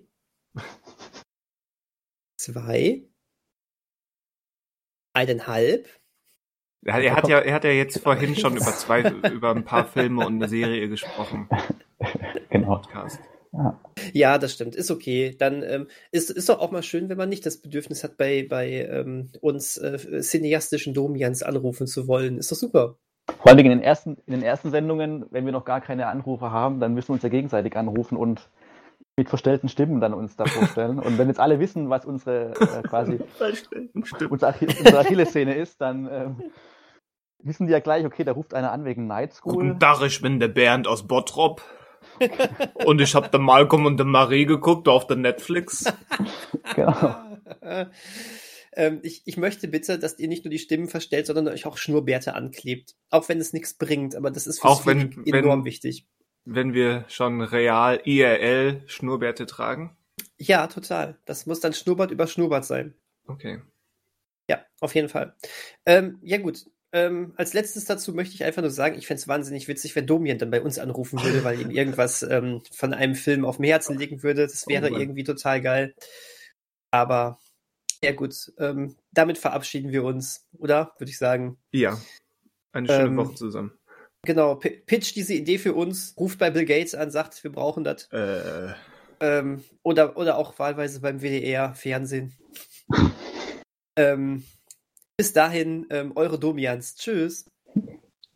[2.36, 3.08] zwei,
[5.12, 5.88] eineinhalb.
[6.84, 9.86] Er, er hat ja, er hat ja jetzt vorhin schon über zwei, über ein paar
[9.86, 11.48] Filme und eine Serie gesprochen.
[12.50, 12.76] Genau.
[12.76, 13.18] Podcast.
[14.12, 14.74] Ja, das stimmt.
[14.74, 15.34] Ist okay.
[15.38, 18.46] Dann ähm, ist, ist doch auch mal schön, wenn man nicht das Bedürfnis hat, bei,
[18.48, 22.38] bei ähm, uns äh, cineastischen Domians anrufen zu wollen.
[22.38, 22.96] Ist doch super.
[23.26, 26.06] Vor allen Dingen in den, ersten, in den ersten Sendungen, wenn wir noch gar keine
[26.06, 28.48] Anrufe haben, dann müssen wir uns ja gegenseitig anrufen und
[29.16, 30.98] mit verstellten Stimmen dann uns da vorstellen.
[30.98, 33.18] und wenn jetzt alle wissen, was unsere äh, quasi
[34.28, 36.42] unsere, Achi- unsere Achillessehne ist, dann ähm,
[37.42, 39.52] wissen die ja gleich, okay, da ruft einer an wegen Night School.
[39.54, 41.62] Guten Tag, ich bin der Bernd aus Bottrop.
[42.84, 45.84] und ich habe den Malcolm und den Marie geguckt auf der Netflix.
[46.74, 47.14] genau.
[48.72, 51.76] ähm, ich, ich möchte bitte, dass ihr nicht nur die Stimmen verstellt, sondern euch auch
[51.76, 52.94] Schnurrbärte anklebt.
[53.10, 56.06] Auch wenn es nichts bringt, aber das ist für Auch wenn- enorm wenn- wichtig.
[56.44, 59.96] Wenn wir schon real IRL Schnurrbärte tragen.
[60.38, 61.18] Ja, total.
[61.24, 62.94] Das muss dann Schnurrbart über Schnurrbart sein.
[63.26, 63.60] Okay.
[64.50, 65.36] Ja, auf jeden Fall.
[65.86, 66.66] Ähm, ja, gut.
[66.94, 70.06] Ähm, als letztes dazu möchte ich einfach nur sagen, ich fände es wahnsinnig witzig, wenn
[70.06, 73.64] Domian dann bei uns anrufen würde, weil ihm irgendwas ähm, von einem Film auf dem
[73.64, 74.42] Herzen liegen würde.
[74.42, 75.94] Das wäre Oh irgendwie total geil.
[76.90, 77.38] Aber
[78.04, 80.92] ja gut, ähm, damit verabschieden wir uns, oder?
[80.98, 81.56] Würde ich sagen.
[81.70, 81.98] Ja.
[82.72, 83.78] Eine schöne Ähm, Woche zusammen.
[84.24, 87.84] Genau, P pitch diese Idee für uns, ruft bei Bill Gates an, sagt, wir brauchen
[87.84, 88.08] das.
[88.12, 88.74] Äh,
[89.20, 92.34] Ähm, oder, oder auch wahlweise beim WDR, Fernsehen.
[93.96, 94.44] ähm,
[95.16, 96.96] bis dahin, ähm, eure Domians.
[96.96, 97.48] Tschüss.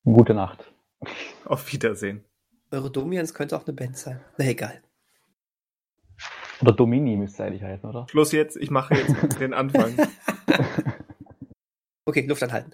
[0.04, 0.72] Gute Nacht.
[1.44, 2.24] auf Wiedersehen.
[2.70, 4.20] Eure Domians könnte auch eine Band sein.
[4.38, 4.80] Na egal.
[6.60, 8.06] Oder Domini müsste eigentlich heißen, oder?
[8.08, 9.96] Schluss jetzt, ich mache jetzt den Anfang.
[12.08, 12.70] Okay, Luft anhalten.